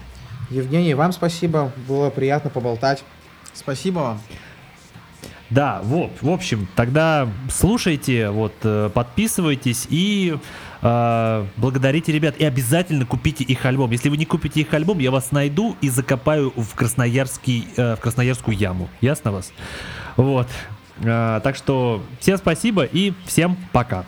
[0.51, 3.05] Евгений, вам спасибо, было приятно поболтать.
[3.55, 4.21] Спасибо вам.
[5.53, 10.39] Да, в, в общем, тогда слушайте, вот, э, подписывайтесь и
[10.81, 12.37] э, благодарите ребят.
[12.39, 13.91] И обязательно купите их альбом.
[13.91, 18.01] Если вы не купите их альбом, я вас найду и закопаю в, Красноярский, э, в
[18.01, 18.89] Красноярскую яму.
[19.03, 19.53] Ясно вас?
[20.17, 20.49] Вот.
[21.03, 24.05] Э, так что всем спасибо и всем пока.